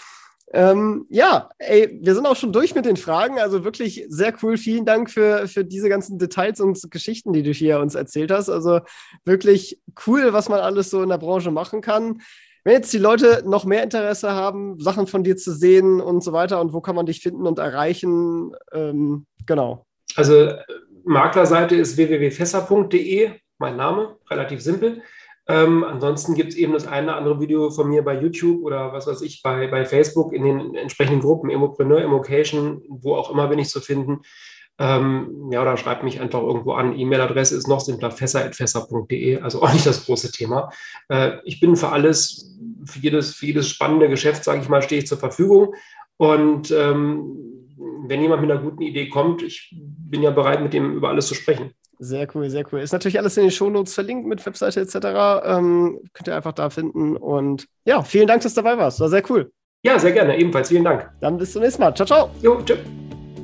Ähm, 0.52 1.06
ja, 1.10 1.48
ey, 1.58 1.96
wir 2.02 2.14
sind 2.14 2.26
auch 2.26 2.34
schon 2.34 2.52
durch 2.52 2.74
mit 2.74 2.84
den 2.84 2.96
Fragen. 2.96 3.38
Also 3.38 3.62
wirklich 3.62 4.04
sehr 4.08 4.34
cool. 4.42 4.56
Vielen 4.56 4.84
Dank 4.84 5.10
für, 5.10 5.46
für 5.46 5.64
diese 5.64 5.88
ganzen 5.88 6.18
Details 6.18 6.60
und 6.60 6.90
Geschichten, 6.90 7.32
die 7.32 7.42
du 7.42 7.52
hier 7.52 7.78
uns 7.78 7.94
erzählt 7.94 8.32
hast. 8.32 8.48
Also 8.48 8.80
wirklich 9.24 9.80
cool, 10.06 10.32
was 10.32 10.48
man 10.48 10.60
alles 10.60 10.90
so 10.90 11.02
in 11.02 11.08
der 11.08 11.18
Branche 11.18 11.52
machen 11.52 11.80
kann. 11.82 12.20
Wenn 12.64 12.74
jetzt 12.74 12.92
die 12.92 12.98
Leute 12.98 13.42
noch 13.46 13.64
mehr 13.64 13.82
Interesse 13.82 14.32
haben, 14.32 14.78
Sachen 14.80 15.06
von 15.06 15.24
dir 15.24 15.36
zu 15.36 15.52
sehen 15.52 16.00
und 16.00 16.22
so 16.22 16.32
weiter, 16.32 16.60
und 16.60 16.72
wo 16.72 16.80
kann 16.80 16.94
man 16.94 17.06
dich 17.06 17.20
finden 17.20 17.46
und 17.46 17.58
erreichen? 17.58 18.52
Ähm, 18.72 19.26
genau. 19.46 19.86
Also 20.16 20.52
Maklerseite 21.04 21.76
ist 21.76 21.96
www.fässer.de, 21.96 23.30
mein 23.58 23.76
Name, 23.76 24.16
relativ 24.30 24.60
simpel. 24.60 25.02
Ähm, 25.48 25.82
ansonsten 25.82 26.34
gibt 26.34 26.50
es 26.50 26.56
eben 26.56 26.72
das 26.72 26.86
eine 26.86 27.08
oder 27.08 27.16
andere 27.16 27.40
Video 27.40 27.70
von 27.70 27.88
mir 27.88 28.02
bei 28.02 28.20
YouTube 28.20 28.62
oder 28.62 28.92
was 28.92 29.06
weiß 29.06 29.22
ich, 29.22 29.42
bei, 29.42 29.66
bei 29.66 29.84
Facebook 29.84 30.32
in 30.32 30.44
den 30.44 30.74
entsprechenden 30.76 31.20
Gruppen, 31.20 31.50
Emopreneur, 31.50 32.02
Emocation, 32.02 32.82
wo 32.88 33.14
auch 33.14 33.30
immer 33.30 33.48
bin 33.48 33.58
ich 33.58 33.68
zu 33.68 33.80
finden. 33.80 34.20
Ähm, 34.80 35.50
ja, 35.52 35.60
oder 35.60 35.76
schreibt 35.76 36.02
mich 36.02 36.20
einfach 36.20 36.40
irgendwo 36.40 36.72
an. 36.72 36.98
E-Mail-Adresse 36.98 37.54
ist 37.54 37.68
noch 37.68 37.80
simpler, 37.80 38.10
fässer.fässer.de, 38.10 39.40
also 39.42 39.62
auch 39.62 39.72
nicht 39.72 39.84
das 39.84 40.06
große 40.06 40.32
Thema. 40.32 40.70
Äh, 41.10 41.32
ich 41.44 41.60
bin 41.60 41.76
für 41.76 41.90
alles, 41.90 42.58
für 42.86 42.98
jedes, 42.98 43.34
für 43.34 43.44
jedes 43.44 43.68
spannende 43.68 44.08
Geschäft, 44.08 44.42
sage 44.42 44.62
ich 44.62 44.70
mal, 44.70 44.80
stehe 44.80 45.02
ich 45.02 45.06
zur 45.06 45.18
Verfügung. 45.18 45.74
Und 46.16 46.70
ähm, 46.70 47.36
wenn 48.06 48.22
jemand 48.22 48.40
mit 48.40 48.50
einer 48.50 48.60
guten 48.60 48.82
Idee 48.82 49.08
kommt, 49.08 49.42
ich 49.42 49.70
bin 49.72 50.22
ja 50.22 50.30
bereit, 50.30 50.62
mit 50.62 50.72
dem 50.72 50.94
über 50.94 51.10
alles 51.10 51.26
zu 51.26 51.34
sprechen. 51.34 51.72
Sehr 51.98 52.26
cool, 52.34 52.48
sehr 52.48 52.64
cool. 52.72 52.80
Ist 52.80 52.92
natürlich 52.92 53.18
alles 53.18 53.36
in 53.36 53.44
den 53.44 53.50
Shownotes 53.50 53.92
verlinkt 53.92 54.26
mit 54.26 54.44
Webseite 54.46 54.80
etc. 54.80 54.94
Ähm, 55.44 56.00
könnt 56.14 56.28
ihr 56.28 56.34
einfach 56.34 56.52
da 56.52 56.70
finden. 56.70 57.18
Und 57.18 57.66
ja, 57.84 58.02
vielen 58.02 58.26
Dank, 58.26 58.42
dass 58.42 58.54
du 58.54 58.62
dabei 58.62 58.78
warst. 58.78 59.00
War 59.00 59.10
sehr 59.10 59.22
cool. 59.30 59.52
Ja, 59.82 59.98
sehr 59.98 60.12
gerne. 60.12 60.38
Ebenfalls. 60.38 60.68
Vielen 60.68 60.84
Dank. 60.84 61.10
Dann 61.20 61.36
bis 61.36 61.52
zum 61.52 61.60
nächsten 61.60 61.82
Mal. 61.82 61.94
Ciao, 61.94 62.06
ciao. 62.06 62.30
Jo, 62.40 62.62
tschüss. 62.64 62.78